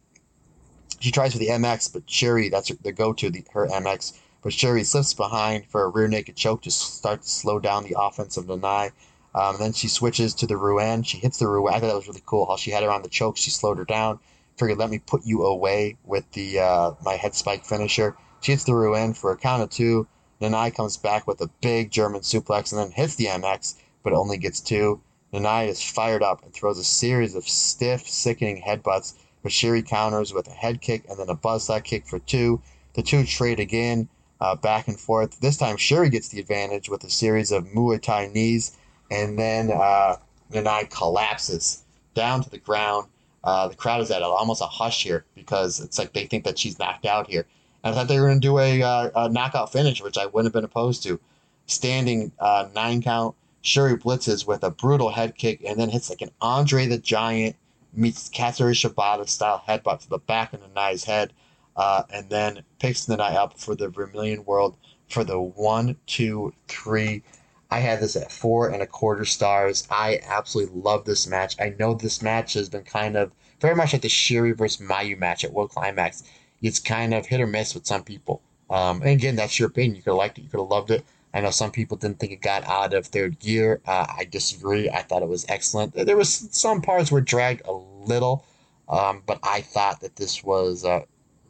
[1.00, 4.18] she tries for the MX, but Syuri, that's the go to, the, her MX.
[4.42, 7.96] But Syuri slips behind for a rear naked choke to start to slow down the
[7.98, 8.92] offense of Nanae.
[9.34, 11.02] Um, then she switches to the Ruan.
[11.02, 11.74] She hits the Ruan.
[11.74, 12.46] I thought that was really cool.
[12.46, 14.20] How she had her on the choke, she slowed her down.
[14.56, 18.16] Figured, let me put you away with the uh, my head spike finisher.
[18.40, 20.06] She hits the Ruan for a count of two.
[20.40, 24.38] Nanae comes back with a big German suplex and then hits the MX, but only
[24.38, 25.00] gets two.
[25.32, 30.32] Nanae is fired up and throws a series of stiff, sickening headbutts, but Syuri counters
[30.32, 32.60] with a head kick and then a buzzsaw kick for two.
[32.94, 34.08] The two trade again,
[34.40, 35.40] uh, back and forth.
[35.40, 38.76] This time Syuri gets the advantage with a series of Muay Thai knees,
[39.10, 40.16] and then uh,
[40.52, 41.82] Nanae collapses
[42.14, 43.08] down to the ground.
[43.44, 46.58] Uh, the crowd is at almost a hush here because it's like they think that
[46.58, 47.46] she's knocked out here.
[47.84, 50.46] I thought they were going to do a, uh, a, knockout finish, which I wouldn't
[50.46, 51.20] have been opposed to.
[51.66, 56.22] Standing uh, nine count, Syuri blitzes with a brutal head kick and then hits like
[56.22, 57.56] an Andre the Giant
[57.92, 61.32] meets Katsuyori Shibata style headbutt to the back of Nanae's head,
[61.76, 64.76] uh, and then picks Nanae up for the Vermilion World
[65.08, 67.22] for the one, two, three.
[67.70, 69.86] I had this at four and a quarter stars.
[69.90, 71.56] I absolutely love this match.
[71.60, 75.18] I know this match has been kind of very much like the Syuri versus Mayu
[75.18, 76.22] match at World Climax
[76.62, 78.42] it's kind of hit or miss with some people.
[78.70, 79.96] Um, and again, that's your opinion.
[79.96, 81.04] You could have liked it, you could have loved it.
[81.34, 83.80] I know some people didn't think it got out of third gear.
[83.86, 84.88] Uh, I disagree.
[84.90, 85.94] I thought it was excellent.
[85.94, 88.44] There was some parts were dragged a little,
[88.88, 91.02] Um, but I thought that this was uh,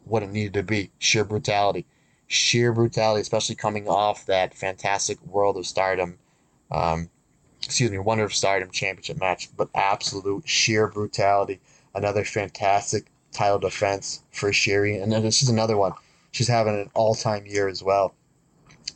[0.05, 1.85] what it needed to be sheer brutality.
[2.27, 6.19] Sheer brutality, especially coming off that fantastic World of Stardom,
[6.71, 7.09] um,
[7.63, 11.59] excuse me, Wonder of Stardom championship match, but absolute sheer brutality.
[11.95, 15.01] Another fantastic title defense for Syuri.
[15.01, 15.93] And then this is another one.
[16.31, 18.13] She's having an all time year as well.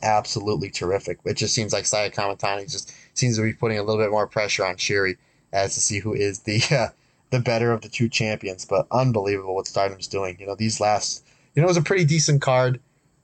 [0.04, 1.18] Absolutely terrific.
[1.24, 4.26] It just seems like Saya Kamitani just seems to be putting a little bit more
[4.26, 5.16] pressure on Syuri
[5.52, 6.88] as to see who is the uh,
[7.30, 8.64] the better of the two champions.
[8.64, 10.36] But unbelievable what Stardom's doing.
[10.38, 11.24] You know, these last,
[11.54, 12.80] you know, it was a pretty decent card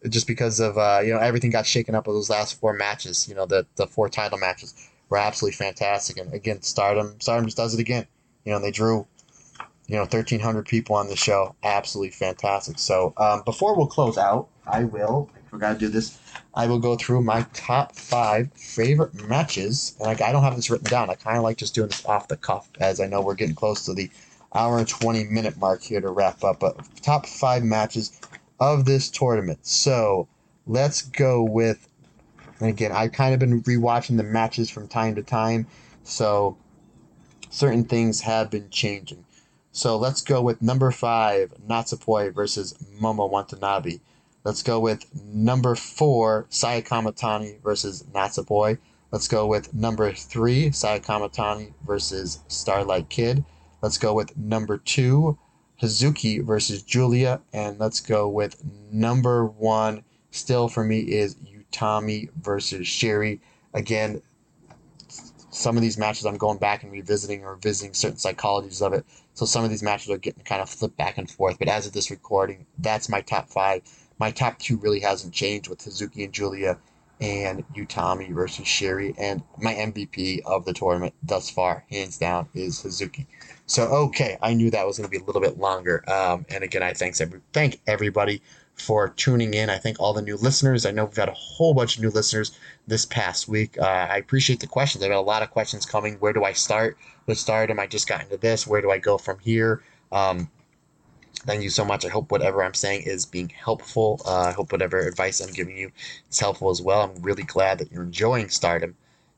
[0.09, 3.29] just because of, uh, you know, everything got shaken up with those last four matches.
[3.29, 4.75] You know, the, the four title matches
[5.09, 6.17] were absolutely fantastic.
[6.17, 8.07] And again, Stardom, Stardom just does it again.
[8.45, 9.07] You know, they drew,
[9.87, 11.55] you know, 1,300 people on the show.
[11.63, 12.79] Absolutely fantastic.
[12.79, 16.19] So um, before we'll close out, I will, I forgot to do this,
[16.55, 19.97] I will go through my top five favorite matches.
[20.01, 21.11] And I, I don't have this written down.
[21.11, 23.55] I kind of like just doing this off the cuff, as I know we're getting
[23.55, 24.11] close to the
[24.55, 26.61] hour and 20 minute mark here to wrap up.
[26.61, 28.13] But top five matches
[28.59, 29.61] of this tournament.
[29.63, 30.29] So
[30.67, 31.89] let's go with,
[32.59, 35.67] and again, I've kind of been rewatching the matches from time to time.
[36.03, 36.57] So
[37.49, 39.25] certain things have been changing.
[39.73, 44.01] So let's go with number five, Natsupoi versus Momo Watanabe.
[44.43, 48.79] Let's go with number four, Saya Kamitani versus Natsupoi.
[49.11, 53.45] Let's go with number three, Saya Kamitani versus Starlight Kid.
[53.83, 55.39] Let's go with number two,
[55.83, 57.43] Hazuki versus Giulia.
[57.53, 63.41] And let's go with number one, still for me, is Utami versus Syuri.
[63.75, 64.23] Again,
[65.51, 69.05] some of these matches I'm going back and revisiting or visiting certain psychologies of it.
[69.35, 71.59] So some of these matches are getting kind of flipped back and forth.
[71.59, 73.83] But as of this recording, that's my top five.
[74.21, 76.79] My top two really hasn't changed with Hazuki and Giulia
[77.21, 79.15] and Utami versus Syuri.
[79.19, 83.27] And my MVP of the tournament thus far, hands down, is Hazuki.
[83.67, 86.05] So okay, I knew that was going to be a little bit longer.
[86.11, 88.43] Um, and again, I thanks every thank everybody
[88.75, 89.71] for tuning in.
[89.71, 90.87] I thank all the new listeners.
[90.87, 93.79] I know we've had a whole bunch of new listeners this past week.
[93.79, 95.05] Uh, I appreciate the questions.
[95.05, 96.15] I've got a lot of questions coming.
[96.15, 96.97] Where do I start?
[97.27, 97.71] With start?
[97.71, 98.67] Am I just got into this?
[98.67, 99.83] Where do I go from here?
[100.11, 100.51] Um,
[101.47, 102.05] thank you so much.
[102.05, 104.21] I hope whatever I'm saying is being helpful.
[104.27, 105.91] Uh, I hope whatever advice I'm giving you
[106.31, 107.03] is helpful as well.
[107.03, 108.97] I'm really glad that you're enjoying Stardom.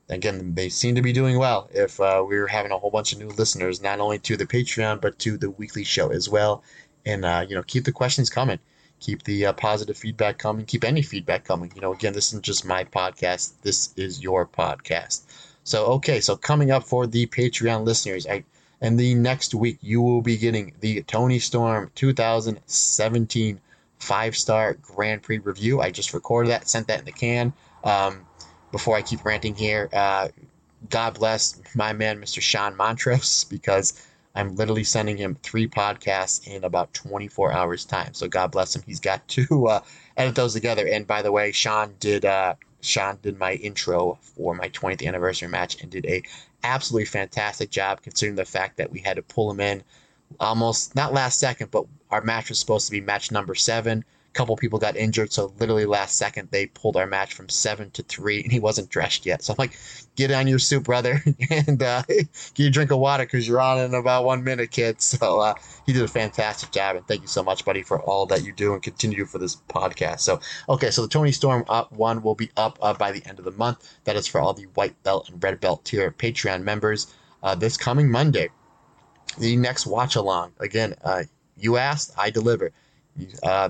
[0.09, 1.69] Again, they seem to be doing well.
[1.73, 5.01] If uh, we're having a whole bunch of new listeners, not only to the Patreon
[5.01, 6.63] but to the weekly show as well,
[7.05, 8.59] and uh, you know, keep the questions coming,
[8.99, 11.71] keep the uh, positive feedback coming, keep any feedback coming.
[11.75, 13.53] You know, again, this isn't just my podcast.
[13.61, 15.23] This is your podcast.
[15.63, 18.43] So okay, so coming up for the Patreon listeners, I
[18.83, 23.59] and the next week you will be getting the Toni Storm 2017
[24.03, 25.81] five star Grand Prix review.
[25.81, 27.53] I just recorded that, sent that in the can.
[27.83, 28.25] Um,
[28.71, 30.27] before I keep ranting here, uh,
[30.89, 32.41] God bless my man, Mr.
[32.41, 34.05] Sean Montrose, because
[34.35, 38.13] I'm literally sending him three podcasts in about 24 hours time.
[38.13, 38.83] So God bless him.
[38.85, 39.79] He's got to uh,
[40.17, 40.87] edit those together.
[40.87, 45.47] And by the way, Sean did uh, Sean did my intro for my 20th anniversary
[45.47, 46.21] match and did a
[46.63, 49.83] absolutely fantastic job considering the fact that we had to pull him in
[50.39, 54.03] almost not last second, but our match was supposed to be match number seven
[54.33, 58.03] couple people got injured, so literally last second they pulled our match from seven to
[58.03, 59.43] three, and he wasn't dressed yet.
[59.43, 59.77] So I'm like,
[60.15, 62.03] get on your suit, brother, and uh,
[62.55, 64.97] get a drink of water because you're on in about one minute, kid.
[65.13, 65.53] So uh,
[65.85, 68.51] he did a fantastic job, and thank you so much, buddy, for all that you
[68.51, 70.21] do and continue for this podcast.
[70.21, 73.37] So okay, so the Toni Storm up one will be up uh, by the end
[73.37, 73.87] of the month.
[74.05, 77.13] That is for all the white belt and red belt tier Patreon members.
[77.43, 78.49] Uh, this coming Monday,
[79.37, 80.95] the next watch along again.
[81.03, 81.23] Uh,
[81.57, 82.71] you asked, I deliver.
[83.43, 83.69] Uh,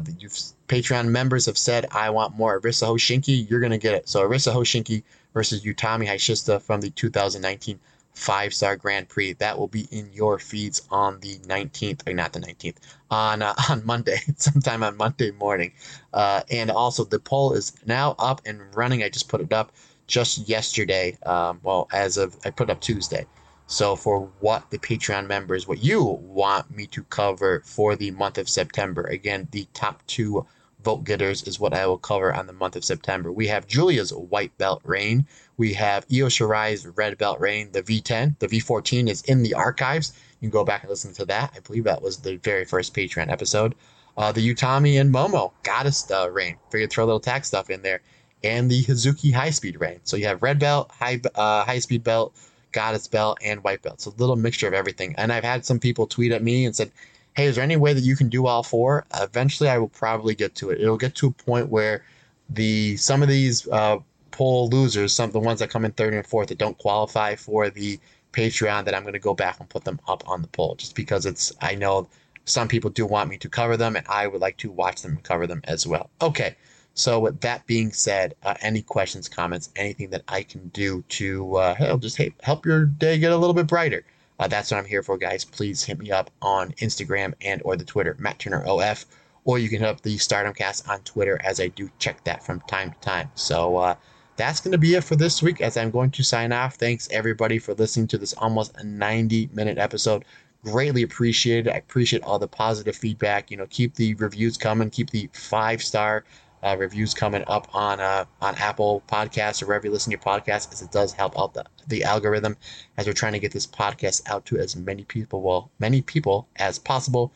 [0.68, 3.50] Patreon members have said, I want more Arisa Hoshiki.
[3.50, 4.08] You're going to get it.
[4.08, 5.04] So Arisa Hoshiki
[5.34, 7.80] versus Utami Hayashishita from the 2019
[8.14, 9.34] five star Grand Prix.
[9.34, 12.78] That will be in your feeds on the 19th, or not the 19th,
[13.12, 15.72] on uh, on Monday, sometime on Monday morning.
[16.14, 19.04] Uh, and also, the poll is now up and running.
[19.04, 19.72] I just put it up
[20.08, 21.18] just yesterday.
[21.26, 23.26] Um, well, as of I put it up Tuesday.
[23.68, 28.38] So for what the Patreon members, what you want me to cover for the month
[28.38, 30.46] of September, again, the top two
[30.84, 33.32] vote getters is what I will cover on the month of September.
[33.32, 35.26] We have Giulia's white belt reign.
[35.58, 37.72] We have Io Shirai's red belt reign.
[37.72, 40.14] The V10, the V14 is in the archives.
[40.42, 41.54] You can go back and listen to that.
[41.56, 43.76] I believe that was the very first Patreon episode.
[44.18, 46.58] Uh, the Utami and Momo goddess uh, reign.
[46.70, 48.02] Figured throw a little tag stuff in there,
[48.44, 50.02] and the Hazuki high speed reign.
[50.04, 52.36] So you have red belt, high uh, high speed belt,
[52.74, 54.02] goddess belt, and white belt.
[54.02, 55.16] So a little mixture of everything.
[55.18, 56.92] And I've had some people tweet at me and said,
[57.36, 59.06] "Hey, is there any way that you can do all four?
[59.16, 60.82] Eventually, I will probably get to it.
[60.82, 62.04] It'll get to a point where
[62.50, 64.00] the some of these uh,
[64.32, 67.36] poll losers, some of the ones that come in third and fourth that don't qualify
[67.36, 68.00] for the
[68.34, 70.96] Patreon that I'm going to go back and put them up on the poll just
[70.96, 72.10] because it's, I know
[72.46, 75.20] some people do want me to cover them and I would like to watch them
[75.24, 76.10] cover them as well.
[76.22, 76.56] Okay.
[76.96, 81.56] So with that being said, uh, any questions, comments, anything that I can do to
[81.56, 84.04] uh, help just help your day get a little bit brighter,
[84.40, 85.44] uh, that's what I'm here for, guys.
[85.44, 89.06] Please hit me up on Instagram and or the Twitter, Matt Turner OF,
[89.46, 92.46] or you can hit up the Stardom Cast on Twitter as I do check that
[92.46, 93.30] from time to time.
[93.36, 93.96] So uh,
[94.36, 96.76] that's going to be it for this week as I'm going to sign off.
[96.76, 100.26] Thanks everybody for listening to this almost 90 minute episode.
[100.64, 101.72] Greatly appreciated.
[101.72, 103.52] I appreciate all the positive feedback.
[103.52, 106.24] You know, keep the reviews coming, keep the five star
[106.64, 110.24] uh, reviews coming up on uh, on Apple Podcasts or wherever you listen to your
[110.24, 112.58] podcast, as it does help out the, the algorithm
[112.98, 116.48] as we're trying to get this podcast out to as many people, well, many people
[116.56, 117.32] as possible.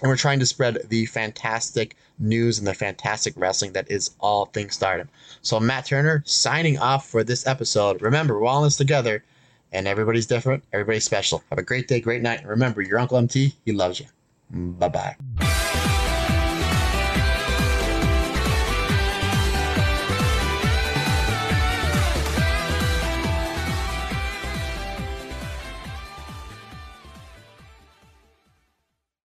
[0.00, 4.46] And we're trying to spread the fantastic news and the fantastic wrestling that is all
[4.46, 5.08] things stardom.
[5.42, 8.00] So Matt Turner signing off for this episode.
[8.00, 9.24] Remember, we're all in this together,
[9.72, 11.42] and everybody's different, everybody's special.
[11.50, 12.40] Have a great day, great night.
[12.40, 14.06] And remember, your Uncle MT, he loves you.
[14.50, 15.67] Bye bye.